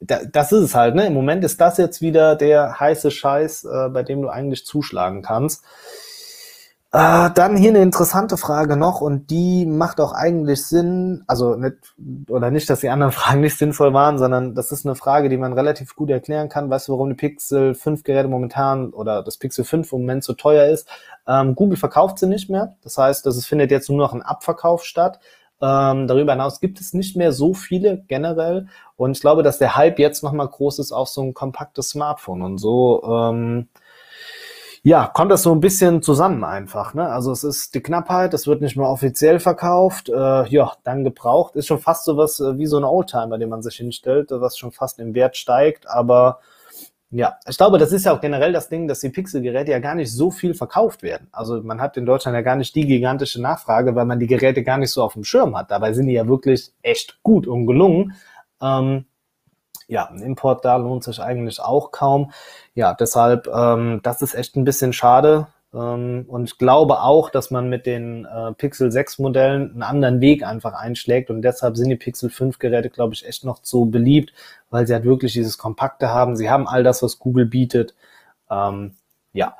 Da, 0.00 0.20
das 0.24 0.52
ist 0.52 0.62
es 0.62 0.74
halt. 0.74 0.94
Ne? 0.94 1.06
Im 1.06 1.14
Moment 1.14 1.44
ist 1.44 1.60
das 1.60 1.76
jetzt 1.76 2.00
wieder 2.00 2.34
der 2.34 2.80
heiße 2.80 3.10
Scheiß, 3.10 3.64
äh, 3.64 3.88
bei 3.90 4.02
dem 4.02 4.22
du 4.22 4.28
eigentlich 4.28 4.64
zuschlagen 4.64 5.22
kannst. 5.22 5.64
Äh, 6.94 7.30
dann 7.34 7.56
hier 7.56 7.70
eine 7.70 7.80
interessante 7.80 8.36
Frage 8.36 8.76
noch 8.76 9.00
und 9.00 9.30
die 9.30 9.64
macht 9.64 9.98
auch 9.98 10.12
eigentlich 10.12 10.66
Sinn, 10.66 11.24
also 11.26 11.54
nicht, 11.54 11.76
oder 12.28 12.50
nicht, 12.50 12.68
dass 12.68 12.80
die 12.80 12.90
anderen 12.90 13.12
Fragen 13.12 13.40
nicht 13.40 13.56
sinnvoll 13.56 13.94
waren, 13.94 14.18
sondern 14.18 14.54
das 14.54 14.72
ist 14.72 14.84
eine 14.84 14.94
Frage, 14.94 15.30
die 15.30 15.38
man 15.38 15.54
relativ 15.54 15.96
gut 15.96 16.10
erklären 16.10 16.50
kann. 16.50 16.68
Weißt 16.68 16.88
du, 16.88 16.92
warum 16.92 17.08
die 17.08 17.14
Pixel 17.14 17.74
5 17.74 18.02
Geräte 18.04 18.28
momentan 18.28 18.90
oder 18.90 19.22
das 19.22 19.38
Pixel 19.38 19.64
5 19.64 19.90
im 19.90 20.00
Moment 20.00 20.22
so 20.22 20.34
teuer 20.34 20.66
ist? 20.66 20.86
Ähm, 21.26 21.54
Google 21.54 21.78
verkauft 21.78 22.18
sie 22.18 22.26
nicht 22.26 22.50
mehr. 22.50 22.76
Das 22.82 22.98
heißt, 22.98 23.26
es 23.26 23.46
findet 23.46 23.70
jetzt 23.70 23.88
nur 23.88 23.98
noch 23.98 24.12
ein 24.12 24.20
Abverkauf 24.20 24.84
statt. 24.84 25.18
Ähm, 25.62 26.08
darüber 26.08 26.32
hinaus 26.32 26.60
gibt 26.60 26.78
es 26.78 26.92
nicht 26.92 27.16
mehr 27.16 27.32
so 27.32 27.54
viele 27.54 28.02
generell. 28.06 28.66
Und 28.96 29.12
ich 29.12 29.22
glaube, 29.22 29.42
dass 29.42 29.56
der 29.56 29.76
Hype 29.76 29.98
jetzt 29.98 30.22
nochmal 30.22 30.48
groß 30.48 30.78
ist 30.80 30.92
auf 30.92 31.08
so 31.08 31.22
ein 31.22 31.32
kompaktes 31.32 31.90
Smartphone. 31.90 32.42
Und 32.42 32.58
so 32.58 33.02
ähm, 33.04 33.68
ja, 34.84 35.06
kommt 35.06 35.30
das 35.30 35.44
so 35.44 35.54
ein 35.54 35.60
bisschen 35.60 36.02
zusammen 36.02 36.42
einfach. 36.42 36.92
Ne? 36.94 37.08
Also 37.08 37.30
es 37.30 37.44
ist 37.44 37.74
die 37.74 37.82
Knappheit, 37.82 38.34
es 38.34 38.48
wird 38.48 38.60
nicht 38.60 38.76
mehr 38.76 38.88
offiziell 38.88 39.38
verkauft. 39.38 40.08
Äh, 40.08 40.48
ja, 40.48 40.72
dann 40.82 41.04
gebraucht. 41.04 41.54
Ist 41.54 41.68
schon 41.68 41.78
fast 41.78 42.04
so 42.04 42.16
was 42.16 42.40
äh, 42.40 42.58
wie 42.58 42.66
so 42.66 42.78
ein 42.78 42.84
Oldtimer, 42.84 43.38
den 43.38 43.48
man 43.48 43.62
sich 43.62 43.76
hinstellt, 43.76 44.30
was 44.32 44.58
schon 44.58 44.72
fast 44.72 44.98
im 44.98 45.14
Wert 45.14 45.36
steigt. 45.36 45.88
Aber 45.88 46.40
ja, 47.10 47.36
ich 47.48 47.56
glaube, 47.56 47.78
das 47.78 47.92
ist 47.92 48.06
ja 48.06 48.12
auch 48.12 48.20
generell 48.20 48.52
das 48.52 48.70
Ding, 48.70 48.88
dass 48.88 49.00
die 49.00 49.10
Pixel-Geräte 49.10 49.70
ja 49.70 49.78
gar 49.78 49.94
nicht 49.94 50.10
so 50.10 50.32
viel 50.32 50.54
verkauft 50.54 51.02
werden. 51.04 51.28
Also 51.30 51.62
man 51.62 51.80
hat 51.80 51.96
in 51.96 52.06
Deutschland 52.06 52.34
ja 52.34 52.42
gar 52.42 52.56
nicht 52.56 52.74
die 52.74 52.86
gigantische 52.86 53.40
Nachfrage, 53.40 53.94
weil 53.94 54.06
man 54.06 54.18
die 54.18 54.26
Geräte 54.26 54.64
gar 54.64 54.78
nicht 54.78 54.90
so 54.90 55.04
auf 55.04 55.12
dem 55.12 55.22
Schirm 55.22 55.56
hat. 55.56 55.70
Dabei 55.70 55.92
sind 55.92 56.06
die 56.06 56.14
ja 56.14 56.26
wirklich 56.26 56.72
echt 56.82 57.22
gut 57.22 57.46
und 57.46 57.66
gelungen. 57.66 58.14
Ähm, 58.60 59.04
ja, 59.92 60.06
ein 60.08 60.22
Import 60.22 60.64
da 60.64 60.76
lohnt 60.76 61.04
sich 61.04 61.20
eigentlich 61.20 61.60
auch 61.60 61.92
kaum. 61.92 62.32
Ja, 62.74 62.94
deshalb, 62.94 63.46
ähm, 63.46 64.00
das 64.02 64.22
ist 64.22 64.34
echt 64.34 64.56
ein 64.56 64.64
bisschen 64.64 64.94
schade. 64.94 65.48
Ähm, 65.74 66.24
und 66.28 66.44
ich 66.44 66.56
glaube 66.58 67.02
auch, 67.02 67.28
dass 67.28 67.50
man 67.50 67.68
mit 67.68 67.84
den 67.84 68.24
äh, 68.24 68.52
Pixel 68.54 68.90
6 68.90 69.18
Modellen 69.18 69.72
einen 69.72 69.82
anderen 69.82 70.20
Weg 70.22 70.44
einfach 70.44 70.72
einschlägt. 70.72 71.30
Und 71.30 71.42
deshalb 71.42 71.76
sind 71.76 71.90
die 71.90 71.96
Pixel 71.96 72.30
5 72.30 72.58
Geräte, 72.58 72.88
glaube 72.88 73.12
ich, 73.12 73.26
echt 73.26 73.44
noch 73.44 73.60
so 73.62 73.84
beliebt, 73.84 74.32
weil 74.70 74.86
sie 74.86 74.94
halt 74.94 75.04
wirklich 75.04 75.34
dieses 75.34 75.58
Kompakte 75.58 76.08
haben. 76.08 76.36
Sie 76.36 76.48
haben 76.48 76.66
all 76.66 76.82
das, 76.82 77.02
was 77.02 77.18
Google 77.18 77.44
bietet. 77.44 77.94
Ähm, 78.50 78.96
ja, 79.34 79.56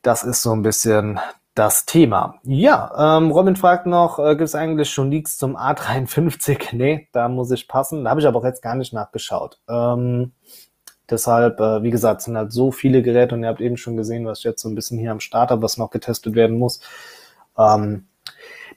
das 0.00 0.24
ist 0.24 0.42
so 0.42 0.52
ein 0.52 0.62
bisschen 0.62 1.20
das 1.58 1.84
Thema. 1.86 2.38
Ja, 2.44 3.18
ähm, 3.18 3.32
Robin 3.32 3.56
fragt 3.56 3.86
noch, 3.86 4.20
äh, 4.20 4.36
gibt 4.36 4.42
es 4.42 4.54
eigentlich 4.54 4.90
schon 4.90 5.10
Leaks 5.10 5.38
zum 5.38 5.56
A53? 5.56 6.68
Nee, 6.72 7.08
da 7.12 7.28
muss 7.28 7.50
ich 7.50 7.66
passen. 7.66 8.04
Da 8.04 8.10
habe 8.10 8.20
ich 8.20 8.26
aber 8.26 8.38
auch 8.38 8.44
jetzt 8.44 8.62
gar 8.62 8.76
nicht 8.76 8.92
nachgeschaut. 8.92 9.58
Ähm, 9.68 10.32
deshalb, 11.10 11.58
äh, 11.58 11.82
wie 11.82 11.90
gesagt, 11.90 12.22
sind 12.22 12.36
halt 12.36 12.52
so 12.52 12.70
viele 12.70 13.02
Geräte 13.02 13.34
und 13.34 13.42
ihr 13.42 13.48
habt 13.48 13.60
eben 13.60 13.76
schon 13.76 13.96
gesehen, 13.96 14.24
was 14.24 14.38
ich 14.38 14.44
jetzt 14.44 14.62
so 14.62 14.68
ein 14.68 14.76
bisschen 14.76 14.98
hier 14.98 15.10
am 15.10 15.20
Start 15.20 15.50
habe, 15.50 15.62
was 15.62 15.78
noch 15.78 15.90
getestet 15.90 16.36
werden 16.36 16.58
muss. 16.58 16.80
Ähm, 17.58 18.06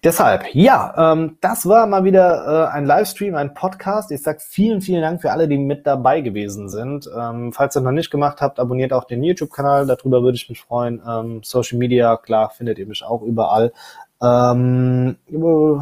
Deshalb, 0.03 0.55
ja, 0.55 1.13
ähm, 1.13 1.37
das 1.41 1.67
war 1.67 1.85
mal 1.85 2.03
wieder 2.03 2.69
äh, 2.71 2.73
ein 2.73 2.87
Livestream, 2.87 3.35
ein 3.35 3.53
Podcast. 3.53 4.09
Ich 4.09 4.23
sag 4.23 4.41
vielen, 4.41 4.81
vielen 4.81 5.03
Dank 5.03 5.21
für 5.21 5.31
alle, 5.31 5.47
die 5.47 5.59
mit 5.59 5.85
dabei 5.85 6.21
gewesen 6.21 6.69
sind. 6.69 7.07
Ähm, 7.15 7.53
falls 7.53 7.77
ihr 7.77 7.81
noch 7.81 7.91
nicht 7.91 8.09
gemacht 8.09 8.41
habt, 8.41 8.59
abonniert 8.59 8.93
auch 8.93 9.03
den 9.03 9.23
YouTube-Kanal. 9.23 9.85
Darüber 9.85 10.23
würde 10.23 10.37
ich 10.37 10.49
mich 10.49 10.59
freuen. 10.59 11.03
Ähm, 11.07 11.41
Social 11.43 11.77
Media, 11.77 12.17
klar, 12.17 12.49
findet 12.49 12.79
ihr 12.79 12.87
mich 12.87 13.03
auch 13.03 13.21
überall. 13.21 13.73
Ähm, 14.23 15.17
äh, 15.31 15.75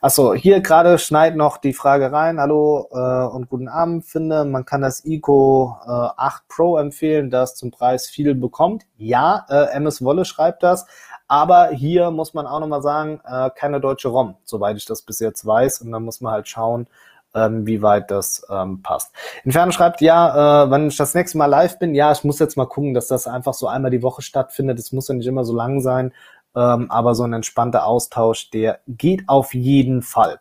achso, 0.00 0.34
hier 0.34 0.60
gerade 0.60 0.98
schneit 0.98 1.36
noch 1.36 1.58
die 1.58 1.74
Frage 1.74 2.10
rein. 2.10 2.40
Hallo 2.40 2.88
äh, 2.92 3.34
und 3.34 3.48
guten 3.48 3.68
Abend. 3.68 4.04
Finde, 4.04 4.44
man 4.44 4.64
kann 4.64 4.80
das 4.80 5.04
Ico 5.04 5.76
äh, 5.84 5.90
8 5.90 6.48
Pro 6.48 6.76
empfehlen, 6.78 7.30
das 7.30 7.54
zum 7.54 7.70
Preis 7.70 8.08
viel 8.08 8.34
bekommt. 8.34 8.84
Ja, 8.96 9.46
äh, 9.48 9.76
MS 9.76 10.04
Wolle 10.04 10.24
schreibt 10.24 10.64
das. 10.64 10.86
Aber 11.26 11.70
hier 11.70 12.10
muss 12.10 12.34
man 12.34 12.46
auch 12.46 12.60
nochmal 12.60 12.82
sagen, 12.82 13.20
äh, 13.24 13.50
keine 13.54 13.80
deutsche 13.80 14.08
ROM, 14.08 14.36
soweit 14.44 14.76
ich 14.76 14.84
das 14.84 15.02
bis 15.02 15.20
jetzt 15.20 15.46
weiß. 15.46 15.80
Und 15.80 15.92
dann 15.92 16.04
muss 16.04 16.20
man 16.20 16.32
halt 16.32 16.48
schauen, 16.48 16.86
ähm, 17.34 17.66
wie 17.66 17.82
weit 17.82 18.10
das 18.10 18.46
ähm, 18.50 18.82
passt. 18.82 19.12
Inferno 19.44 19.72
schreibt, 19.72 20.00
ja, 20.00 20.64
äh, 20.64 20.70
wenn 20.70 20.88
ich 20.88 20.96
das 20.96 21.14
nächste 21.14 21.38
Mal 21.38 21.46
live 21.46 21.78
bin, 21.78 21.94
ja, 21.94 22.12
ich 22.12 22.24
muss 22.24 22.38
jetzt 22.38 22.56
mal 22.56 22.66
gucken, 22.66 22.94
dass 22.94 23.08
das 23.08 23.26
einfach 23.26 23.54
so 23.54 23.66
einmal 23.66 23.90
die 23.90 24.02
Woche 24.02 24.22
stattfindet. 24.22 24.78
Es 24.78 24.92
muss 24.92 25.08
ja 25.08 25.14
nicht 25.14 25.26
immer 25.26 25.44
so 25.44 25.54
lang 25.54 25.80
sein, 25.80 26.12
ähm, 26.54 26.90
aber 26.90 27.14
so 27.14 27.24
ein 27.24 27.32
entspannter 27.32 27.86
Austausch, 27.86 28.50
der 28.50 28.80
geht 28.86 29.24
auf 29.28 29.54
jeden 29.54 30.02
Fall. 30.02 30.38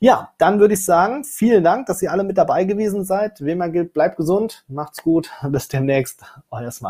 Ja, 0.00 0.32
dann 0.38 0.60
würde 0.60 0.74
ich 0.74 0.84
sagen, 0.84 1.24
vielen 1.24 1.64
Dank, 1.64 1.86
dass 1.86 2.02
ihr 2.02 2.12
alle 2.12 2.22
mit 2.22 2.38
dabei 2.38 2.62
gewesen 2.62 3.04
seid. 3.04 3.40
Wem 3.44 3.72
gilt, 3.72 3.92
bleibt 3.92 4.16
gesund, 4.16 4.64
macht's 4.68 5.02
gut, 5.02 5.30
bis 5.48 5.66
demnächst, 5.66 6.22
euer 6.50 6.70
Smart. 6.70 6.86